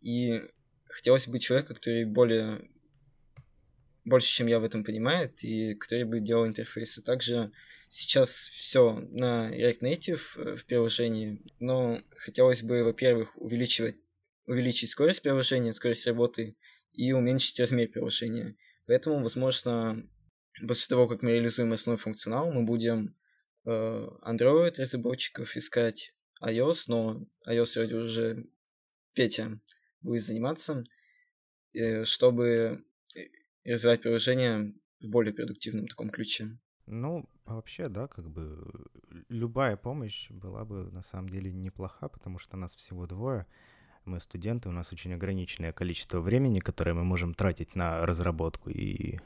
и 0.00 0.42
хотелось 0.86 1.28
бы 1.28 1.38
человека, 1.38 1.74
который 1.74 2.04
более 2.04 2.68
больше, 4.04 4.28
чем 4.28 4.48
я 4.48 4.58
в 4.58 4.64
этом 4.64 4.84
понимает, 4.84 5.44
и 5.44 5.74
который 5.74 6.04
бы 6.04 6.20
делал 6.20 6.46
интерфейсы. 6.46 7.02
Также 7.02 7.52
Сейчас 7.94 8.48
все 8.48 9.06
на 9.10 9.54
React 9.54 9.80
Native 9.80 10.20
э, 10.36 10.56
в 10.56 10.64
приложении, 10.64 11.42
но 11.58 12.00
хотелось 12.16 12.62
бы, 12.62 12.84
во-первых, 12.84 13.36
увеличивать, 13.36 13.96
увеличить 14.46 14.88
скорость 14.88 15.20
приложения, 15.20 15.74
скорость 15.74 16.06
работы 16.06 16.56
и 16.94 17.12
уменьшить 17.12 17.60
размер 17.60 17.88
приложения. 17.88 18.56
Поэтому, 18.86 19.20
возможно, 19.22 20.08
после 20.66 20.88
того, 20.88 21.06
как 21.06 21.20
мы 21.20 21.32
реализуем 21.32 21.74
основной 21.74 21.98
функционал, 21.98 22.50
мы 22.50 22.62
будем 22.62 23.14
э, 23.66 24.08
Android 24.26 24.80
разработчиков 24.80 25.54
искать 25.54 26.14
iOS, 26.42 26.84
но 26.88 27.26
iOS 27.48 27.74
вроде 27.76 27.96
уже 27.96 28.46
Петя 29.14 29.60
будет 30.00 30.22
заниматься, 30.22 30.84
э, 31.74 32.04
чтобы 32.04 32.84
развивать 33.64 34.02
приложение 34.02 34.74
в 35.00 35.08
более 35.08 35.32
продуктивном 35.34 35.86
таком 35.86 36.10
ключе. 36.10 36.58
Ну, 36.86 37.28
а 37.44 37.54
вообще, 37.54 37.88
да, 37.88 38.08
как 38.08 38.28
бы 38.28 38.88
любая 39.28 39.76
помощь 39.76 40.30
была 40.30 40.64
бы 40.64 40.90
на 40.90 41.02
самом 41.02 41.28
деле 41.28 41.52
неплоха, 41.52 42.08
потому 42.08 42.38
что 42.38 42.56
нас 42.56 42.74
всего 42.74 43.06
двое. 43.06 43.46
Мы 44.04 44.20
студенты, 44.20 44.68
у 44.68 44.72
нас 44.72 44.92
очень 44.92 45.14
ограниченное 45.14 45.72
количество 45.72 46.20
времени, 46.20 46.58
которое 46.58 46.92
мы 46.94 47.04
можем 47.04 47.34
тратить 47.34 47.76
на 47.76 48.04
разработку. 48.04 48.70
И, 48.70 49.20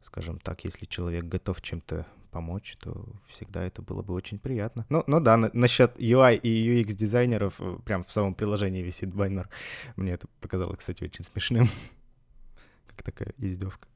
скажем 0.00 0.38
так, 0.38 0.64
если 0.64 0.86
человек 0.86 1.24
готов 1.24 1.60
чем-то 1.60 2.06
помочь, 2.30 2.76
то 2.80 3.04
всегда 3.28 3.64
это 3.64 3.82
было 3.82 4.02
бы 4.02 4.14
очень 4.14 4.38
приятно. 4.38 4.86
Ну, 4.88 5.02
ну 5.06 5.20
да, 5.20 5.36
на, 5.36 5.50
насчет 5.52 5.96
UI 6.00 6.36
и 6.36 6.82
UX 6.82 6.94
дизайнеров, 6.94 7.60
э, 7.60 7.76
прям 7.84 8.02
в 8.02 8.10
самом 8.10 8.34
приложении 8.34 8.82
висит 8.82 9.14
баннер. 9.14 9.48
Мне 9.96 10.12
это 10.12 10.26
показалось, 10.40 10.78
кстати, 10.78 11.04
очень 11.04 11.24
смешным. 11.24 11.66
как 12.86 13.02
такая 13.02 13.34
издевка. 13.38 13.88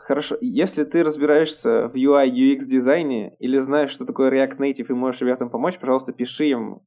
Хорошо, 0.00 0.36
если 0.40 0.84
ты 0.84 1.04
разбираешься 1.04 1.88
в 1.88 1.94
UI, 1.94 2.30
UX 2.30 2.66
дизайне 2.66 3.36
или 3.38 3.58
знаешь, 3.58 3.90
что 3.90 4.04
такое 4.04 4.30
React 4.30 4.58
Native 4.58 4.86
и 4.88 4.92
можешь 4.92 5.20
ребятам 5.20 5.50
помочь, 5.50 5.78
пожалуйста, 5.78 6.12
пиши 6.12 6.46
им 6.46 6.80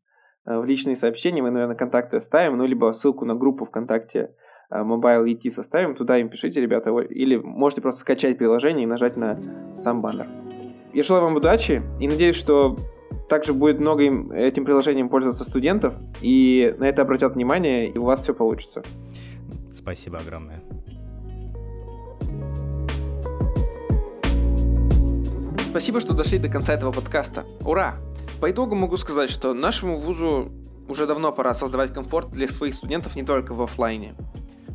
э, 0.45 0.57
в 0.57 0.65
личные 0.65 0.97
сообщения, 0.97 1.41
мы, 1.41 1.51
наверное, 1.51 1.77
контакты 1.77 2.17
оставим, 2.17 2.57
ну, 2.57 2.65
либо 2.65 2.91
ссылку 2.91 3.23
на 3.23 3.35
группу 3.35 3.65
ВКонтакте 3.65 4.35
э, 4.69 4.81
Mobile 4.83 5.25
ET 5.25 5.49
составим, 5.51 5.95
туда 5.95 6.17
им 6.17 6.29
пишите, 6.29 6.59
ребята, 6.59 6.89
или 6.99 7.37
можете 7.37 7.81
просто 7.81 8.01
скачать 8.01 8.37
приложение 8.37 8.83
и 8.83 8.87
нажать 8.87 9.15
на 9.15 9.39
сам 9.77 10.01
баннер. 10.01 10.27
Я 10.93 11.03
желаю 11.03 11.23
вам 11.25 11.35
удачи 11.37 11.81
и 12.01 12.07
надеюсь, 12.07 12.35
что 12.35 12.75
также 13.29 13.53
будет 13.53 13.79
много 13.79 14.03
им, 14.03 14.31
этим 14.31 14.65
приложением 14.65 15.07
пользоваться 15.07 15.45
студентов, 15.45 15.93
и 16.19 16.75
на 16.79 16.83
это 16.83 17.03
обратят 17.03 17.35
внимание, 17.35 17.89
и 17.89 17.97
у 17.97 18.03
вас 18.03 18.23
все 18.23 18.33
получится. 18.33 18.83
Спасибо 19.71 20.17
огромное. 20.17 20.61
Спасибо, 25.69 26.01
что 26.01 26.13
дошли 26.13 26.39
до 26.39 26.49
конца 26.49 26.73
этого 26.73 26.91
подкаста. 26.91 27.45
Ура! 27.65 27.95
По 28.41 28.51
итогу 28.51 28.75
могу 28.75 28.97
сказать, 28.97 29.29
что 29.29 29.53
нашему 29.53 29.97
вузу 29.97 30.51
уже 30.89 31.07
давно 31.07 31.31
пора 31.31 31.53
создавать 31.53 31.93
комфорт 31.93 32.31
для 32.31 32.49
своих 32.49 32.75
студентов 32.75 33.15
не 33.15 33.23
только 33.23 33.53
в 33.53 33.61
офлайне. 33.61 34.13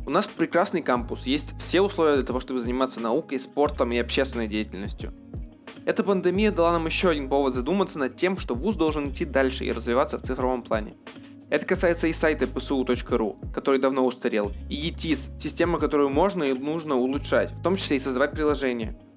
У 0.07 0.09
нас 0.09 0.25
прекрасный 0.25 0.81
кампус, 0.81 1.27
есть 1.27 1.53
все 1.59 1.81
условия 1.81 2.15
для 2.15 2.25
того, 2.25 2.39
чтобы 2.39 2.59
заниматься 2.59 2.99
наукой, 3.01 3.39
спортом 3.39 3.91
и 3.91 3.97
общественной 3.97 4.47
деятельностью. 4.47 5.13
Эта 5.87 6.03
пандемия 6.03 6.51
дала 6.51 6.73
нам 6.73 6.85
еще 6.85 7.09
один 7.09 7.29
повод 7.29 7.55
задуматься 7.55 7.97
над 7.97 8.15
тем, 8.15 8.37
что 8.37 8.53
вуз 8.53 8.75
должен 8.75 9.09
идти 9.09 9.25
дальше 9.25 9.65
и 9.65 9.71
развиваться 9.71 10.19
в 10.19 10.21
цифровом 10.21 10.61
плане. 10.61 10.93
Это 11.49 11.65
касается 11.65 12.05
и 12.05 12.13
сайта 12.13 12.45
psu.ru, 12.45 13.51
который 13.53 13.79
давно 13.79 14.05
устарел, 14.05 14.51
и 14.69 14.89
ETIS, 14.89 15.41
система, 15.41 15.79
которую 15.79 16.09
можно 16.09 16.43
и 16.43 16.53
нужно 16.53 16.95
улучшать, 16.95 17.51
в 17.53 17.63
том 17.63 17.77
числе 17.77 17.97
и 17.97 17.99
создавать 17.99 18.33
приложения– 18.33 18.95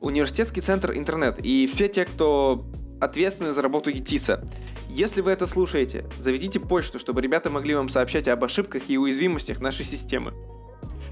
Университетский 0.00 0.60
центр 0.60 0.92
интернет 0.92 1.44
и 1.44 1.66
все 1.66 1.88
те, 1.88 2.04
кто 2.04 2.64
ответственны 3.00 3.52
за 3.52 3.62
работу 3.62 3.90
ЕТИСа. 3.90 4.48
Если 4.88 5.20
вы 5.20 5.32
это 5.32 5.46
слушаете, 5.46 6.06
заведите 6.20 6.60
почту, 6.60 7.00
чтобы 7.00 7.20
ребята 7.20 7.50
могли 7.50 7.74
вам 7.74 7.88
сообщать 7.88 8.28
об 8.28 8.44
ошибках 8.44 8.84
и 8.88 8.96
уязвимостях 8.96 9.60
нашей 9.60 9.84
системы. 9.84 10.34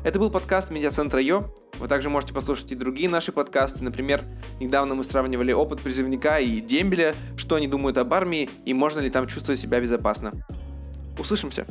Это 0.07 0.21
был 0.21 0.31
подкаст 0.31 0.71
медиацентра 0.71 1.21
Йо. 1.21 1.53
Вы 1.81 1.89
также 1.89 2.09
можете 2.11 2.33
послушать 2.33 2.71
и 2.71 2.77
другие 2.77 3.09
наши 3.09 3.33
подкасты. 3.33 3.83
Например, 3.83 4.23
недавно 4.61 4.95
мы 4.95 5.03
сравнивали 5.03 5.51
опыт 5.51 5.81
призывника 5.81 6.39
и 6.39 6.61
дембеля, 6.61 7.13
что 7.37 7.57
они 7.57 7.67
думают 7.67 7.99
об 7.99 8.15
армии 8.15 8.49
и 8.65 8.73
можно 8.73 9.01
ли 9.01 9.11
там 9.11 9.27
чувствовать 9.27 9.59
себя 9.59 9.81
безопасно. 9.81 10.31
Услышимся! 11.19 11.67